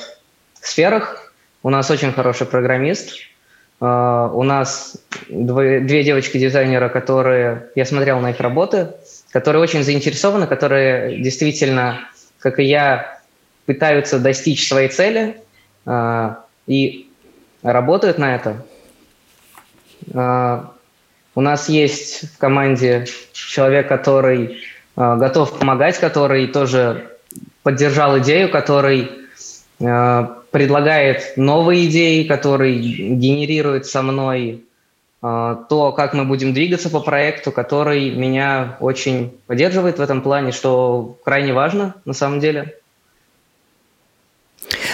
сферах. 0.61 1.33
У 1.63 1.69
нас 1.69 1.89
очень 1.91 2.11
хороший 2.13 2.47
программист. 2.47 3.17
Э, 3.81 4.29
у 4.33 4.43
нас 4.43 4.97
две 5.29 6.03
девочки-дизайнера, 6.03 6.89
которые... 6.89 7.69
Я 7.75 7.85
смотрел 7.85 8.19
на 8.19 8.31
их 8.31 8.39
работы, 8.39 8.93
которые 9.31 9.61
очень 9.61 9.83
заинтересованы, 9.83 10.47
которые 10.47 11.21
действительно, 11.21 11.99
как 12.39 12.59
и 12.59 12.63
я, 12.63 13.19
пытаются 13.65 14.19
достичь 14.19 14.67
своей 14.67 14.89
цели 14.89 15.37
э, 15.85 16.35
и 16.67 17.09
работают 17.63 18.17
на 18.17 18.35
это. 18.35 18.65
У 21.35 21.41
нас 21.41 21.67
есть 21.67 22.33
в 22.33 22.37
команде 22.37 23.05
человек, 23.33 23.89
который 23.89 24.57
э, 24.95 25.15
готов 25.17 25.59
помогать, 25.59 25.99
который 25.99 26.47
тоже 26.47 27.11
поддержал 27.61 28.17
идею, 28.19 28.49
который 28.49 29.11
э, 29.81 30.27
предлагает 30.51 31.33
новые 31.35 31.87
идеи, 31.87 32.23
который 32.23 32.77
генерирует 32.79 33.85
со 33.85 34.01
мной 34.01 34.63
э, 35.21 35.55
то, 35.69 35.91
как 35.91 36.13
мы 36.13 36.23
будем 36.23 36.53
двигаться 36.53 36.89
по 36.89 37.01
проекту, 37.01 37.51
который 37.51 38.11
меня 38.11 38.77
очень 38.79 39.37
поддерживает 39.45 39.97
в 39.97 40.01
этом 40.01 40.21
плане, 40.21 40.53
что 40.53 41.17
крайне 41.25 41.51
важно 41.51 41.95
на 42.05 42.13
самом 42.13 42.39
деле. 42.39 42.77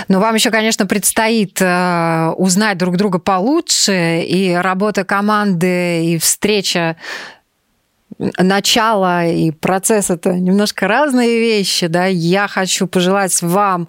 Но 0.08 0.20
вам 0.20 0.36
еще, 0.36 0.52
конечно, 0.52 0.86
предстоит 0.86 1.62
э, 1.62 2.34
узнать 2.38 2.78
друг 2.78 2.98
друга 2.98 3.20
получше, 3.20 4.22
и 4.22 4.54
работа 4.54 5.04
команды, 5.04 6.06
и 6.06 6.18
встреча 6.18 6.98
начало 8.18 9.26
и 9.28 9.52
процесс 9.52 10.10
это 10.10 10.34
немножко 10.34 10.88
разные 10.88 11.40
вещи, 11.40 11.88
да. 11.88 12.06
Я 12.06 12.48
хочу 12.48 12.88
пожелать 12.88 13.42
вам 13.42 13.88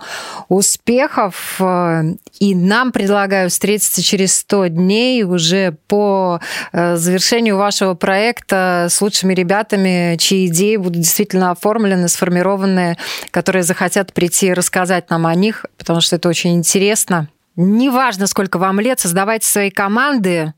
успехов, 0.49 1.57
э, 1.61 2.15
и 2.41 2.55
нам 2.55 2.93
предлагаю 2.93 3.51
встретиться 3.51 4.03
через 4.03 4.37
100 4.39 4.69
дней 4.69 5.25
уже 5.25 5.77
по 5.87 6.41
э, 6.73 6.97
завершению 6.97 7.57
вашего 7.57 7.95
проекта 7.95 8.87
с 8.91 9.01
лучшими 9.01 9.35
ребятами, 9.35 10.17
чьи 10.19 10.47
идеи 10.47 10.77
будут 10.77 11.01
действительно 11.01 11.51
оформлены, 11.51 12.09
сформированы, 12.09 12.97
которые 13.31 13.63
захотят 13.63 14.13
прийти 14.13 14.49
и 14.49 14.55
рассказать 14.55 15.11
нам 15.11 15.27
о 15.27 15.35
них, 15.35 15.67
потому 15.79 16.01
что 16.01 16.17
это 16.17 16.29
очень 16.29 16.55
интересно. 16.57 17.29
Неважно, 17.57 18.27
сколько 18.27 18.59
вам 18.59 18.81
лет, 18.81 18.99
создавайте 18.99 19.47
свои 19.47 19.71
команды. 19.71 20.55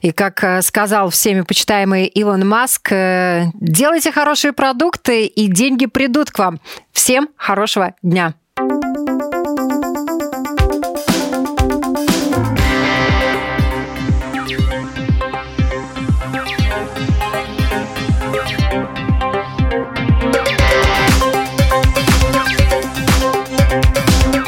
И, 0.00 0.12
как 0.12 0.42
э, 0.42 0.62
сказал 0.62 1.10
всеми 1.10 1.42
почитаемый 1.42 2.06
Илон 2.06 2.48
Маск, 2.48 2.90
э, 2.90 3.46
делайте 3.54 4.12
хорошие 4.12 4.52
продукты, 4.52 5.26
и 5.26 5.46
деньги 5.48 5.86
придут 5.86 6.30
к 6.30 6.38
вам. 6.38 6.60
Всем 6.92 7.28
хорошего 7.36 7.94
дня! 8.02 8.34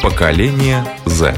Поколение 0.03 0.85
Z. 1.07 1.35